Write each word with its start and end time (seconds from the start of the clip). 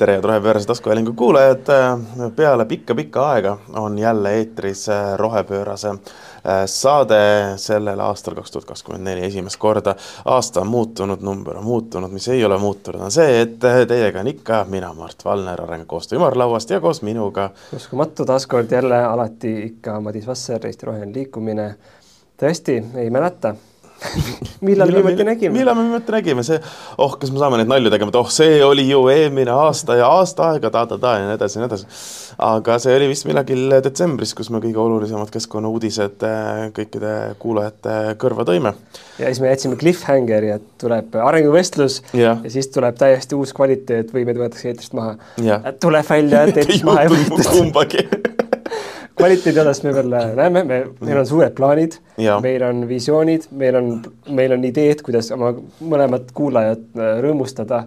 tere, 0.00 0.12
head 0.12 0.24
Rohepöörase 0.24 0.66
taskuhäälingu 0.66 1.12
kuulajad. 1.12 1.66
peale 2.36 2.64
pikka-pikka 2.64 3.30
aega 3.30 3.58
on 3.72 3.98
jälle 3.98 4.34
eetris 4.34 4.86
Rohepöörase 5.16 5.88
äh, 5.88 5.98
saade 6.66 7.52
sellel 7.56 8.00
aastal 8.00 8.34
kaks 8.34 8.50
tuhat 8.50 8.64
kakskümmend 8.64 9.04
neli 9.04 9.24
esimest 9.24 9.56
korda. 9.56 9.94
aasta 10.24 10.60
on 10.60 10.66
muutunud, 10.66 11.20
number 11.20 11.56
on 11.56 11.64
muutunud, 11.64 12.10
mis 12.10 12.28
ei 12.28 12.44
ole 12.44 12.58
muutunud, 12.58 13.00
on 13.00 13.10
see, 13.12 13.40
et 13.40 13.58
teiega 13.88 14.20
on 14.20 14.26
ikka 14.26 14.64
mina, 14.68 14.94
Mart 14.94 15.24
Valner 15.24 15.62
Arengukoostöö 15.62 16.16
ümarlauast 16.16 16.70
ja 16.70 16.80
koos 16.80 17.02
minuga. 17.02 17.50
uskumatu, 17.76 18.24
taaskord 18.24 18.70
jälle 18.70 19.04
alati 19.04 19.62
ikka 19.62 20.00
Madis 20.00 20.26
Vasser, 20.26 20.66
Eesti 20.66 20.86
Roheline 20.86 21.12
Liikumine. 21.12 21.74
tõesti, 22.40 22.84
ei 22.94 23.10
mäleta 23.10 23.54
millal 24.66 24.90
me 24.90 24.96
viimati 25.00 25.24
nägime? 25.24 25.52
millal 25.54 25.76
me 25.76 25.84
viimati 25.86 26.14
nägime, 26.14 26.44
see, 26.46 26.58
oh, 26.98 27.16
kas 27.20 27.32
me 27.32 27.40
saame 27.40 27.60
neid 27.60 27.70
nalju 27.70 27.92
tegema, 27.92 28.12
et 28.12 28.18
oh, 28.20 28.30
see 28.32 28.60
oli 28.64 28.86
ju 28.88 29.02
eelmine 29.12 29.52
aasta 29.54 29.96
ja 29.98 30.08
aasta 30.18 30.50
aega 30.54 30.72
ta-ta-ta 30.72 31.14
ja 31.18 31.28
nii 31.28 31.36
edasi 31.36 31.58
ja 31.58 31.62
nii 31.62 31.70
edasi. 31.70 31.88
aga 32.50 32.78
see 32.82 32.96
oli 32.96 33.10
vist 33.10 33.28
millalgi 33.28 33.58
detsembris, 33.86 34.34
kus 34.38 34.50
me 34.54 34.62
kõige 34.64 34.80
olulisemad 34.82 35.32
keskkonnauudised 35.34 36.26
äh, 36.26 36.64
kõikide 36.76 37.14
kuulajate 37.42 37.96
kõrva 38.20 38.46
tõime. 38.48 38.74
ja 39.18 39.28
siis 39.28 39.42
me 39.44 39.52
jätsime 39.52 39.80
cliffhangeri, 39.80 40.54
et 40.56 40.68
tuleb 40.80 41.16
arenguvestlus 41.20 42.00
ja. 42.12 42.36
ja 42.42 42.52
siis 42.52 42.70
tuleb 42.72 42.98
täiesti 43.00 43.38
uus 43.38 43.54
kvaliteet 43.56 44.14
või 44.16 44.26
meid 44.28 44.40
võetakse 44.40 44.72
eetrist 44.72 44.96
maha. 44.96 45.16
tuleb 45.80 46.08
välja, 46.08 46.46
et 46.48 46.62
eetrist 46.64 46.86
maha 46.88 47.06
ei 47.06 47.14
võetud. 47.16 47.50
kumbagi 47.52 48.08
kvaliteedi 49.20 49.60
osas 49.62 49.82
me 49.84 49.94
veel 49.94 50.12
näeme, 50.12 50.64
me, 50.64 50.78
meil 51.00 51.20
on 51.22 51.28
suured 51.28 51.54
plaanid, 51.56 51.98
meil 52.42 52.64
on 52.66 52.84
visioonid, 52.90 53.48
meil 53.60 53.78
on, 53.80 53.90
meil 54.36 54.56
on 54.56 54.64
ideed, 54.66 55.04
kuidas 55.06 55.30
oma 55.36 55.52
mõlemat 55.80 56.32
kuulajat 56.36 56.86
äh, 56.98 57.12
rõõmustada. 57.24 57.84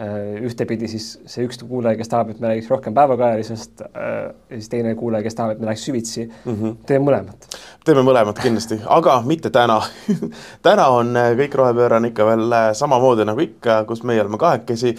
Äh, 0.00 0.38
ühtepidi 0.40 0.88
siis 0.88 1.18
see 1.28 1.44
üks 1.44 1.58
kuulaja, 1.68 1.98
kes 1.98 2.08
tahab, 2.08 2.30
et 2.32 2.38
me 2.40 2.48
räägiks 2.48 2.70
rohkem 2.72 2.94
päevakajalisest 2.96 3.82
äh, 3.84 4.30
siis 4.48 4.70
teine 4.72 4.94
kuulaja, 4.96 5.20
kes 5.26 5.34
tahab, 5.36 5.52
et 5.52 5.58
me 5.60 5.68
läheks 5.68 5.84
süvitsi 5.84 6.24
mm. 6.24 6.54
-hmm. 6.54 6.76
teeme 6.88 7.04
mõlemat 7.10 7.44
teeme 7.84 8.00
mõlemat 8.06 8.38
kindlasti, 8.40 8.78
aga 8.86 9.18
mitte 9.26 9.50
täna 9.52 9.76
täna 10.66 10.86
on 10.96 11.12
äh, 11.16 11.34
kõik 11.36 11.56
rohepöörane 11.60 12.08
ikka 12.08 12.24
veel 12.24 12.56
samamoodi 12.72 13.26
nagu 13.28 13.44
ikka, 13.44 13.82
kus 13.84 14.00
meie 14.02 14.22
oleme 14.22 14.38
kahekesi 14.40 14.94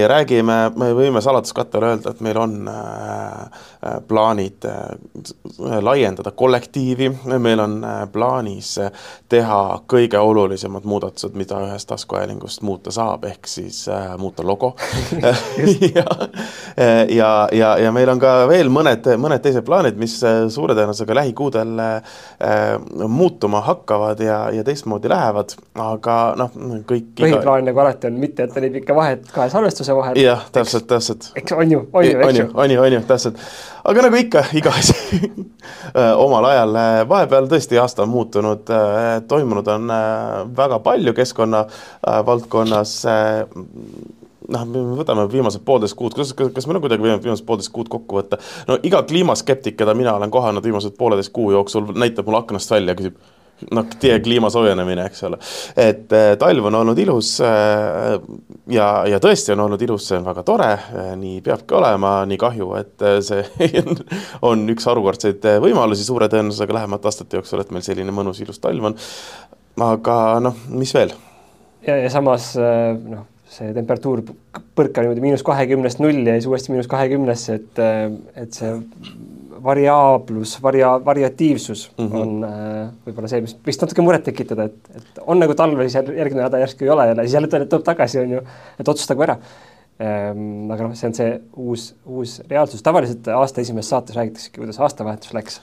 ja 0.00 0.08
räägime, 0.08 0.56
me 0.80 0.88
võime 0.96 1.20
saladuskattele 1.20 1.92
öelda, 1.92 2.10
et 2.10 2.20
meil 2.20 2.38
on 2.40 2.70
plaanid 4.08 4.64
laiendada 5.80 6.30
kollektiivi, 6.30 7.10
meil 7.38 7.60
on 7.60 7.80
plaanis 8.12 8.78
teha 9.28 9.62
kõige 9.90 10.18
olulisemad 10.18 10.84
muudatused, 10.88 11.34
mida 11.34 11.58
ühest 11.66 11.90
taskuhäälingust 11.90 12.62
muuta 12.62 12.94
saab, 12.94 13.24
ehk 13.24 13.50
siis 13.50 13.88
muuta 14.22 14.46
logo 14.46 14.72
ja, 15.96 16.06
ja, 17.10 17.32
ja, 17.52 17.76
ja 17.86 17.92
meil 17.94 18.14
on 18.14 18.22
ka 18.22 18.36
veel 18.50 18.70
mõned, 18.72 19.12
mõned 19.20 19.42
teised 19.44 19.66
plaanid, 19.66 19.98
mis 20.00 20.18
suure 20.54 20.78
tõenäosusega 20.78 21.20
lähikuudel 21.22 21.76
Äh, 22.42 23.08
muutuma 23.08 23.60
hakkavad 23.60 24.20
ja, 24.20 24.50
ja 24.50 24.64
teistmoodi 24.64 25.08
lähevad, 25.08 25.52
aga 25.78 26.16
noh, 26.36 26.50
kõik 26.88 27.12
põhiplaan 27.20 27.62
iga... 27.62 27.68
nagu 27.68 27.82
alati 27.84 28.08
on 28.08 28.16
mitte 28.18 28.46
jätta 28.46 28.62
nii 28.64 28.72
pikka 28.80 28.96
vahet 28.98 29.28
kahe 29.30 29.50
salvestuse 29.52 29.94
vahel. 29.94 30.18
jah, 30.18 30.42
täpselt, 30.54 30.88
täpselt. 30.90 31.28
eks 31.38 31.54
on 31.54 31.70
ju, 31.70 31.84
on 31.92 32.06
ju, 32.06 32.16
eks 32.18 32.40
ju. 32.40 32.48
on 32.54 32.74
ju, 32.74 32.80
on 32.82 32.96
ju, 32.96 33.02
täpselt. 33.06 33.38
Aga 33.84 34.06
nagu 34.06 34.18
ikka, 34.20 34.44
iga 34.60 34.72
asi 34.78 34.96
äh, 35.96 36.14
omal 36.16 36.48
ajal, 36.52 36.78
äh, 36.78 37.02
vahepeal 37.08 37.50
tõesti 37.50 37.80
aasta 37.82 38.06
on 38.06 38.12
muutunud, 38.12 38.72
toimunud 39.28 39.68
on 39.74 39.94
väga 40.56 40.80
palju 40.84 41.14
keskkonna 41.16 41.64
valdkonnas 42.26 42.96
noh, 44.52 44.64
me 44.66 44.82
võtame 44.98 45.26
viimased 45.30 45.64
poolteist 45.66 45.96
kuud, 45.98 46.16
kas, 46.16 46.32
kas, 46.36 46.66
meil 46.66 46.78
on 46.78 46.84
kuidagi 46.84 47.04
võimalik 47.04 47.26
viimased 47.26 47.46
poolteist 47.48 47.72
kuud 47.74 47.90
kokku 47.92 48.20
võtta? 48.20 48.40
no 48.68 48.78
iga 48.86 49.02
kliimaskeptik, 49.08 49.76
keda 49.78 49.94
mina 49.98 50.16
olen 50.18 50.32
kohanud 50.32 50.64
viimased 50.64 50.96
pooleteist 50.98 51.32
kuu 51.34 51.52
jooksul, 51.54 51.92
näitab 51.98 52.28
mulle 52.28 52.42
aknast 52.42 52.74
välja, 52.74 52.96
küsib 52.98 53.18
noh, 53.70 53.86
kliima 54.24 54.50
soojenemine, 54.52 55.06
eks 55.10 55.24
ole. 55.28 55.38
et 55.76 56.12
äh, 56.16 56.32
talv 56.40 56.68
on 56.70 56.78
olnud 56.80 56.98
ilus 56.98 57.34
äh, 57.44 58.16
ja, 58.72 58.88
ja 59.08 59.20
tõesti 59.22 59.54
on 59.54 59.64
olnud 59.66 59.82
ilus, 59.86 60.08
see 60.08 60.18
on 60.18 60.28
väga 60.28 60.44
tore 60.46 60.70
äh,, 60.74 61.10
nii 61.18 61.40
peabki 61.44 61.76
olema, 61.78 62.14
nii 62.28 62.40
kahju, 62.40 62.70
et 62.80 63.06
see 63.26 63.42
on 64.48 64.64
üks 64.72 64.88
harukordseid 64.90 65.48
võimalusi 65.64 66.06
suure 66.06 66.30
tõenäosusega 66.32 66.80
lähemate 66.80 67.10
aastate 67.10 67.40
jooksul, 67.40 67.62
et 67.62 67.74
meil 67.74 67.84
selline 67.86 68.14
mõnus 68.14 68.42
ilus 68.44 68.62
talv 68.62 68.92
on. 68.92 68.98
aga 69.80 70.16
noh, 70.44 70.64
mis 70.72 70.94
veel? 70.96 71.14
ja, 71.86 71.98
ja 71.98 72.10
samas 72.12 72.52
noh, 72.56 73.26
see 73.52 73.72
temperatuur 73.76 74.24
põrkab 74.76 75.04
niimoodi 75.04 75.24
miinus 75.24 75.44
kahekümnest 75.44 76.00
nulli 76.00 76.28
ja 76.30 76.38
siis 76.38 76.48
uuesti 76.48 76.72
miinus 76.72 76.88
kahekümnesse, 76.90 77.60
et, 77.60 77.82
et 78.46 78.56
see 78.56 78.72
variaablus, 79.64 80.56
varia-, 80.62 81.00
variatiivsus 81.04 81.90
mm 81.98 82.06
-hmm. 82.06 82.22
on 82.22 82.44
äh, 82.44 82.88
võib-olla 83.06 83.28
see, 83.28 83.40
mis 83.44 83.56
võiks 83.66 83.80
natuke 83.80 84.04
muret 84.04 84.24
tekitada, 84.24 84.68
et, 84.70 84.96
et 84.96 85.20
on 85.26 85.38
nagu 85.42 85.54
talv 85.58 85.80
ja 85.80 85.88
siis 85.88 86.16
järgmine 86.16 86.42
nädal 86.44 86.64
järsku 86.64 86.84
ei 86.84 86.90
ole 86.90 87.06
jälle, 87.06 87.22
siis 87.22 87.34
jälle 87.34 87.66
tuleb 87.66 87.84
tagasi, 87.84 88.20
on 88.20 88.30
ju, 88.38 88.42
et 88.80 88.88
otsustagu 88.88 89.22
ära 89.28 89.36
ehm,. 89.98 90.70
aga 90.70 90.88
noh, 90.88 90.94
see 90.94 91.10
on 91.10 91.14
see 91.14 91.36
uus, 91.56 91.94
uus 92.06 92.40
reaalsus, 92.50 92.82
tavaliselt 92.82 93.28
aasta 93.28 93.60
esimeses 93.60 93.90
saates 93.90 94.16
räägitaksegi, 94.16 94.58
kuidas 94.58 94.80
aastavahetus 94.80 95.34
läks. 95.34 95.60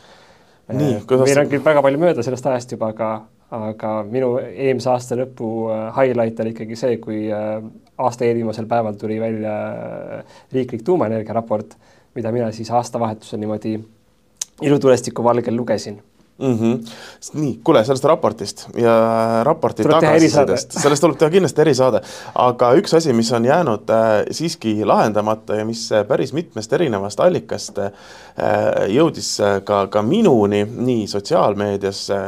Ehm, 0.69 1.03
kuidas... 1.07 1.27
meil 1.27 1.45
on 1.45 1.51
küll 1.51 1.65
väga 1.65 1.81
palju 1.81 1.99
mööda 1.99 2.23
sellest 2.23 2.45
ajast 2.45 2.77
juba, 2.77 2.93
aga 2.95 3.11
aga 3.55 3.93
minu 4.05 4.35
eelmise 4.37 4.91
aasta 4.91 5.17
lõpu 5.17 5.49
äh, 5.73 5.85
highlight 5.95 6.39
oli 6.43 6.53
ikkagi 6.53 6.77
see, 6.77 6.97
kui 7.01 7.23
äh, 7.33 7.57
aasta 7.99 8.27
eelviimasel 8.27 8.67
päeval 8.69 8.97
tuli 8.99 9.17
välja 9.21 9.53
äh, 9.69 10.35
riiklik 10.53 10.83
tuumaenergia 10.85 11.33
raport, 11.37 11.73
mida 12.15 12.31
mina 12.31 12.51
siis 12.51 12.71
aastavahetusel 12.71 13.39
niimoodi 13.39 13.79
ilutulestiku 14.61 15.23
valgel 15.23 15.55
lugesin 15.55 16.01
mm. 16.39 16.57
-hmm. 16.57 16.91
nii, 17.33 17.59
kuule 17.63 17.83
sellest 17.85 18.03
raportist 18.03 18.67
ja 18.77 18.93
raporti 19.43 19.83
tagasisidest, 19.83 20.71
sellest 20.81 21.01
tuleb 21.01 21.17
teha 21.19 21.31
kindlasti 21.31 21.61
erisaade, 21.61 22.01
aga 22.35 22.71
üks 22.79 22.95
asi, 22.97 23.13
mis 23.13 23.31
on 23.35 23.45
jäänud 23.45 23.89
äh, 23.93 24.07
siiski 24.31 24.85
lahendamata 24.85 25.55
ja 25.55 25.65
mis 25.65 25.91
äh, 25.91 26.07
päris 26.07 26.33
mitmest 26.33 26.73
erinevast 26.73 27.19
allikast 27.19 27.77
äh, 27.77 27.91
jõudis 28.91 29.29
äh, 29.43 29.57
ka, 29.65 29.81
ka 29.91 30.03
minuni 30.05 30.63
nii 30.65 31.07
sotsiaalmeedias 31.11 32.01
äh,, 32.15 32.23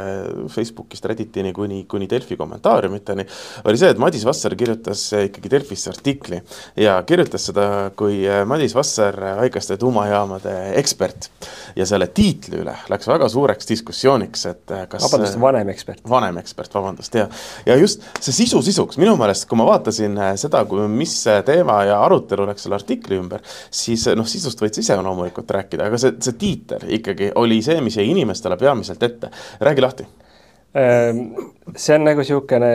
Facebookist, 0.52 1.06
Redditini 1.10 1.52
kuni, 1.56 1.84
kuni 1.90 2.08
Delfi 2.10 2.36
kommentaariumiteni, 2.40 3.26
oli 3.64 3.80
see, 3.80 3.92
et 3.92 4.00
Madis 4.02 4.26
Vasser 4.28 4.56
kirjutas 4.58 5.04
ikkagi 5.18 5.50
Delfisse 5.52 5.92
artikli 5.92 6.40
ja 6.80 6.98
kirjutas 7.06 7.48
seda 7.50 7.66
kui 7.96 8.22
äh, 8.28 8.42
Madis 8.48 8.76
Vasser, 8.76 9.18
väikeste 9.40 9.76
tuumajaamade 9.80 10.56
ekspert 10.80 11.30
ja 11.76 11.86
selle 11.88 12.08
tiitli 12.12 12.60
üle 12.62 12.76
läks 12.92 13.08
väga 13.08 13.28
suureks 13.32 13.68
diskussiooniks 13.68 14.46
et 14.50 14.74
äh, 14.74 14.84
kas 14.90 15.06
vabandust, 15.06 15.38
vanem 15.40 15.70
ekspert. 15.72 16.02
vanem 16.08 16.38
ekspert, 16.42 16.74
vabandust, 16.74 17.14
ja, 17.18 17.28
ja 17.66 17.76
just 17.80 18.04
see 18.20 18.34
sisu 18.42 18.62
sisuks, 18.64 18.98
minu 19.00 19.14
meelest, 19.20 19.46
kui 19.50 19.58
ma 19.60 19.66
vaatasin 19.68 20.16
äh, 20.18 20.32
seda, 20.40 20.64
kui, 20.68 20.84
mis 20.90 21.14
teema 21.46 21.82
ja 21.88 21.98
arutelu 22.04 22.46
läks 22.48 22.66
selle 22.66 22.78
artikli 22.78 23.18
ümber, 23.20 23.44
siis 23.72 24.06
noh, 24.18 24.28
sisust 24.28 24.60
võid 24.62 24.76
sa 24.76 24.84
ise 24.84 24.98
loomulikult 25.02 25.50
rääkida, 25.56 25.88
aga 25.88 26.00
see, 26.02 26.18
see 26.24 26.38
tiitel 26.40 26.84
ikkagi 26.98 27.30
oli 27.40 27.60
see, 27.64 27.78
mis 27.84 27.96
jäi 28.00 28.08
inimestele 28.10 28.58
peamiselt 28.60 29.02
ette. 29.02 29.30
räägi 29.60 29.84
lahti. 29.84 30.08
Ehm, 30.78 31.24
see 31.76 31.96
on 31.96 32.06
nagu 32.08 32.22
niisugune 32.24 32.74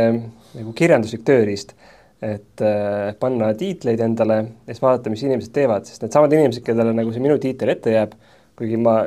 nagu 0.57 0.73
kirjanduslik 0.77 1.25
tööriist 1.27 1.75
et 2.21 2.61
äh, 2.65 3.13
panna 3.19 3.51
tiitleid 3.57 4.01
endale 4.01 4.37
ja 4.41 4.73
siis 4.73 4.81
vaadata, 4.81 5.11
mis 5.13 5.21
inimesed 5.25 5.53
teevad, 5.53 5.85
sest 5.85 6.01
needsamad 6.01 6.33
inimesed, 6.33 6.63
kellele 6.65 6.95
nagu 6.97 7.13
see 7.13 7.21
minu 7.21 7.37
tiitel 7.41 7.69
ette 7.73 7.93
jääb, 7.93 8.15
kuigi 8.57 8.79
ma 8.81 8.97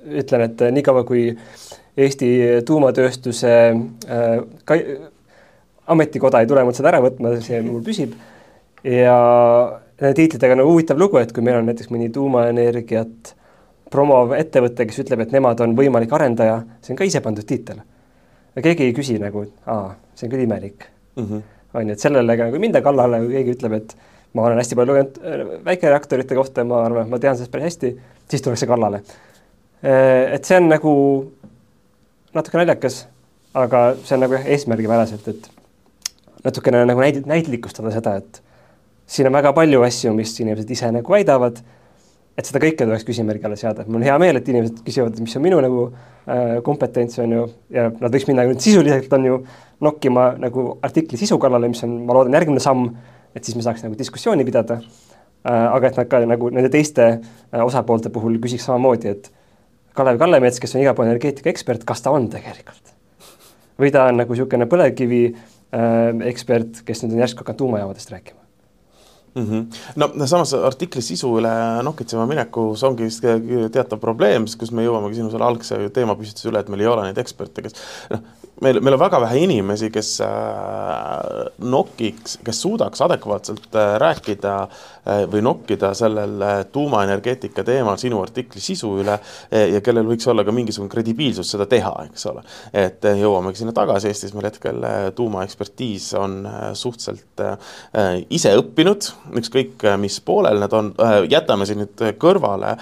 ütlen, 0.00 0.46
et 0.48 0.64
niikaua, 0.74 1.04
kui 1.08 1.28
Eesti 2.00 2.26
tuumatööstuse 2.66 3.52
äh, 3.70 4.34
ka-, 4.66 4.80
ametikoda 5.90 6.42
ei 6.42 6.50
tule 6.50 6.64
mult 6.66 6.78
seda 6.78 6.90
ära 6.92 7.02
võtma, 7.04 7.36
see 7.44 7.60
mul 7.66 7.84
püsib. 7.86 8.16
ja 8.86 9.16
nende 10.00 10.14
tiitlitega 10.16 10.56
on 10.56 10.62
nagu 10.62 10.72
huvitav 10.72 10.98
lugu, 10.98 11.20
et 11.20 11.34
kui 11.36 11.44
meil 11.44 11.60
on 11.60 11.68
näiteks 11.68 11.90
mõni 11.92 12.10
tuumaenergiat 12.14 13.34
promov 13.90 14.34
ettevõte, 14.36 14.86
kes 14.86 15.02
ütleb, 15.04 15.24
et 15.24 15.32
nemad 15.34 15.60
on 15.64 15.74
võimalik 15.78 16.12
arendaja, 16.14 16.60
see 16.82 16.94
on 16.94 17.00
ka 17.00 17.08
ise 17.08 17.22
pandud 17.24 17.46
tiitel. 17.46 17.80
ja 18.54 18.62
keegi 18.62 18.88
ei 18.88 18.94
küsi 18.94 19.18
nagu, 19.22 19.46
aa, 19.66 19.94
see 20.14 20.26
on 20.26 20.34
küll 20.34 20.44
imelik 20.44 20.86
mm. 21.16 21.24
-hmm. 21.24 21.42
on 21.74 21.88
ju, 21.88 21.92
et 21.92 22.00
sellele 22.06 22.36
ka 22.36 22.48
nagu 22.48 22.56
ei 22.56 22.66
minda 22.66 22.82
kallale, 22.82 23.20
kui 23.24 23.34
keegi 23.38 23.56
ütleb, 23.58 23.72
et 23.72 23.96
ma 24.34 24.42
olen 24.46 24.58
hästi 24.58 24.76
palju 24.76 24.92
lugenud 24.92 25.18
äh, 25.24 25.64
väikereaktorite 25.64 26.34
kohta, 26.34 26.64
ma 26.64 26.84
arvan, 26.84 27.06
et 27.06 27.10
ma 27.10 27.18
tean 27.18 27.36
sellest 27.36 27.52
päris 27.52 27.72
hästi, 27.72 27.96
siis 28.28 28.42
tullakse 28.42 28.66
kallale 28.66 29.02
Äh, 29.82 30.34
et 30.34 30.44
see 30.44 30.58
on 30.60 30.68
nagu 30.68 30.92
natuke 32.36 32.58
naljakas, 32.60 33.06
aga 33.56 33.94
see 34.04 34.16
on 34.16 34.24
nagu 34.26 34.36
jah, 34.36 34.44
eesmärgipäraselt, 34.52 35.28
et 35.32 35.46
natukene 36.44 36.82
nagu 36.84 37.00
näid-, 37.00 37.24
näitlikustada 37.28 37.92
seda, 37.94 38.18
et 38.20 38.42
siin 39.08 39.30
on 39.30 39.38
väga 39.38 39.54
palju 39.56 39.80
asju, 39.86 40.12
mis 40.16 40.34
inimesed 40.36 40.68
ise 40.76 40.90
nagu 40.92 41.16
väidavad, 41.16 41.62
et 42.40 42.48
seda 42.48 42.62
kõike 42.62 42.86
tuleks 42.86 43.04
küsimärgi 43.04 43.44
alla 43.48 43.58
seada, 43.60 43.84
et 43.84 43.90
mul 43.90 44.00
on 44.00 44.06
hea 44.08 44.16
meel, 44.22 44.40
et 44.40 44.48
inimesed 44.48 44.80
küsivad, 44.86 45.20
mis 45.20 45.36
on 45.36 45.44
minu 45.44 45.60
nagu 45.60 45.84
äh, 45.90 46.56
kompetents, 46.66 47.20
on 47.20 47.36
ju, 47.36 47.44
ja 47.76 47.90
nad 47.92 48.16
võiks 48.16 48.26
minna 48.30 48.48
nüüd 48.48 48.64
sisuliselt, 48.64 49.12
on 49.16 49.28
ju, 49.28 49.38
nokkima 49.84 50.32
nagu 50.40 50.66
artikli 50.86 51.20
sisu 51.20 51.38
kallale, 51.40 51.68
mis 51.72 51.84
on, 51.86 52.00
ma 52.08 52.16
loodan, 52.16 52.36
järgmine 52.40 52.62
samm, 52.64 52.88
et 53.36 53.44
siis 53.46 53.56
me 53.56 53.64
saaks 53.64 53.84
nagu 53.84 53.98
diskussiooni 53.98 54.44
pidada 54.48 54.80
aga 55.44 55.88
et 55.88 55.96
nad 55.96 56.08
ka 56.08 56.20
nagu 56.28 56.50
nende 56.52 56.70
teiste 56.72 57.06
osapoolte 57.64 58.12
puhul 58.12 58.38
küsiks 58.42 58.66
samamoodi, 58.68 59.14
et 59.14 59.30
Kalev 59.96 60.20
Kallemets, 60.20 60.60
kes 60.62 60.76
on 60.76 60.84
igapäevane 60.84 61.14
energeetika 61.16 61.50
ekspert, 61.50 61.84
kas 61.88 62.04
ta 62.04 62.12
on 62.14 62.28
tegelikult? 62.32 62.94
või 63.80 63.88
ta 63.88 64.04
on 64.10 64.18
nagu 64.20 64.34
niisugune 64.34 64.66
põlevkivi 64.68 65.22
äh, 65.30 66.10
ekspert, 66.28 66.82
kes 66.84 67.00
nüüd 67.00 67.16
on 67.16 67.24
järsku 67.24 67.40
hakanud 67.40 67.62
tuumajaamadest 67.62 68.12
rääkima? 68.12 68.39
Mm. 69.34 69.46
-hmm. 69.46 69.80
no 69.96 70.26
samas 70.26 70.54
artikli 70.54 71.02
sisu 71.02 71.32
üle 71.38 71.52
nokitsema 71.86 72.26
minekus 72.26 72.82
ongi 72.86 73.08
vist 73.08 73.24
teatav 73.72 74.00
probleem, 74.02 74.46
kus 74.58 74.72
me 74.72 74.84
jõuamegi 74.86 75.20
sinu 75.20 75.30
selle 75.30 75.46
algse 75.46 75.78
teemapüstituse 75.94 76.50
üle, 76.52 76.60
et 76.60 76.68
meil 76.68 76.84
ei 76.84 76.92
ole 76.92 77.08
neid 77.08 77.18
eksperte, 77.22 77.62
kes 77.62 77.76
noh, 78.10 78.24
meil, 78.60 78.80
meil 78.80 78.96
on 78.96 79.00
väga 79.00 79.20
vähe 79.24 79.42
inimesi, 79.44 79.90
kes 79.92 80.12
äh, 80.24 80.30
nokiks, 81.72 82.38
kes 82.44 82.62
suudaks 82.64 83.02
adekvaatselt 83.04 83.74
äh, 83.74 83.94
rääkida 84.02 84.54
äh, 84.62 85.22
või 85.30 85.42
nokkida 85.44 85.92
sellel 85.96 86.44
tuumaenergeetika 86.72 87.64
teemal 87.66 87.98
sinu 88.00 88.20
artikli 88.22 88.60
sisu 88.62 88.92
üle 89.00 89.16
ja 89.50 89.80
kellel 89.84 90.06
võiks 90.08 90.26
olla 90.30 90.44
ka 90.46 90.52
mingisugune 90.54 90.92
kredibiilsus 90.92 91.50
seda 91.54 91.66
teha, 91.70 91.92
eks 92.08 92.26
ole. 92.30 92.42
et 92.76 93.04
jõuamegi 93.04 93.62
sinna 93.62 93.72
tagasi, 93.76 94.10
Eestis 94.10 94.34
meil 94.34 94.48
hetkel 94.48 94.84
tuumaekspertiis 95.16 96.10
on 96.18 96.36
suhteliselt 96.76 97.42
ise 98.32 98.52
õppinud, 98.58 99.08
ükskõik 99.40 99.84
mis 100.00 100.18
poolel 100.24 100.60
nad 100.62 100.74
on. 100.76 100.92
Jätame 101.30 101.66
siin 101.68 101.82
nüüd 101.82 102.04
kõrvale 102.20 102.74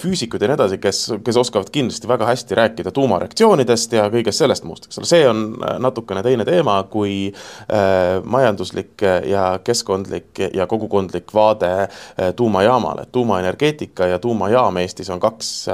füüsikud 0.00 0.42
ja 0.42 0.50
nii 0.50 0.58
edasi, 0.58 0.80
kes, 0.82 1.02
kes 1.24 1.40
oskavad 1.40 1.70
kindlasti 1.74 2.10
väga 2.10 2.28
hästi 2.30 2.58
rääkida 2.58 2.94
tuumareaktsioonidest 2.96 3.96
ja 3.98 4.08
kõigest 4.12 4.42
sellest 4.42 4.66
muust, 4.68 4.88
eks 4.88 5.00
ole, 5.00 5.10
see 5.10 5.19
see 5.20 5.28
on 5.28 5.56
äh, 5.62 5.78
natukene 5.78 6.22
teine 6.22 6.44
teema 6.44 6.82
kui 6.90 7.32
äh, 7.32 8.22
majanduslik 8.24 9.02
ja 9.26 9.60
keskkondlik 9.64 10.38
ja 10.54 10.66
kogukondlik 10.66 11.34
vaade 11.34 11.72
äh, 11.82 11.88
tuumajaamale. 12.36 13.06
tuumaenergeetika 13.12 14.06
ja 14.06 14.18
tuumajaam 14.18 14.76
Eestis 14.76 15.10
on 15.10 15.20
kaks, 15.20 15.66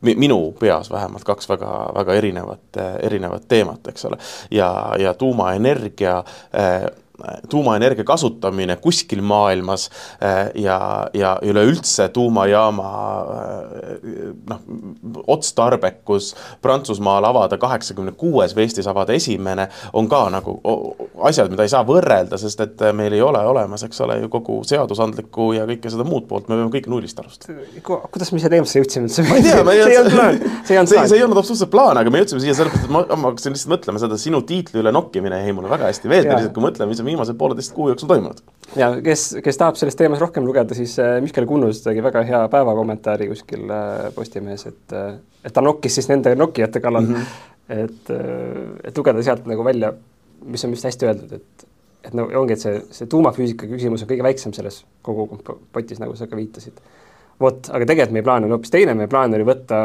minu 0.00 0.52
peas 0.60 0.90
vähemalt 0.90 1.24
kaks 1.24 1.48
väga, 1.48 1.92
väga 1.94 2.14
erinevat, 2.14 2.80
erinevat 3.02 3.48
teemat, 3.48 3.88
eks 3.88 4.04
ole. 4.04 4.18
ja, 4.50 4.94
ja 4.98 5.14
tuumaenergia 5.14 6.24
tuumaenergia 7.50 8.04
kasutamine 8.04 8.76
kuskil 8.76 9.22
maailmas 9.22 9.88
äh, 10.22 10.50
ja, 10.54 11.08
ja 11.14 11.36
üleüldse 11.42 12.08
tuumajaama 12.08 12.90
äh, 12.90 14.34
noh, 14.50 14.60
otstarbekus 15.26 16.34
Prantsusmaal 16.62 17.24
avada 17.24 17.58
kaheksakümne 17.60 18.12
kuues 18.18 18.54
või 18.56 18.66
Eestis 18.66 18.86
avada 18.90 19.14
esimene, 19.16 19.68
on 19.96 20.08
ka 20.10 20.22
nagu 20.32 20.58
asjad, 21.26 21.50
mida 21.52 21.64
ei 21.66 21.72
saa 21.72 21.82
võrrelda, 21.86 22.38
sest 22.40 22.60
et 22.64 22.82
meil 22.96 23.14
ei 23.16 23.22
ole 23.24 23.40
olemas, 23.46 23.84
eks 23.86 24.00
ole, 24.04 24.18
ju 24.22 24.30
kogu 24.32 24.60
seadusandlikku 24.68 25.50
ja 25.56 25.66
kõike 25.68 25.92
seda 25.92 26.06
muud 26.06 26.26
poolt, 26.30 26.48
me 26.48 26.58
peame 26.58 26.72
kõike 26.74 26.92
nullist 26.92 27.18
alustada. 27.22 27.60
kuidas 27.82 28.32
me 28.32 28.42
siia 28.42 28.52
teemasse 28.52 28.80
jõudsime 28.80 29.08
üldse? 29.08 29.24
ma 29.26 29.38
ei 29.38 29.46
tea, 29.46 29.64
see 29.70 29.94
ei 29.94 30.00
olnud 30.00 30.16
plaan, 30.16 30.40
see 30.66 30.74
ei 30.74 30.80
olnud 30.80 30.94
plaan. 30.94 31.10
see 31.10 31.18
ei 31.18 31.26
olnud 31.26 31.42
absoluutselt 31.42 31.72
plaan, 31.72 32.00
aga 32.00 32.12
me 32.12 32.22
jõudsime 32.22 32.44
siia 32.44 32.56
sellepärast, 32.58 32.88
et 32.88 32.94
ma, 32.94 33.04
ma 33.14 33.32
hakkasin 33.32 33.56
lihtsalt 33.56 33.74
mõtlema 33.74 34.02
seda 34.02 34.20
sinu 34.20 34.42
tiitli 34.46 34.82
üle 34.82 34.94
nokkimine 34.94 35.42
jäi 35.44 35.56
mulle 35.56 35.72
väga 35.72 35.90
hästi 35.90 36.12
meelde, 36.12 36.34
lihtsalt 36.36 36.56
kui 36.56 36.66
mõtleme, 36.66 36.92
mis 36.92 37.02
on 37.02 37.09
viimased 37.10 37.38
pooleteist 37.38 37.74
kuu 37.76 37.88
jooksul 37.90 38.10
toimunud. 38.10 38.42
ja 38.78 38.90
kes, 39.04 39.24
kes 39.44 39.58
tahab 39.60 39.78
selles 39.80 39.98
teemas 39.98 40.22
rohkem 40.22 40.46
lugeda, 40.46 40.76
siis 40.78 40.96
äh, 41.02 41.16
Mihkel 41.24 41.48
Kunnus 41.50 41.82
tegi 41.84 42.02
väga 42.04 42.22
hea 42.26 42.42
päevakommentaari 42.52 43.28
kuskil 43.32 43.66
äh, 43.74 44.10
Postimehes, 44.14 44.66
et 44.70 44.94
äh, 44.96 45.16
et 45.44 45.56
ta 45.56 45.64
nokkis 45.64 45.96
siis 45.96 46.10
nende 46.10 46.34
nokkijate 46.36 46.82
kallal 46.84 47.06
mm, 47.06 47.14
-hmm. 47.16 47.82
et, 47.84 48.10
et 48.84 48.98
lugeda 48.98 49.22
sealt 49.24 49.46
nagu 49.48 49.64
välja, 49.64 49.92
mis 50.44 50.64
on 50.64 50.74
vist 50.76 50.84
hästi 50.84 51.08
öeldud, 51.08 51.32
et 51.38 51.66
et 52.04 52.14
no 52.16 52.24
ongi, 52.40 52.56
et 52.56 52.62
see, 52.62 52.78
see 52.96 53.08
tuumafüüsika 53.12 53.66
küsimus 53.68 54.04
on 54.04 54.08
kõige 54.08 54.24
väiksem 54.24 54.54
selles 54.56 54.84
kogu 55.04 55.26
potis, 55.72 56.00
nagu 56.00 56.14
sa 56.16 56.26
ka 56.26 56.36
viitasid. 56.36 56.78
vot, 57.40 57.68
aga 57.72 57.86
tegelikult 57.88 58.14
meie 58.16 58.24
plaan 58.24 58.44
on 58.44 58.54
hoopis 58.54 58.72
teine, 58.72 58.94
meie 58.94 59.08
plaan 59.08 59.34
oli 59.36 59.44
võtta 59.48 59.80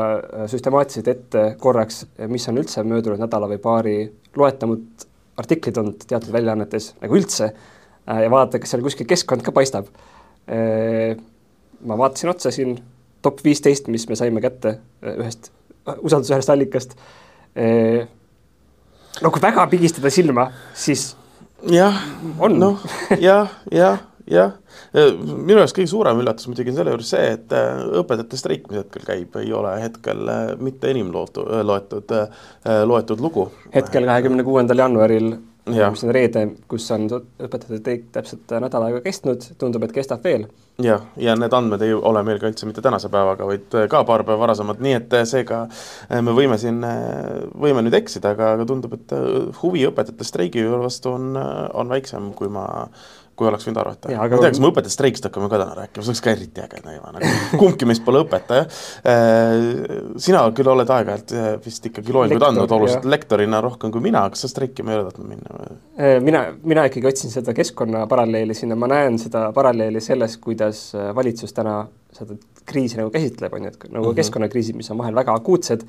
süstemaatiliselt 0.51 1.07
ette 1.07 1.43
korraks, 1.59 2.05
mis 2.27 2.47
on 2.51 2.59
üldse 2.63 2.83
möödunud 2.83 3.19
nädala 3.19 3.47
või 3.51 3.59
paari 3.63 3.97
loetamut 4.35 5.07
artiklid 5.39 5.77
olnud 5.81 6.05
teatud 6.07 6.31
väljaannetes 6.33 6.93
nagu 7.01 7.17
üldse 7.17 7.49
äh, 7.51 8.21
ja 8.23 8.31
vaadata, 8.31 8.61
kas 8.61 8.73
seal 8.73 8.83
kuskil 8.85 9.07
keskkond 9.09 9.43
ka 9.45 9.53
paistab. 9.55 9.89
Äh, 10.47 11.15
ma 11.85 11.97
vaatasin 11.99 12.31
otsa 12.31 12.53
siin 12.55 12.77
top 13.25 13.41
viisteist, 13.43 13.89
mis 13.91 14.07
me 14.09 14.17
saime 14.19 14.43
kätte 14.43 14.77
äh, 14.77 15.17
ühest 15.19 15.51
usaldusväärsest 15.85 16.49
allikast. 16.49 16.95
no 19.21 19.29
kui 19.31 19.41
väga 19.41 19.67
pigistada 19.71 20.09
silma, 20.11 20.47
siis 20.75 21.13
jah, 21.71 21.99
noh, 22.49 22.81
jah, 23.21 23.53
jah 23.71 24.01
jah, 24.31 24.53
minu 25.21 25.59
jaoks 25.59 25.73
kõige 25.75 25.89
suurem 25.91 26.19
üllatus 26.21 26.49
muidugi 26.49 26.73
on 26.73 26.79
selle 26.79 26.93
juures 26.95 27.13
see, 27.13 27.31
et 27.37 27.55
äh, 27.55 27.81
õpetajate 28.01 28.39
streik, 28.39 28.69
mis 28.69 28.81
hetkel 28.81 29.05
käib, 29.07 29.39
ei 29.41 29.51
ole 29.55 29.75
hetkel 29.83 30.29
äh, 30.31 30.45
mitte 30.61 30.91
enim 30.91 31.11
lootu, 31.13 31.45
äh, 31.45 31.65
loetud, 31.65 32.15
loetud 32.89 33.21
lugu. 33.21 33.49
hetkel 33.75 34.07
kahekümne 34.09 34.45
kuuendal 34.47 34.81
jaanuaril, 34.81 35.35
mis 35.65 36.03
on 36.05 36.13
reede, 36.13 36.45
kus 36.69 36.85
on 36.93 37.07
õpetajate 37.09 37.81
streik 37.81 38.05
täpselt 38.13 38.53
nädal 38.61 38.85
aega 38.87 39.01
kestnud, 39.05 39.45
tundub, 39.61 39.85
et 39.85 39.93
kestab 39.93 40.25
veel. 40.25 40.47
jah, 40.81 41.05
ja 41.21 41.35
need 41.37 41.53
andmed 41.55 41.81
ei 41.85 41.93
ole 41.95 42.23
meil 42.25 42.41
ka 42.41 42.49
üldse 42.49 42.67
mitte 42.69 42.81
tänase 42.85 43.09
päevaga, 43.13 43.45
vaid 43.47 43.77
ka 43.89 44.01
paar 44.09 44.25
päeva 44.25 44.41
varasemad, 44.41 44.81
nii 44.83 44.95
et 44.97 45.13
seega 45.29 45.61
me 46.25 46.33
võime 46.37 46.57
siin, 46.61 46.81
võime 47.53 47.85
nüüd 47.85 47.97
eksida, 48.01 48.33
aga, 48.35 48.55
aga 48.57 48.65
tundub, 48.69 48.97
et 48.97 49.13
huvi 49.61 49.85
õpetajate 49.89 50.27
streigi 50.27 50.65
vastu 50.73 51.13
on, 51.13 51.37
on 51.37 51.93
väiksem, 51.93 52.33
kui 52.37 52.51
ma 52.51 52.65
kui 53.35 53.49
oleks 53.49 53.67
võinud 53.67 53.79
arvata. 53.81 54.09
ma 54.11 54.25
ei 54.27 54.31
tea, 54.31 54.51
kas 54.53 54.61
me 54.63 54.69
õpetajate 54.71 54.93
streigist 54.93 55.27
hakkame 55.27 55.49
ka 55.51 55.59
täna 55.59 55.75
rääkima, 55.81 56.03
see 56.05 56.13
oleks 56.13 56.23
ka 56.23 56.31
eriti 56.31 56.63
äge 56.63 56.81
näima, 56.85 57.11
nagu 57.15 57.31
kumbki 57.61 57.87
meist 57.89 58.05
pole 58.05 58.21
õpetaja. 58.23 58.65
Äh, 59.11 59.65
sina 60.23 60.45
küll 60.55 60.71
oled 60.71 60.93
aeg-ajalt 60.95 61.35
äh, 61.35 61.49
vist 61.65 61.89
ikkagi 61.89 62.15
loenguid 62.15 62.47
andnud 62.47 62.75
oluliselt 62.77 63.07
lektorina 63.11 63.59
rohkem 63.65 63.93
kui 63.93 64.03
mina, 64.05 64.23
kas 64.31 64.45
sa 64.45 64.51
streikima 64.51 64.93
ei 64.93 65.01
ole 65.01 65.09
tahtnud 65.09 65.29
minna? 65.33 65.69
Äh, 65.99 66.17
mina, 66.23 66.45
mina 66.63 66.87
ikkagi 66.89 67.11
otsin 67.11 67.33
seda 67.33 67.55
keskkonna 67.57 68.05
paralleeli 68.11 68.57
sinna, 68.57 68.79
ma 68.79 68.89
näen 68.91 69.19
seda 69.21 69.49
paralleeli 69.55 70.03
selles, 70.03 70.39
kuidas 70.43 70.87
valitsus 71.15 71.55
täna 71.55 71.81
seda 72.15 72.39
kriisi 72.65 72.97
nagu 72.97 73.11
käsitleb, 73.11 73.53
on 73.53 73.67
ju, 73.67 73.71
et 73.73 73.87
nagu 73.89 74.05
mm 74.05 74.11
-hmm. 74.11 74.19
keskkonnakriisid, 74.21 74.75
mis 74.79 74.91
on 74.91 74.97
vahel 75.03 75.15
väga 75.15 75.35
akuutsed 75.35 75.83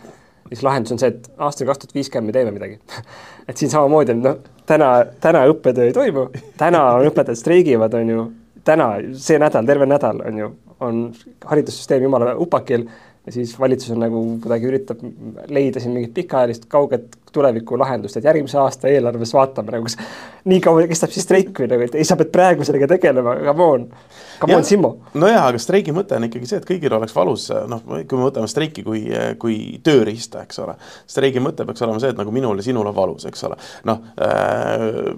siis 0.50 0.62
lahendus 0.66 0.94
on 0.94 1.00
see, 1.02 1.12
et 1.14 1.30
aastal 1.42 1.68
kaks 1.70 1.82
tuhat 1.84 1.96
viiskümmend 1.96 2.30
me 2.30 2.36
teeme 2.36 2.54
midagi. 2.54 2.78
Et 3.48 3.56
siin 3.56 3.70
samamoodi, 3.70 4.10
et 4.10 4.22
noh, 4.24 4.38
täna, 4.66 4.88
täna 5.22 5.44
õppetöö 5.46 5.84
ei 5.86 5.92
toimu, 5.94 6.24
täna 6.58 6.80
on 6.96 7.06
õpetajad 7.12 7.38
streigivad, 7.38 7.94
on 7.94 8.08
ju, 8.10 8.24
täna, 8.66 8.88
see 9.14 9.38
nädal, 9.38 9.68
terve 9.68 9.86
nädal 9.86 10.18
on 10.26 10.40
ju, 10.40 10.48
on 10.82 11.04
haridussüsteem 11.46 12.02
jumala 12.08 12.32
upakil 12.42 12.88
ja 13.26 13.34
siis 13.34 13.54
valitsus 13.60 13.92
on 13.94 14.02
nagu 14.02 14.22
kuidagi 14.42 14.68
üritab 14.70 15.02
leida 15.50 15.82
siin 15.82 15.94
mingit 15.94 16.14
pikaajalist 16.16 16.66
kauget 16.70 17.14
tulevikulahendust, 17.32 18.16
et 18.16 18.28
järgmise 18.28 18.58
aasta 18.62 18.88
eelarves 18.88 19.34
vaatame 19.34 19.74
nagu, 19.74 19.88
kas 19.88 19.98
nii 20.46 20.60
kaua 20.64 20.86
kestab 20.90 21.14
siis 21.14 21.26
streik 21.26 21.56
või 21.58 21.70
nagu, 21.72 21.86
et 21.86 21.98
ei, 21.98 22.06
sa 22.06 22.18
pead 22.18 22.32
praegu 22.34 22.66
sellega 22.66 22.88
tegelema, 22.96 23.36
come 23.46 23.70
on 23.70 23.88
Come 24.40 24.56
on, 24.56 24.64
Simmo. 24.64 24.90
nojah, 25.16 25.46
aga 25.48 25.58
streigi 25.60 25.92
mõte 25.96 26.16
on 26.16 26.26
ikkagi 26.26 26.48
see, 26.48 26.58
et 26.60 26.66
kõigil 26.68 26.92
oleks 26.92 27.14
valus, 27.16 27.46
noh, 27.70 27.80
kui 27.86 28.18
me 28.18 28.26
võtame 28.26 28.48
streiki 28.50 28.82
kui, 28.84 29.00
kui 29.40 29.56
tööriista, 29.84 30.42
eks 30.44 30.60
ole. 30.60 30.74
streigi 31.08 31.40
mõte 31.40 31.64
peaks 31.64 31.84
olema 31.86 32.02
see, 32.02 32.12
et 32.12 32.20
nagu 32.20 32.32
minul 32.34 32.60
ja 32.60 32.66
sinul 32.66 32.90
on 32.90 32.96
valus, 32.96 33.24
eks 33.28 33.46
ole. 33.48 33.56
noh 33.88 34.02
äh,, 34.20 35.14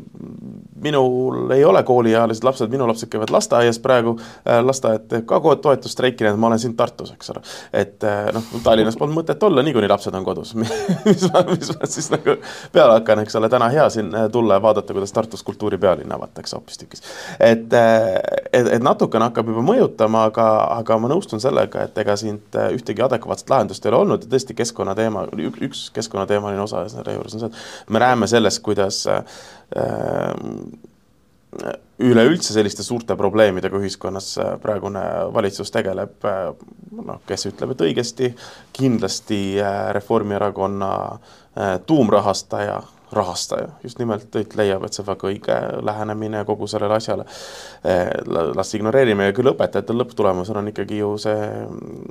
minul 0.79 1.50
ei 1.55 1.65
ole 1.67 1.83
kooliealised 1.87 2.47
lapsed, 2.47 2.71
minu 2.71 2.87
lapsed 2.87 3.11
käivad 3.11 3.33
lasteaias 3.35 3.81
praegu 3.83 4.15
äh,, 4.21 4.61
lasteaed 4.62 5.09
teeb 5.11 5.27
ka 5.29 5.41
toetusstreiki, 5.67 6.25
nii 6.25 6.37
et 6.37 6.41
ma 6.41 6.53
olen 6.53 6.62
siin 6.62 6.77
Tartus, 6.79 7.11
eks 7.17 7.35
ole. 7.35 7.43
et 7.73 8.07
äh, 8.07 8.31
noh, 8.35 8.47
Tallinnas 8.62 8.99
polnud 9.00 9.19
mõtet 9.19 9.43
olla, 9.43 9.67
niikuinii 9.67 9.91
lapsed 9.91 10.15
on 10.15 10.27
kodus 10.27 10.55
mis 10.62 11.27
ma, 11.33 11.43
mis 11.50 11.75
ma 11.75 11.91
siis 11.99 12.12
nagu 12.14 12.38
peale 12.73 12.99
hakkan, 13.00 13.25
eks 13.25 13.37
ole, 13.37 13.50
täna 13.52 13.69
hea 13.75 13.88
siin 13.93 14.14
äh, 14.14 14.28
tulla 14.33 14.59
ja 14.59 14.62
vaadata, 14.62 14.95
kuidas 14.97 15.12
Tartus 15.12 15.43
kultuuripealinna 15.43 16.14
avatakse 16.14 16.57
hoopistükkis. 16.57 17.02
et, 17.40 17.73
äh, 17.75 18.14
et, 18.52 18.67
et 18.78 18.83
natuke 18.83 19.09
natukene 19.09 19.28
hakkab 19.28 19.49
juba 19.52 19.62
mõjutama, 19.64 20.25
aga, 20.28 20.47
aga 20.78 20.99
ma 21.00 21.11
nõustun 21.11 21.40
sellega, 21.43 21.87
et 21.88 21.99
ega 21.99 22.17
siin 22.17 22.40
äh, 22.57 22.71
ühtegi 22.76 23.02
adekvaatset 23.05 23.50
lahendust 23.50 23.85
ei 23.85 23.93
ole 23.93 24.02
olnud 24.02 24.26
ja 24.26 24.33
tõesti 24.33 24.57
keskkonnateema, 24.59 25.26
üks 25.69 25.88
keskkonnateemaline 25.97 26.62
osa 26.62 26.85
selle 26.93 27.17
juures 27.17 27.35
on 27.35 27.45
see, 27.45 27.50
et 27.50 27.90
me 27.95 28.02
näeme 28.02 28.28
sellest, 28.31 28.62
kuidas 28.67 29.05
äh, 29.07 29.23
üleüldse 31.99 32.52
selliste 32.52 32.85
suurte 32.85 33.17
probleemidega 33.17 33.81
ühiskonnas 33.81 34.35
äh, 34.38 34.55
praegune 34.62 35.02
valitsus 35.35 35.73
tegeleb, 35.75 36.26
noh, 36.99 37.21
kes 37.26 37.49
ütleb, 37.50 37.75
et 37.75 37.85
õigesti, 37.88 38.33
kindlasti 38.76 39.40
Reformierakonna 39.97 40.93
tuumrahastaja 41.87 42.76
rahastaja 43.12 43.69
just 43.83 43.99
nimelt 43.99 44.35
leiab, 44.59 44.85
et 44.87 44.97
see 44.97 45.07
väga 45.07 45.29
õige 45.31 45.59
lähenemine 45.87 46.45
kogu 46.49 46.69
sellele 46.71 46.99
asjale. 46.99 47.25
Eh, 47.85 48.11
las 48.57 48.75
ignoreerime 48.77 49.31
ja 49.31 49.37
küll 49.37 49.53
õpetajatel 49.53 50.00
lõpptulemusena 50.03 50.62
on 50.62 50.73
ikkagi 50.73 51.00
ju 51.00 51.15
see 51.21 51.49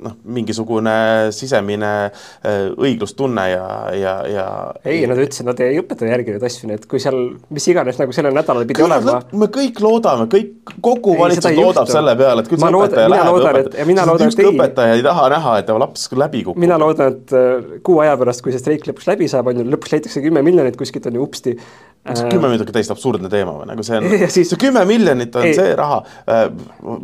noh, 0.04 0.16
mingisugune 0.24 0.96
sisemine 1.34 1.92
eh, 2.08 2.68
õiglustunne 2.72 3.46
ja, 3.52 3.66
ja, 3.96 4.14
ja 4.28 4.46
ei, 4.84 5.04
nad 5.10 5.20
ütlesid, 5.20 5.46
nad 5.48 5.60
ei 5.64 5.78
õpeta 5.82 6.08
järgi 6.08 6.34
neid 6.34 6.46
asju, 6.48 6.70
nii 6.70 6.78
et 6.80 6.88
kui 6.90 7.02
seal 7.02 7.20
mis 7.54 7.68
iganes 7.70 7.98
nagu 8.00 8.14
sellel 8.14 8.34
nädalal 8.36 8.66
pidi 8.68 8.80
küll 8.80 8.88
olema. 8.88 9.18
me 9.32 9.48
kõik 9.52 9.80
loodame, 9.84 10.28
kõik, 10.32 10.74
kogu 10.84 11.14
valitsus 11.18 11.54
loodab 11.56 11.90
selle 11.90 12.14
peale, 12.18 12.44
et 12.44 12.50
küll 12.50 12.62
see 12.62 12.72
õpetaja 12.80 13.12
läheb 13.12 13.38
õpetajaks. 13.38 14.28
ükski 14.28 14.48
õpetaja 14.52 14.98
ei 14.98 15.04
taha 15.06 15.28
näha, 15.34 15.54
et 15.60 15.68
tema 15.68 15.82
laps 15.84 16.08
läbi 16.18 16.42
kukub. 16.46 16.60
mina 16.60 16.78
loodan, 16.80 17.16
et 17.16 17.34
äh, 17.36 17.70
kuu 17.86 18.00
aja 18.04 18.16
pärast, 18.20 18.42
kui 18.44 18.54
see 18.54 18.62
streik 18.62 18.86
lõpuks 18.88 19.08
läbi 19.10 19.28
saab, 19.30 19.50
on 19.52 19.62
ju, 19.62 19.66
lõpuks 19.74 19.94
leitakse 19.94 20.22
kümme 20.24 20.42
miljonit 20.46 20.78
kuskilt 20.88 21.10
on 21.10 21.20
ju 21.20 21.28
upsti 21.28 21.58
see 22.16 22.28
kümme 22.30 22.48
miljonit 22.48 22.70
on 22.70 22.76
täiesti 22.76 22.94
absurdne 22.94 23.28
teema 23.32 23.54
või 23.58 23.66
nagu 23.68 23.84
see 23.86 23.98
on, 23.98 24.06
siis... 24.34 24.48
see 24.50 24.60
kümme 24.60 24.84
miljonit 24.88 25.34
on 25.36 25.46
ei. 25.48 25.54
see 25.56 25.72
raha 25.78 25.98
äh,, 26.30 26.44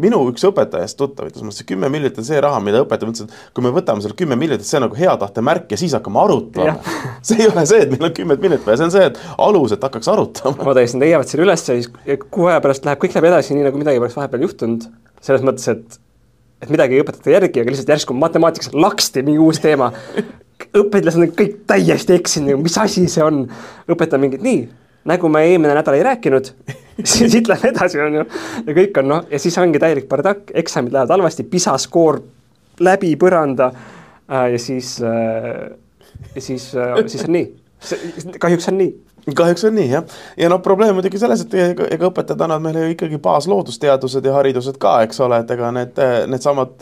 minu 0.01 0.21
üks 0.31 0.45
õpetajast 0.49 0.99
tuttav 1.01 1.29
ütles 1.29 1.45
mulle, 1.45 1.57
see 1.57 1.69
kümme 1.69 1.91
miljonit 1.93 2.21
on 2.21 2.29
see 2.29 2.41
raha, 2.45 2.61
mida 2.65 2.83
õpetaja 2.85 3.11
mõtles, 3.11 3.29
et 3.29 3.57
kui 3.57 3.67
me 3.67 3.73
võtame 3.75 4.05
selle 4.05 4.17
kümme 4.19 4.39
miljonit, 4.41 4.67
see 4.69 4.79
on 4.81 4.87
nagu 4.87 4.99
hea 4.99 5.17
tahte 5.21 5.45
märk 5.45 5.75
ja 5.75 5.81
siis 5.81 5.97
hakkame 5.97 6.23
arutama. 6.23 6.77
see 7.27 7.43
ei 7.43 7.51
ole 7.51 7.67
see, 7.69 7.83
et 7.87 7.93
meil 7.95 8.09
on 8.09 8.15
kümmet 8.17 8.45
miljonit 8.45 8.69
vaja, 8.69 8.81
see 8.81 8.89
on 8.89 8.95
see, 8.95 9.11
et 9.11 9.21
alus, 9.49 9.75
et 9.77 9.89
hakkaks 9.89 10.13
arutama. 10.15 10.57
ma 10.71 10.77
täiesti, 10.79 11.01
nad 11.01 11.09
leiavad 11.09 11.33
selle 11.33 11.49
üles 11.49 11.69
ja 11.69 11.77
siis 11.81 11.91
kuu 12.31 12.49
aja 12.53 12.63
pärast 12.65 12.89
läheb, 12.89 13.03
kõik 13.03 13.19
läheb 13.19 13.29
edasi, 13.33 13.59
nii 13.59 13.69
nagu 13.69 13.81
midagi 13.83 14.03
poleks 14.03 14.17
vahepeal 14.21 14.49
juhtunud. 14.49 14.89
selles 15.25 15.45
mõttes, 15.45 15.69
et 15.73 16.01
et 16.65 16.71
midagi 16.73 16.97
ei 16.97 17.03
õpetata 17.03 17.29
järgi, 17.29 17.61
aga 17.61 17.73
lihtsalt 17.75 17.91
järsku 17.93 18.15
matemaatikas 18.17 18.71
laksti 18.73 19.25
mingi 19.27 19.43
uus 19.43 19.59
teema 19.61 19.91
õpilased 20.75 21.21
on 21.21 21.35
kõik 21.37 21.61
täiesti 21.69 22.17
eksinud, 22.19 22.63
mis 22.63 22.79
asi 22.79 23.07
see 23.11 23.25
on. 23.25 23.45
õpetaja 23.91 24.21
mingit, 24.21 24.43
nii, 24.45 24.63
nagu 25.11 25.29
me 25.29 25.45
eelmine 25.49 25.75
nädal 25.77 25.99
ei 25.99 26.05
rääkinud 26.07 26.51
siis 27.05 27.33
siit 27.33 27.49
läheb 27.51 27.73
edasi, 27.73 28.01
on 28.01 28.21
ju. 28.21 28.27
ja 28.67 28.77
kõik 28.79 29.01
on 29.03 29.11
noh, 29.11 29.27
ja 29.31 29.41
siis 29.43 29.59
ongi 29.61 29.83
täielik 29.83 30.09
bardakk, 30.09 30.55
eksamid 30.55 30.95
lähevad 30.95 31.17
halvasti, 31.17 31.47
PISA 31.49 31.77
skoor 31.83 32.23
läbi 32.81 33.15
põranda. 33.21 33.71
Äh, 34.31 34.53
ja 34.55 34.59
siis, 34.59 34.97
äh, 35.03 35.75
ja 36.35 36.41
siis, 36.41 36.71
äh, 36.75 36.97
siis 37.07 37.27
on 37.27 37.37
nii, 37.37 37.51
kahjuks 38.41 38.71
on 38.73 38.81
nii 38.81 38.95
kahjuks 39.33 39.65
on 39.65 39.77
nii 39.79 39.87
jah, 39.89 40.05
ja 40.37 40.49
noh, 40.53 40.61
probleem 40.65 40.97
muidugi 40.99 41.19
selles, 41.21 41.45
et 41.47 41.55
ega, 41.57 41.87
ega 41.95 42.09
õpetajad 42.11 42.43
annavad 42.45 42.65
meile 42.67 42.83
ju 42.85 42.93
ikkagi 42.93 43.21
baasloodusteadused 43.25 44.27
ja 44.29 44.35
haridused 44.37 44.77
ka, 44.83 44.99
eks 45.07 45.21
ole, 45.25 45.39
et 45.41 45.53
ega 45.55 45.71
need, 45.73 46.01
needsamad 46.33 46.75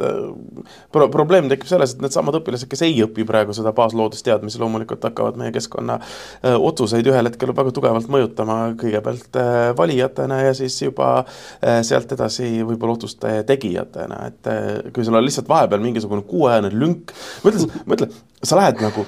pro,, 0.92 1.06
probleem 1.12 1.50
tekib 1.52 1.70
selles, 1.70 1.94
et 1.94 2.02
needsamad 2.02 2.40
õpilased, 2.40 2.70
kes 2.70 2.82
ei 2.88 2.98
õpi 3.06 3.26
praegu 3.28 3.54
seda 3.54 3.74
baasloodusteadmisi, 3.76 4.58
loomulikult 4.62 5.06
hakkavad 5.06 5.38
meie 5.38 5.54
keskkonna 5.54 6.00
öö, 6.00 6.56
otsuseid 6.72 7.06
ühel 7.12 7.30
hetkel 7.30 7.54
väga 7.54 7.74
tugevalt 7.78 8.10
mõjutama, 8.12 8.58
kõigepealt 8.80 9.38
öö, 9.38 9.72
valijatena 9.78 10.42
ja 10.48 10.58
siis 10.58 10.80
juba 10.82 11.14
öö, 11.22 11.78
sealt 11.86 12.18
edasi 12.18 12.50
võib-olla 12.66 12.98
otsuste 12.98 13.38
tegijatena, 13.46 14.24
et 14.32 14.54
kui 14.92 15.06
sul 15.06 15.14
on 15.18 15.24
lihtsalt 15.24 15.50
vahepeal 15.50 15.82
mingisugune 15.84 16.26
kuuajane 16.26 16.74
lünk, 16.74 17.14
mõtle, 17.46 17.70
mõtle, 17.86 18.10
sa 18.42 18.58
lähed 18.58 18.82
nagu 18.82 19.06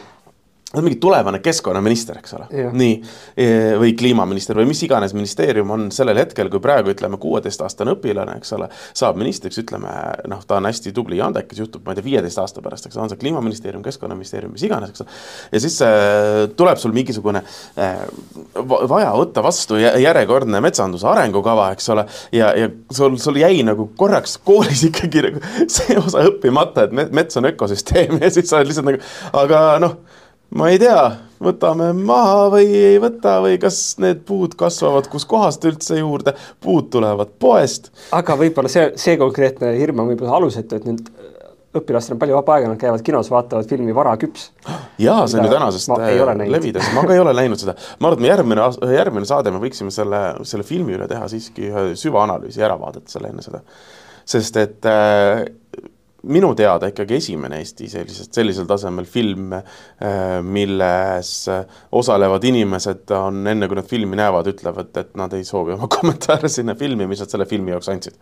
mingi 0.83 0.99
tulevane 1.03 1.39
keskkonnaminister, 1.45 2.19
eks 2.19 2.35
ole, 2.39 2.49
nii, 2.75 2.95
e, 3.37 3.49
või 3.81 3.95
kliimaminister 3.99 4.59
või 4.59 4.69
mis 4.71 4.83
iganes 4.87 5.15
ministeerium 5.17 5.71
on 5.75 5.87
sellel 5.95 6.19
hetkel, 6.19 6.51
kui 6.53 6.63
praegu 6.65 6.91
ütleme, 6.95 7.19
kuueteistaastane 7.23 7.95
õpilane, 7.95 8.39
eks 8.41 8.55
ole, 8.57 8.69
saab 8.97 9.19
ministriks, 9.21 9.61
ütleme 9.63 9.93
noh, 10.31 10.43
ta 10.49 10.59
on 10.59 10.69
hästi 10.69 10.95
tubli 10.97 11.21
ja 11.21 11.29
andekas, 11.29 11.61
juhtub, 11.63 11.85
ma 11.87 11.95
ei 11.95 12.01
tea, 12.01 12.09
viieteist 12.09 12.41
aasta 12.43 12.65
pärast, 12.65 12.89
eks 12.89 12.99
ole, 12.99 13.07
on 13.07 13.13
see 13.13 13.21
kliimaministeerium, 13.23 13.85
keskkonnaministeerium, 13.85 14.55
mis 14.57 14.67
iganes, 14.67 14.95
eks 14.95 15.05
ole. 15.05 15.19
ja 15.53 15.63
siis 15.65 15.79
äh, 15.87 16.45
tuleb 16.57 16.81
sul 16.81 16.97
mingisugune 16.97 17.45
äh, 17.79 18.03
vaja 18.55 19.13
võtta 19.15 19.45
vastu 19.45 19.79
järjekordne 19.79 20.61
metsanduse 20.65 21.09
arengukava, 21.11 21.71
eks 21.77 21.89
ole, 21.95 22.07
ja, 22.35 22.51
ja 22.59 22.71
sul, 22.95 23.19
sul 23.23 23.39
jäi 23.41 23.63
nagu 23.67 23.91
korraks 23.99 24.39
koolis 24.45 24.87
ikkagi 24.91 25.25
nagu 25.29 25.45
see 25.69 25.99
osa 26.01 26.25
õppimata, 26.29 26.89
et 26.89 27.15
mets 27.15 27.41
on 27.41 27.51
ökosüsteem 27.53 28.19
ja 28.23 28.31
siis 28.33 28.51
sa 28.51 28.61
oled 28.61 28.71
lihtsalt 28.73 28.91
nagu, 28.91 29.03
aga 29.45 29.65
noh 29.83 29.99
ma 30.55 30.71
ei 30.73 30.79
tea, 30.83 31.05
võtame 31.45 31.91
maha 31.97 32.49
või 32.55 32.69
ei 32.79 32.99
võta 33.03 33.39
või 33.45 33.59
kas 33.63 33.79
need 34.03 34.25
puud 34.29 34.57
kasvavad 34.59 35.09
kuskohast 35.13 35.65
üldse 35.69 35.99
juurde, 35.99 36.35
puud 36.63 36.91
tulevad 36.95 37.35
poest. 37.41 37.91
aga 38.13 38.37
võib-olla 38.41 38.73
see, 38.73 38.91
see 39.01 39.19
konkreetne 39.21 39.75
hirm 39.79 40.05
on 40.05 40.13
võib-olla 40.13 40.39
alusetu, 40.41 40.81
et 40.81 40.89
nüüd 40.89 41.09
õpilastel 41.75 42.15
on 42.15 42.21
palju 42.23 42.37
vaba 42.37 42.57
aega, 42.57 42.71
nad 42.71 42.79
käivad 42.79 43.03
kinos, 43.07 43.31
vaatavad 43.33 43.67
filmi 43.71 43.95
Vara 43.95 44.15
küps. 44.21 44.47
jaa, 45.01 45.25
see 45.31 45.41
on 45.41 45.49
ju 45.49 45.53
tänasest 45.53 45.91
äh, 45.97 46.13
levides, 46.51 46.93
ma 46.95 47.03
ka 47.07 47.17
ei 47.17 47.23
ole 47.23 47.35
näinud 47.37 47.61
seda. 47.61 47.75
ma 47.99 48.11
arvan, 48.11 48.21
et 48.21 48.25
me 48.25 48.31
järgmine, 48.31 48.69
järgmine 48.95 49.29
saade 49.29 49.53
me 49.55 49.63
võiksime 49.63 49.95
selle, 49.95 50.23
selle 50.47 50.67
filmi 50.67 50.95
üle 50.99 51.09
teha 51.11 51.27
siiski 51.31 51.71
ühe 51.71 51.85
süvaanalüüsi, 51.99 52.63
järavaadete 52.63 53.17
selle 53.17 53.33
enne 53.35 53.43
seda. 53.47 53.65
sest 54.37 54.61
et 54.63 54.89
äh, 54.91 55.45
minu 56.25 56.53
teada 56.59 56.89
ikkagi 56.91 57.19
esimene 57.19 57.61
Eesti 57.63 57.89
sellisest, 57.93 58.33
sellisel 58.35 58.69
tasemel 58.71 59.07
film, 59.09 59.53
äh, 59.55 60.39
milles 60.43 61.35
osalevad 61.93 62.45
inimesed 62.51 63.13
on 63.19 63.45
enne, 63.51 63.69
kui 63.69 63.79
nad 63.79 63.89
filmi 63.91 64.19
näevad, 64.21 64.49
ütlevad, 64.55 64.95
et 65.01 65.13
nad 65.19 65.35
ei 65.37 65.45
soovi 65.49 65.77
oma 65.77 65.91
kommentaare 65.97 66.51
sinna 66.53 66.77
filmi, 66.79 67.09
mis 67.11 67.25
nad 67.25 67.35
selle 67.35 67.49
filmi 67.51 67.75
jaoks 67.75 67.93
andsid. 67.95 68.19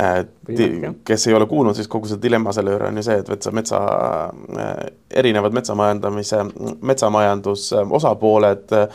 Äh, 0.00 0.20
kes 1.04 1.26
ei 1.26 1.34
ole 1.34 1.48
kuulnud, 1.50 1.74
siis 1.74 1.88
kogu 1.90 2.06
see 2.06 2.20
dilemma 2.22 2.52
selle 2.54 2.76
juurde 2.76 2.92
on 2.92 3.00
ju 3.00 3.06
see, 3.08 3.22
et 3.24 3.30
metsa, 3.32 3.54
metsa, 3.56 3.80
äh, 4.54 4.76
erinevad 5.22 5.56
metsamajandamise, 5.56 6.44
metsamajandus 6.86 7.72
osapooled 7.98 8.70
Äh, 8.70 8.88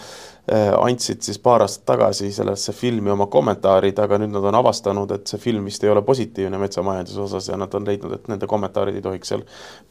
andsid 0.54 1.26
siis 1.26 1.40
paar 1.42 1.64
aastat 1.66 1.88
tagasi 1.90 2.32
sellesse 2.32 2.74
filmi 2.78 3.10
oma 3.10 3.26
kommentaarid, 3.34 3.98
aga 3.98 4.20
nüüd 4.22 4.36
nad 4.36 4.46
on 4.46 4.60
avastanud, 4.62 5.16
et 5.16 5.32
see 5.32 5.42
film 5.42 5.66
vist 5.66 5.84
ei 5.84 5.90
ole 5.90 6.04
positiivne 6.06 6.60
metsamajanduse 6.62 7.24
osas 7.24 7.50
ja 7.50 7.58
nad 7.58 7.74
on 7.74 7.88
leidnud, 7.88 8.14
et 8.14 8.28
nende 8.30 8.50
kommentaarid 8.50 9.00
ei 9.00 9.06
tohiks 9.06 9.34
seal 9.34 9.42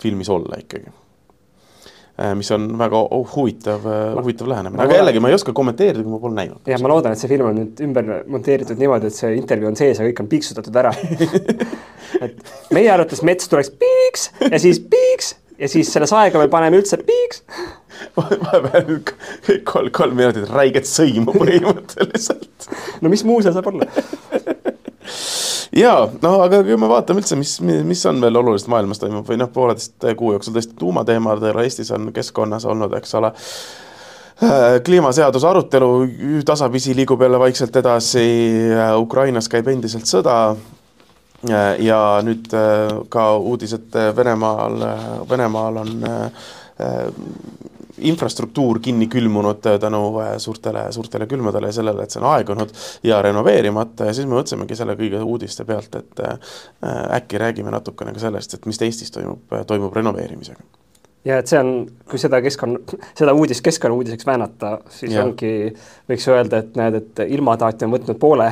filmis 0.03 0.31
olla 0.31 0.61
ikkagi. 0.63 0.95
Äh, 2.15 2.37
mis 2.39 2.51
on 2.55 2.69
väga 2.79 3.01
huvitav, 3.35 3.87
äh, 3.91 4.23
huvitav 4.23 4.47
lähenemine, 4.47 4.83
aga 4.85 5.01
jällegi 5.01 5.19
ma 5.19 5.33
ei 5.33 5.35
oska 5.35 5.53
kommenteerida, 5.53 6.05
kui 6.05 6.13
ma 6.13 6.21
pole 6.23 6.37
näinud. 6.37 6.61
jah, 6.71 6.79
ma 6.79 6.93
loodan, 6.93 7.17
et 7.17 7.19
see 7.19 7.31
film 7.33 7.49
on 7.49 7.59
nüüd 7.59 7.81
ümber 7.89 8.13
monteeritud 8.31 8.79
niimoodi, 8.79 9.11
et 9.11 9.19
see 9.19 9.33
intervjuu 9.35 9.73
on 9.73 9.79
sees 9.81 9.99
ja 9.99 10.07
kõik 10.07 10.23
on 10.23 10.29
piiksutatud 10.31 10.79
ära 10.79 10.93
et 12.29 12.55
meie 12.71 12.93
arvates 12.95 13.25
mets 13.27 13.51
tuleks 13.51 13.73
piiks 13.83 14.29
ja 14.47 14.63
siis 14.63 14.79
piiks 14.79 15.35
ja 15.59 15.69
siis 15.71 15.93
selle 15.93 16.09
saega 16.11 16.41
me 16.41 16.49
paneme 16.53 16.81
üldse 16.81 16.99
piiks 17.07 17.43
vahepeal 18.19 18.97
kolm, 19.69 19.91
kolm 19.95 20.17
minutit 20.19 20.51
räiget 20.51 20.89
sõimu 20.89 21.35
põhimõtteliselt. 21.41 22.71
no 23.03 23.13
mis 23.13 23.25
muu 23.27 23.43
see 23.45 23.55
saab 23.55 23.71
olla? 23.71 23.89
ja 25.85 25.95
no 26.23 26.35
aga 26.45 26.63
kui 26.67 26.79
me 26.81 26.91
vaatame 26.91 27.23
üldse, 27.23 27.39
mis, 27.39 27.57
mis 27.63 28.05
on 28.11 28.21
veel 28.25 28.43
olulist 28.43 28.71
maailmas 28.73 29.03
toimub 29.03 29.29
või 29.29 29.41
noh, 29.41 29.53
pooleteist 29.55 30.11
kuu 30.19 30.35
jooksul 30.35 30.57
tõesti 30.57 30.79
tuumateemadel 30.81 31.63
Eestis 31.65 31.93
on 31.95 32.11
keskkonnas 32.15 32.67
olnud, 32.71 32.95
eks 32.99 33.15
ole 33.21 33.31
äh, 33.31 34.79
kliimaseaduse 34.87 35.51
arutelu 35.51 35.91
tasapisi 36.47 36.97
liigub 36.99 37.23
jälle 37.23 37.41
vaikselt 37.43 37.77
edasi, 37.83 38.27
äh, 38.75 38.95
Ukrainas 39.01 39.51
käib 39.53 39.71
endiselt 39.71 40.11
sõda, 40.11 40.55
ja 41.79 42.01
nüüd 42.25 42.49
ka 43.13 43.25
uudised 43.37 43.97
Venemaal, 44.17 44.79
Venemaal 45.29 45.81
on 45.83 45.95
infrastruktuur 47.99 48.81
kinni 48.83 49.07
külmunud 49.07 49.63
tänu 49.81 50.21
äh, 50.21 50.37
suurtele, 50.39 50.93
suurtele 50.93 51.27
külmadele 51.27 51.67
ja 51.67 51.73
sellele, 51.73 52.03
et 52.03 52.11
see 52.11 52.23
on 52.23 52.29
aegunud 52.33 52.73
ja 53.03 53.23
renoveerimata. 53.23 54.11
Ja 54.11 54.15
siis 54.15 54.27
me 54.27 54.39
mõtlesimegi 54.39 54.79
selle 54.79 54.97
kõige 54.99 55.23
uudiste 55.23 55.67
pealt, 55.69 55.95
et 56.01 56.25
äh, 56.27 56.57
äkki 57.19 57.39
räägime 57.39 57.75
natukene 57.75 58.15
ka 58.15 58.27
sellest, 58.27 58.55
et 58.55 58.67
mis 58.67 58.83
Eestis 58.83 59.15
toimub, 59.15 59.61
toimub 59.67 59.95
renoveerimisega 59.97 60.84
ja 61.25 61.39
et 61.41 61.51
see 61.51 61.61
on, 61.61 61.73
kui 62.11 62.21
seda 62.21 62.41
keskkonna, 62.45 62.81
seda 63.17 63.35
uudist 63.37 63.65
keskkonnauudiseks 63.65 64.27
väänata, 64.29 64.77
siis 64.93 65.15
ja. 65.15 65.25
ongi, 65.25 65.73
võiks 66.11 66.27
öelda, 66.31 66.61
et 66.65 66.79
näed, 66.79 66.99
et 67.01 67.25
ilmataat 67.27 67.85
on 67.87 67.95
võtnud 67.97 68.19
poole, 68.21 68.51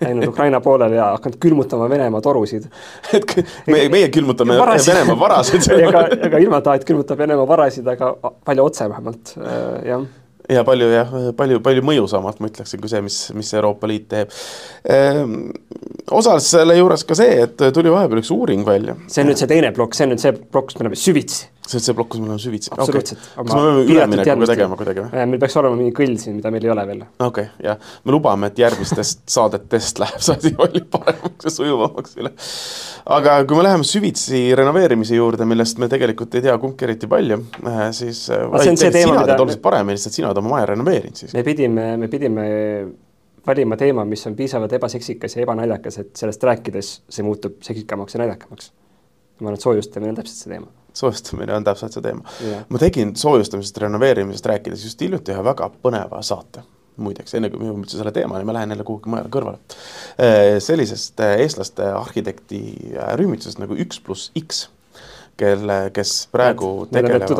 läinud 0.00 0.30
Ukraina 0.32 0.62
poolele 0.64 0.98
ja 0.98 1.10
hakanud 1.14 1.38
külmutama 1.42 1.90
Venemaa 1.90 2.22
torusid. 2.24 2.66
et 3.16 3.36
meie, 3.70 3.88
meie 3.92 4.08
külmutame 4.12 4.58
varasid. 4.58 4.94
Venemaa 4.94 5.20
varasid 5.20 5.68
ega, 5.76 6.06
ega 6.30 6.40
ilmataat 6.42 6.88
külmutab 6.88 7.20
Venemaa 7.20 7.46
varasid, 7.48 7.86
aga 7.94 8.14
palju 8.46 8.66
otse 8.66 8.90
vähemalt, 8.90 9.36
äh, 9.38 9.60
jah 9.92 10.08
ja 10.50 10.64
palju 10.66 10.88
jah, 10.90 11.12
palju, 11.38 11.60
palju 11.62 11.82
mõjusamalt 11.86 12.40
ma 12.42 12.48
ütleksin, 12.50 12.80
kui 12.82 12.90
see, 12.90 13.02
mis, 13.06 13.18
mis 13.38 13.52
Euroopa 13.54 13.86
Liit 13.86 14.08
teeb 14.10 14.32
ehm,. 14.90 15.36
osales 16.10 16.48
selle 16.50 16.74
juures 16.74 17.04
ka 17.06 17.14
see, 17.14 17.44
et 17.44 17.62
tuli 17.76 17.92
vahepeal 17.92 18.18
üks 18.18 18.32
uuring 18.34 18.66
välja. 18.66 18.96
see 19.06 19.22
on 19.22 19.30
nüüd 19.30 19.38
see 19.38 19.50
teine 19.50 19.70
plokk, 19.76 19.94
see 19.94 20.08
on 20.08 20.14
nüüd 20.16 20.24
see 20.24 20.34
plokk, 20.34 20.72
kus 20.72 20.80
me 20.80 20.88
läheme 20.88 20.98
süvitsi 20.98 21.46
see 21.70 21.78
on 21.78 21.84
see 21.84 21.96
plokk, 21.96 22.10
kus 22.12 22.20
me 22.20 22.28
oleme 22.28 22.42
süvitsi. 22.42 22.70
absoluutselt 22.74 23.20
okay.. 23.20 23.44
kas 23.44 23.54
me 23.54 23.62
peame 23.62 23.82
üleminekuga 23.86 24.48
tegema 24.50 24.78
kuidagi 24.78 25.04
või? 25.04 25.24
meil 25.32 25.42
peaks 25.42 25.56
olema 25.60 25.78
mingi 25.78 25.94
kõll 25.96 26.16
siin, 26.20 26.36
mida 26.38 26.52
meil 26.54 26.66
ei 26.66 26.72
ole 26.74 26.86
veel. 26.88 27.02
okei 27.06 27.26
okay,, 27.28 27.48
jah. 27.66 27.92
me 28.04 28.14
lubame, 28.14 28.50
et 28.50 28.62
järgmistest 28.62 29.22
saadetest 29.36 30.00
läheb 30.02 30.24
see 30.26 30.38
asi 30.38 30.54
palju 30.58 30.86
paremaks 30.94 31.48
ja 31.48 31.54
sujuvamaks 31.54 32.16
üle. 32.20 32.32
aga 33.18 33.36
kui 33.44 33.60
me 33.60 33.66
läheme 33.68 33.86
süvitsi 33.88 34.42
renoveerimise 34.60 35.18
juurde, 35.18 35.46
millest 35.48 35.82
me 35.82 35.90
tegelikult 35.92 36.34
ei 36.38 36.46
tea 36.48 36.56
kumbki 36.62 36.88
eriti 36.88 37.10
palju, 37.10 37.38
äh, 37.66 37.84
siis 37.96 38.24
äh, 38.34 38.48
see 38.64 38.74
on 38.74 38.80
see 38.80 38.94
teema, 38.94 39.20
mida 39.22 39.38
oluliselt 39.38 39.62
paremini, 39.64 39.98
lihtsalt 39.98 40.18
sina 40.18 40.32
oled 40.32 40.42
oma 40.42 40.56
maja 40.56 40.72
renoveerinud 40.74 41.22
siis. 41.22 41.36
me 41.36 41.46
pidime, 41.46 41.92
me 42.00 42.10
pidime 42.12 42.48
valima 43.46 43.78
teema, 43.80 44.04
mis 44.04 44.26
on 44.28 44.36
piisavalt 44.36 44.74
ebaseksikas 44.76 45.38
ja 45.38 45.46
ebanaljakas, 45.46 46.02
et 46.02 46.12
sellest 46.18 46.44
rääkides 46.44 46.92
see 47.08 47.24
muutub 47.24 47.62
seksikamaks 47.64 48.16
ja 48.16 48.24
naljakamaks. 48.24 48.72
ma 49.40 49.48
arvan, 49.48 49.56
et 49.56 49.64
soojustamine 49.64 50.12
on 50.12 50.18
täpselt 50.20 50.36
see 50.36 50.52
teema 50.52 50.68
soojustamine 50.96 51.54
on 51.54 51.64
täpselt 51.66 51.94
see 51.96 52.04
teema 52.04 52.24
yeah.. 52.44 52.66
ma 52.68 52.82
tegin 52.82 53.14
soojustamisest, 53.16 53.80
renoveerimisest 53.84 54.52
rääkides 54.52 54.84
just 54.84 55.00
hiljuti 55.00 55.34
ühe 55.34 55.44
väga 55.46 55.70
põneva 55.82 56.22
saate 56.26 56.64
muideks, 57.00 57.34
enne 57.36 57.50
kui 57.50 57.60
me 57.60 57.68
jõuame 57.68 57.86
üldse 57.86 57.98
selle 58.00 58.12
teemani, 58.14 58.46
ma 58.46 58.54
lähen 58.56 58.74
jälle 58.74 58.84
kuhugi 58.86 59.10
mujale 59.12 59.30
kõrvale. 59.32 59.60
Äh, 60.20 60.58
sellisest 60.62 61.20
äh, 61.24 61.38
eestlaste 61.44 61.86
arhitekti 61.96 62.60
äh, 62.92 63.14
rühmitusest 63.20 63.60
nagu 63.62 63.76
Üks 63.80 64.00
pluss 64.04 64.30
X, 64.38 64.66
kelle, 65.40 65.82
kes 65.96 66.14
praegu 66.32 66.70
et, 66.84 66.94
tegelevad 66.98 67.32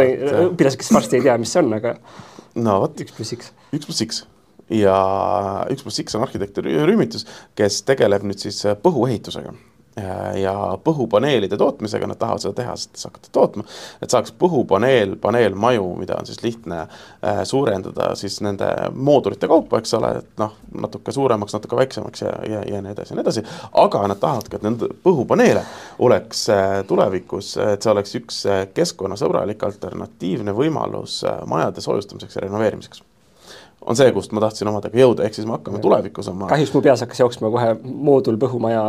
õpilased, 0.47 0.80
kes 0.80 0.92
varsti 0.97 1.21
ei 1.21 1.26
tea, 1.28 1.37
mis 1.40 1.52
see 1.52 1.62
on, 1.62 1.75
aga 1.76 1.97
no 2.61 2.80
vot. 2.85 3.00
üks 3.04 3.16
pluss 3.16 3.37
X. 3.37 3.52
üks 3.76 3.88
pluss 3.88 4.07
X 4.07 4.23
ja 4.73 4.97
üks 5.73 5.85
pluss 5.85 6.00
X 6.04 6.16
on 6.16 6.25
arhitekti 6.25 6.64
rühmitus, 6.64 7.26
kes 7.59 7.83
tegeleb 7.88 8.25
nüüd 8.26 8.40
siis 8.40 8.62
põhuehitusega 8.85 9.52
ja 10.35 10.54
põhupaneelide 10.85 11.56
tootmisega, 11.59 12.06
nad 12.06 12.18
tahavad 12.18 12.42
seda 12.42 12.54
tehastes 12.61 13.04
hakata 13.04 13.32
tootma, 13.32 13.64
et 14.02 14.12
saaks 14.12 14.32
põhupaneel, 14.38 15.16
paneelmaju, 15.20 15.88
mida 15.99 16.16
on 16.20 16.28
siis 16.28 16.42
lihtne 16.44 16.78
äh, 16.80 17.42
suurendada 17.44 18.12
siis 18.18 18.38
nende 18.44 18.68
moodulite 18.94 19.49
kaupa, 19.50 19.80
eks 19.82 19.94
ole, 19.99 20.12
et 20.23 20.30
noh, 20.40 20.54
natuke 20.87 21.12
suuremaks, 21.12 21.56
natuke 21.59 21.76
väiksemaks 21.82 22.23
ja, 22.23 22.32
ja, 22.49 22.62
ja 22.70 22.82
nii 22.85 22.94
edasi 22.94 23.14
ja 23.14 23.18
nii 23.18 23.26
edasi, 23.26 23.44
aga 23.82 24.06
nad 24.12 24.23
tahavadki, 24.23 24.56
et 24.61 24.66
nende 24.68 24.90
põhupaneele 25.04 25.66
oleks 26.06 26.47
äh, 26.54 26.80
tulevikus, 26.87 27.56
et 27.66 27.82
see 27.82 27.94
oleks 27.94 28.18
üks 28.23 28.42
äh, 28.47 28.64
keskkonnasõbralik 28.75 29.66
alternatiivne 29.66 30.54
võimalus 30.56 31.23
majade 31.50 31.82
soojustamiseks 31.85 32.38
ja 32.38 32.47
renoveerimiseks 32.47 33.09
on 33.80 33.96
see, 33.96 34.10
kust 34.12 34.32
ma 34.37 34.42
tahtsin 34.44 34.68
omadega 34.68 34.99
jõuda, 35.00 35.25
ehk 35.25 35.37
siis 35.37 35.46
me 35.49 35.54
hakkame 35.54 35.80
tulevikus 35.80 36.28
oma 36.28 36.49
kahjuks 36.50 36.72
mu 36.75 36.82
peas 36.84 37.00
hakkas 37.04 37.22
jooksma 37.22 37.50
kohe 37.52 37.70
moodul, 37.80 38.37
põhumaja, 38.40 38.82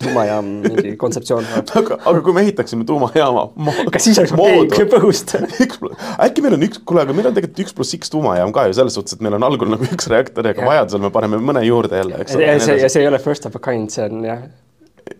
tuumajaam, 0.00 0.48
mingi 0.64 0.94
kontseptsioon. 1.02 1.48
Aga, 1.60 1.98
aga 2.00 2.22
kui 2.24 2.36
me 2.36 2.44
ehitaksime 2.46 2.86
tuumajaama 2.88 3.44
kas 3.94 4.08
siis 4.08 4.22
oleks 4.22 4.34
okei 4.36 4.88
põhust? 4.94 5.36
Äkki 6.26 6.44
meil 6.44 6.56
on 6.56 6.66
üks, 6.68 6.80
kuule, 6.88 7.04
aga 7.04 7.16
meil 7.16 7.28
on 7.28 7.36
tegelikult 7.36 7.64
üks 7.66 7.76
pluss 7.76 7.98
X 7.98 8.12
tuumajaam 8.12 8.54
ka 8.56 8.66
ju 8.70 8.78
selles 8.80 8.96
suhtes, 8.96 9.18
et 9.18 9.24
meil 9.24 9.36
on 9.36 9.48
algul 9.48 9.74
nagu 9.74 9.88
üks 9.88 10.08
reaktor 10.12 10.48
ja 10.48 10.56
ka 10.56 10.64
vajadusel 10.66 11.04
me 11.04 11.12
paneme 11.14 11.40
mõne 11.42 11.64
juurde 11.66 12.00
jälle, 12.00 12.22
eks 12.24 12.38
ole. 12.38 12.48
ja 12.48 12.58
see, 12.62 12.80
ja 12.80 12.92
see 12.92 13.04
ei 13.04 13.12
ole 13.12 13.20
first 13.22 13.48
of 13.48 13.58
a 13.58 13.62
kind, 13.62 13.92
see 13.92 14.06
on 14.08 14.24
jah, 14.24 14.46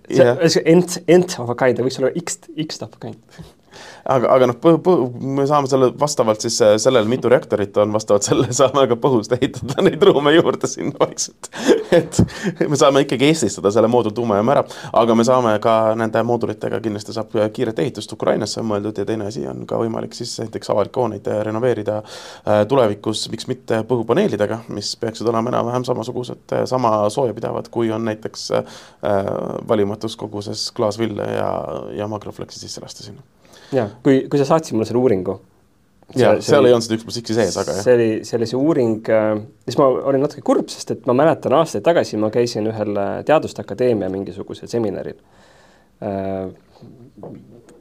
see 0.09 0.23
yeah. 0.25 0.41
nth, 0.73 1.03
nth 1.05 1.43
of 1.43 1.53
a 1.53 1.59
kind, 1.59 1.85
võiks 1.85 2.01
olla 2.01 2.15
X, 2.17 2.41
X 2.65 2.81
of 2.81 2.97
a 2.97 3.03
kind 3.05 3.21
aga, 4.05 4.29
aga 4.35 4.49
noh, 4.51 4.59
me 5.21 5.45
saame 5.49 5.71
selle 5.71 5.91
vastavalt 5.99 6.43
siis 6.45 6.59
äh, 6.65 6.75
sellele, 6.83 7.09
mitu 7.11 7.31
reaktorit 7.33 7.77
on, 7.83 7.93
vastavalt 7.95 8.27
sellele 8.27 8.55
saame 8.61 8.87
ka 8.91 8.99
põhust 9.01 9.35
ehitada 9.37 9.83
neid 9.87 10.03
ruume 10.07 10.35
juurde 10.35 10.71
sinna 10.71 10.97
vaikselt. 11.01 11.51
et 11.99 12.21
me 12.69 12.79
saame 12.79 13.05
ikkagi 13.07 13.29
eestistada 13.31 13.73
selle 13.75 13.91
moodultuumajaama 13.93 14.57
ära, 14.57 14.65
aga 15.03 15.17
me 15.19 15.27
saame 15.27 15.55
ka 15.63 15.77
nende 15.99 16.23
moodulitega 16.27 16.81
kindlasti 16.85 17.17
saab 17.17 17.35
kiiret 17.55 17.83
ehitust 17.85 18.13
Ukrainasse 18.17 18.61
on 18.63 18.69
mõeldud 18.73 19.03
ja 19.03 19.07
teine 19.09 19.29
asi 19.31 19.45
on 19.49 19.65
ka 19.69 19.79
võimalik 19.81 20.17
siis 20.17 20.35
näiteks 20.43 20.73
avalikke 20.75 21.03
hooneid 21.03 21.31
renoveerida 21.49 22.01
äh, 22.03 22.63
tulevikus, 22.71 23.27
miks 23.33 23.49
mitte 23.51 23.83
põhupaneelidega, 23.89 24.63
mis 24.75 24.95
peaksid 25.01 25.29
olema 25.31 25.53
enam-vähem 25.53 25.87
samasugused, 25.89 26.45
äh, 26.57 26.67
sama 26.71 26.95
soojapidavad, 27.13 27.71
kui 27.73 27.91
on 27.93 28.05
näiteks 28.07 28.51
valimatus 29.69 30.15
koguses 30.17 30.65
klaasville 30.77 31.27
ja, 31.37 31.53
ja 31.97 32.09
makrofleksi 32.11 32.61
sisse 32.61 32.83
lasta 32.83 33.05
sinna 33.05 33.23
kui, 34.03 34.23
kui 34.31 34.41
sa 34.41 34.47
saatsid 34.49 34.77
mulle 34.77 34.89
selle 34.89 35.01
uuringu. 35.03 35.39
jaa, 36.19 36.35
seal 36.45 36.67
ei 36.69 36.75
olnud 36.75 36.85
seda 36.85 36.99
üks 36.99 37.07
pluss 37.07 37.21
X-i 37.23 37.37
sees, 37.37 37.57
aga 37.61 37.77
jah. 37.79 37.85
see 37.87 37.95
oli, 37.97 38.09
see 38.29 38.39
oli 38.39 38.49
see 38.51 38.59
uuring 38.59 39.13
äh,, 39.13 39.31
siis 39.65 39.79
ma 39.81 39.87
olin 40.11 40.25
natuke 40.27 40.43
kurb, 40.45 40.69
sest 40.73 40.93
et 40.93 41.07
ma 41.09 41.17
mäletan 41.17 41.55
aastaid 41.57 41.85
tagasi 41.87 42.21
ma 42.21 42.29
käisin 42.35 42.69
ühel 42.69 42.99
äh, 43.01 43.13
Teaduste 43.29 43.65
Akadeemia 43.65 44.11
mingisugusel 44.13 44.69
seminaril 44.69 45.17
äh,, 46.05 46.51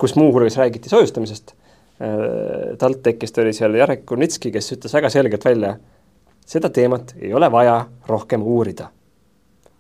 kus 0.02 0.16
muuhulgas 0.18 0.58
räägiti 0.58 0.90
soojustamisest. 0.90 1.54
TalTechist 2.82 3.36
oli 3.38 3.52
seal 3.54 3.76
Jarek 3.78 4.08
Kurnitski, 4.10 4.50
kes 4.50 4.72
ütles 4.74 4.96
väga 4.98 5.12
selgelt 5.14 5.44
välja, 5.46 5.76
seda 6.50 6.72
teemat 6.74 7.14
ei 7.20 7.30
ole 7.38 7.52
vaja 7.54 7.76
rohkem 8.10 8.42
uurida. 8.42 8.88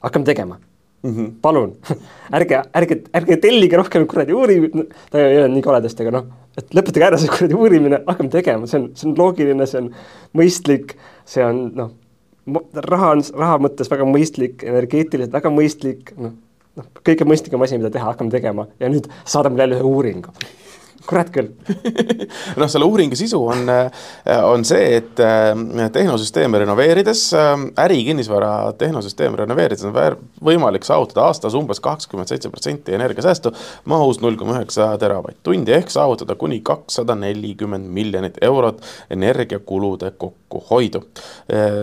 hakkame 0.05 0.25
tegema 0.29 0.59
mm. 1.03 1.15
-hmm. 1.15 1.31
palun 1.41 1.73
ärge, 2.37 2.61
ärge, 2.73 2.99
ärge 3.13 3.37
tellige 3.37 3.77
rohkem 3.77 4.07
kuradi 4.07 4.33
uurimine, 4.33 4.85
ta 5.11 5.19
ei 5.21 5.39
öelnud 5.39 5.57
nii 5.57 5.65
koledasti, 5.65 6.05
aga 6.05 6.17
noh, 6.17 6.29
et 6.57 6.77
lõpetage 6.77 7.07
ära 7.07 7.19
see 7.21 7.31
kuradi 7.31 7.57
uurimine, 7.57 8.03
hakkame 8.07 8.29
tegema, 8.33 8.67
see 8.67 8.79
on, 8.79 8.87
see 8.95 9.09
on 9.09 9.17
loogiline, 9.17 9.67
see 9.69 9.81
on 9.81 9.89
mõistlik, 10.37 10.95
see 11.25 11.45
on 11.45 11.65
noh, 11.75 11.91
raha 12.91 13.11
on 13.15 13.25
raha 13.43 13.59
mõttes 13.67 13.91
väga 13.91 14.07
mõistlik, 14.07 14.63
energeetiliselt 14.63 15.33
väga 15.33 15.53
mõistlik, 15.53 16.15
noh, 16.17 16.33
noh, 16.79 16.89
kõige 17.05 17.27
mõistlikum 17.27 17.63
asi, 17.65 17.77
mida 17.81 17.93
teha, 17.93 18.13
hakkame 18.13 18.33
tegema 18.33 18.67
ja 18.79 18.89
nüüd 18.91 19.09
saadame 19.25 19.61
jälle 19.61 19.79
ühe 19.79 19.87
uuringu 19.95 20.33
kurat 21.07 21.31
küll 21.33 21.49
noh, 22.59 22.69
selle 22.69 22.85
uuringu 22.85 23.17
sisu 23.17 23.39
on, 23.51 23.69
äh, 23.71 23.89
on 24.45 24.65
see, 24.67 24.97
et 24.99 25.19
äh, 25.23 25.53
tehnosüsteeme 25.93 26.61
renoveerides, 26.61 27.23
äh, 27.37 27.53
ärikinnisvara 27.85 28.73
tehnosüsteeme 28.79 29.41
renoveerides 29.41 29.87
on 29.89 30.17
võimalik 30.45 30.85
saavutada 30.87 31.25
aastas 31.29 31.55
umbes 31.57 31.81
kakskümmend 31.83 32.31
seitse 32.31 32.51
protsenti 32.53 32.95
energiasäästu 32.97 33.53
mahus 33.91 34.21
null 34.21 34.37
koma 34.39 34.59
üheksa 34.59 34.91
teravatt-tundi 35.01 35.75
ehk 35.77 35.91
saavutada 35.93 36.35
kuni 36.39 36.61
kakssada 36.65 37.15
nelikümmend 37.17 37.89
miljonit 37.91 38.37
eurot 38.41 38.81
energiakulude 39.11 40.11
kokkuhoidu. 40.21 41.03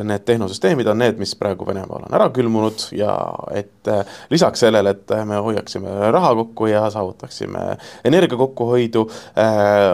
Need 0.08 0.24
tehnosüsteemid 0.28 0.86
on 0.90 0.98
need, 1.02 1.18
mis 1.20 1.34
praegu 1.38 1.66
Venemaal 1.66 2.06
on 2.06 2.14
ära 2.16 2.28
külmunud 2.34 2.88
ja 2.96 3.12
et 3.56 3.90
lisaks 4.30 4.64
sellele, 4.64 4.94
et 4.94 5.14
me 5.28 5.40
hoiaksime 5.44 6.10
raha 6.14 6.34
kokku 6.42 6.68
ja 6.70 6.84
saavutaksime 6.92 7.64
energia 8.08 8.38
kokkuhoidu, 8.38 9.07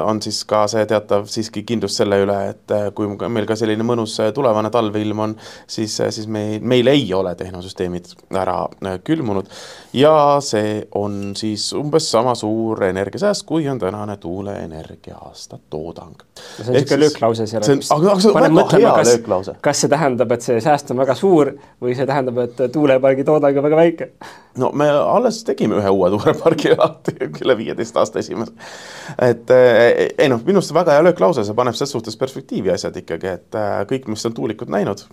on 0.05 0.23
siis 0.23 0.43
ka 0.49 0.65
see 0.71 0.85
teatav 0.89 1.27
siiski 1.31 1.65
kindlus 1.67 1.99
selle 2.01 2.21
üle, 2.25 2.37
et 2.55 2.75
äh, 2.75 2.89
kui 2.97 3.09
meil 3.09 3.49
ka 3.49 3.57
selline 3.59 3.87
mõnus 3.87 4.17
äh, 4.23 4.33
tulevane 4.35 4.71
talveilm 4.75 5.23
on, 5.27 5.37
siis, 5.67 5.97
siis 5.97 6.29
meil, 6.31 6.61
meil 6.61 6.91
ei 6.93 7.07
ole 7.15 7.35
tehnosüsteemid 7.39 8.13
ära 8.41 8.59
külmunud 9.05 9.51
ja 9.97 10.15
see 10.45 10.77
on 10.99 11.35
siis 11.39 11.67
umbes 11.79 12.11
sama 12.11 12.35
suur 12.39 12.85
energiasääst, 12.85 13.47
kui 13.47 13.69
on 13.69 13.79
tänane 13.79 14.17
tuuleenergia 14.17 15.19
aastatoodang. 15.21 16.17
see 16.37 16.69
on 16.69 16.75
niisugune 16.75 17.01
lööklause 17.05 17.47
seal. 17.47 17.65
aga, 17.65 18.11
aga 18.13 18.21
see 18.21 18.33
on 18.33 18.41
väga 18.41 18.79
hea 18.79 18.95
lööklause. 19.11 19.59
kas 19.61 19.85
see 19.85 19.93
tähendab, 19.93 20.33
et 20.33 20.47
see 20.47 20.61
sääst 20.65 20.91
on 20.95 21.03
väga 21.03 21.15
suur 21.19 21.55
või 21.83 21.97
see 21.97 22.07
tähendab, 22.07 22.43
et 22.47 22.65
tuulepargi 22.73 23.25
toodang 23.25 23.59
on 23.59 23.69
väga 23.71 23.85
väike? 23.85 24.11
No 24.59 24.71
me 24.73 24.89
alles 24.91 25.43
tegime 25.47 25.79
ühe 25.81 25.91
uue 25.91 26.11
tuulepargi 26.15 26.75
lahti 26.79 27.17
üle 27.27 27.57
viieteist 27.59 27.97
aasta 27.99 28.23
esimese. 28.23 28.55
et 29.23 29.51
eh, 29.55 30.15
ei 30.19 30.31
noh, 30.33 30.43
minu 30.47 30.63
arust 30.63 30.75
väga 30.77 30.97
hea 30.97 31.05
lööklause, 31.09 31.45
see 31.47 31.59
paneb 31.59 31.77
selles 31.79 31.95
suhtes 31.97 32.19
perspektiivi 32.21 32.73
asjad 32.75 32.97
ikkagi, 33.03 33.37
et 33.41 33.61
eh, 33.61 33.77
kõik, 33.91 34.09
mis 34.13 34.27
on 34.29 34.37
tuulikud 34.37 34.73
näinud, 34.73 35.05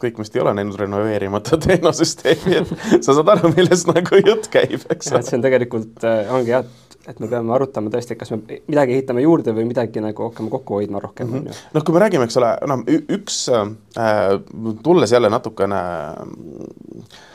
kõik 0.00 0.20
vist 0.22 0.36
ei 0.36 0.42
ole 0.44 0.54
näinud 0.58 0.78
renoveerimata 0.80 1.58
tehnosüsteemi, 1.68 2.60
et 2.62 3.02
sa 3.06 3.14
saad 3.14 3.34
aru, 3.36 3.54
millest 3.56 3.90
nagu 3.90 4.22
jutt 4.24 4.50
käib, 4.52 4.80
eks 4.90 5.12
ole. 5.14 5.24
see 5.26 5.38
on 5.38 5.46
tegelikult, 5.46 5.98
eh, 6.06 6.34
ongi 6.34 6.54
jah, 6.56 6.68
et 7.08 7.22
me 7.22 7.30
peame 7.30 7.54
arutama 7.56 7.92
tõesti, 7.92 8.18
kas 8.18 8.34
me 8.34 8.60
midagi 8.68 8.98
ehitame 8.98 9.22
juurde 9.24 9.54
või 9.56 9.70
midagi 9.70 10.02
nagu 10.04 10.28
hakkame 10.28 10.52
kokku 10.52 10.80
hoidma 10.80 11.00
rohkem 11.02 11.30
mm. 11.30 11.46
-hmm. 11.46 11.66
noh, 11.76 11.86
kui 11.86 11.96
me 11.96 12.02
räägime, 12.02 12.26
eks 12.28 12.38
ole, 12.42 12.52
noh, 12.70 12.84
üks 13.16 13.42
äh,, 13.54 14.38
tulles 14.82 15.12
jälle 15.14 15.30
natukene 15.32 15.80
äh, 15.80 17.28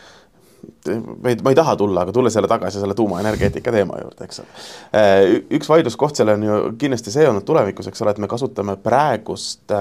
ma 1.22 1.30
ei, 1.30 1.38
ma 1.44 1.54
ei 1.54 1.56
taha 1.56 1.76
tulla, 1.76 2.02
aga 2.02 2.12
tulles 2.16 2.36
jälle 2.36 2.48
tagasi 2.48 2.80
selle 2.80 2.94
tuumaenergeetika 2.94 3.72
teema 3.72 4.00
juurde, 4.02 4.28
eks 4.28 4.42
ole. 4.44 4.60
Äh, 4.96 5.24
üks 5.58 5.70
vaidluskoht 5.70 6.18
seal 6.18 6.34
on 6.36 6.44
ju 6.44 6.60
kindlasti 6.82 7.14
see 7.14 7.26
olnud 7.30 7.46
tulevikus, 7.48 7.90
eks 7.92 8.06
ole, 8.06 8.16
et 8.16 8.22
me 8.22 8.30
kasutame 8.32 8.78
praegust, 8.82 9.74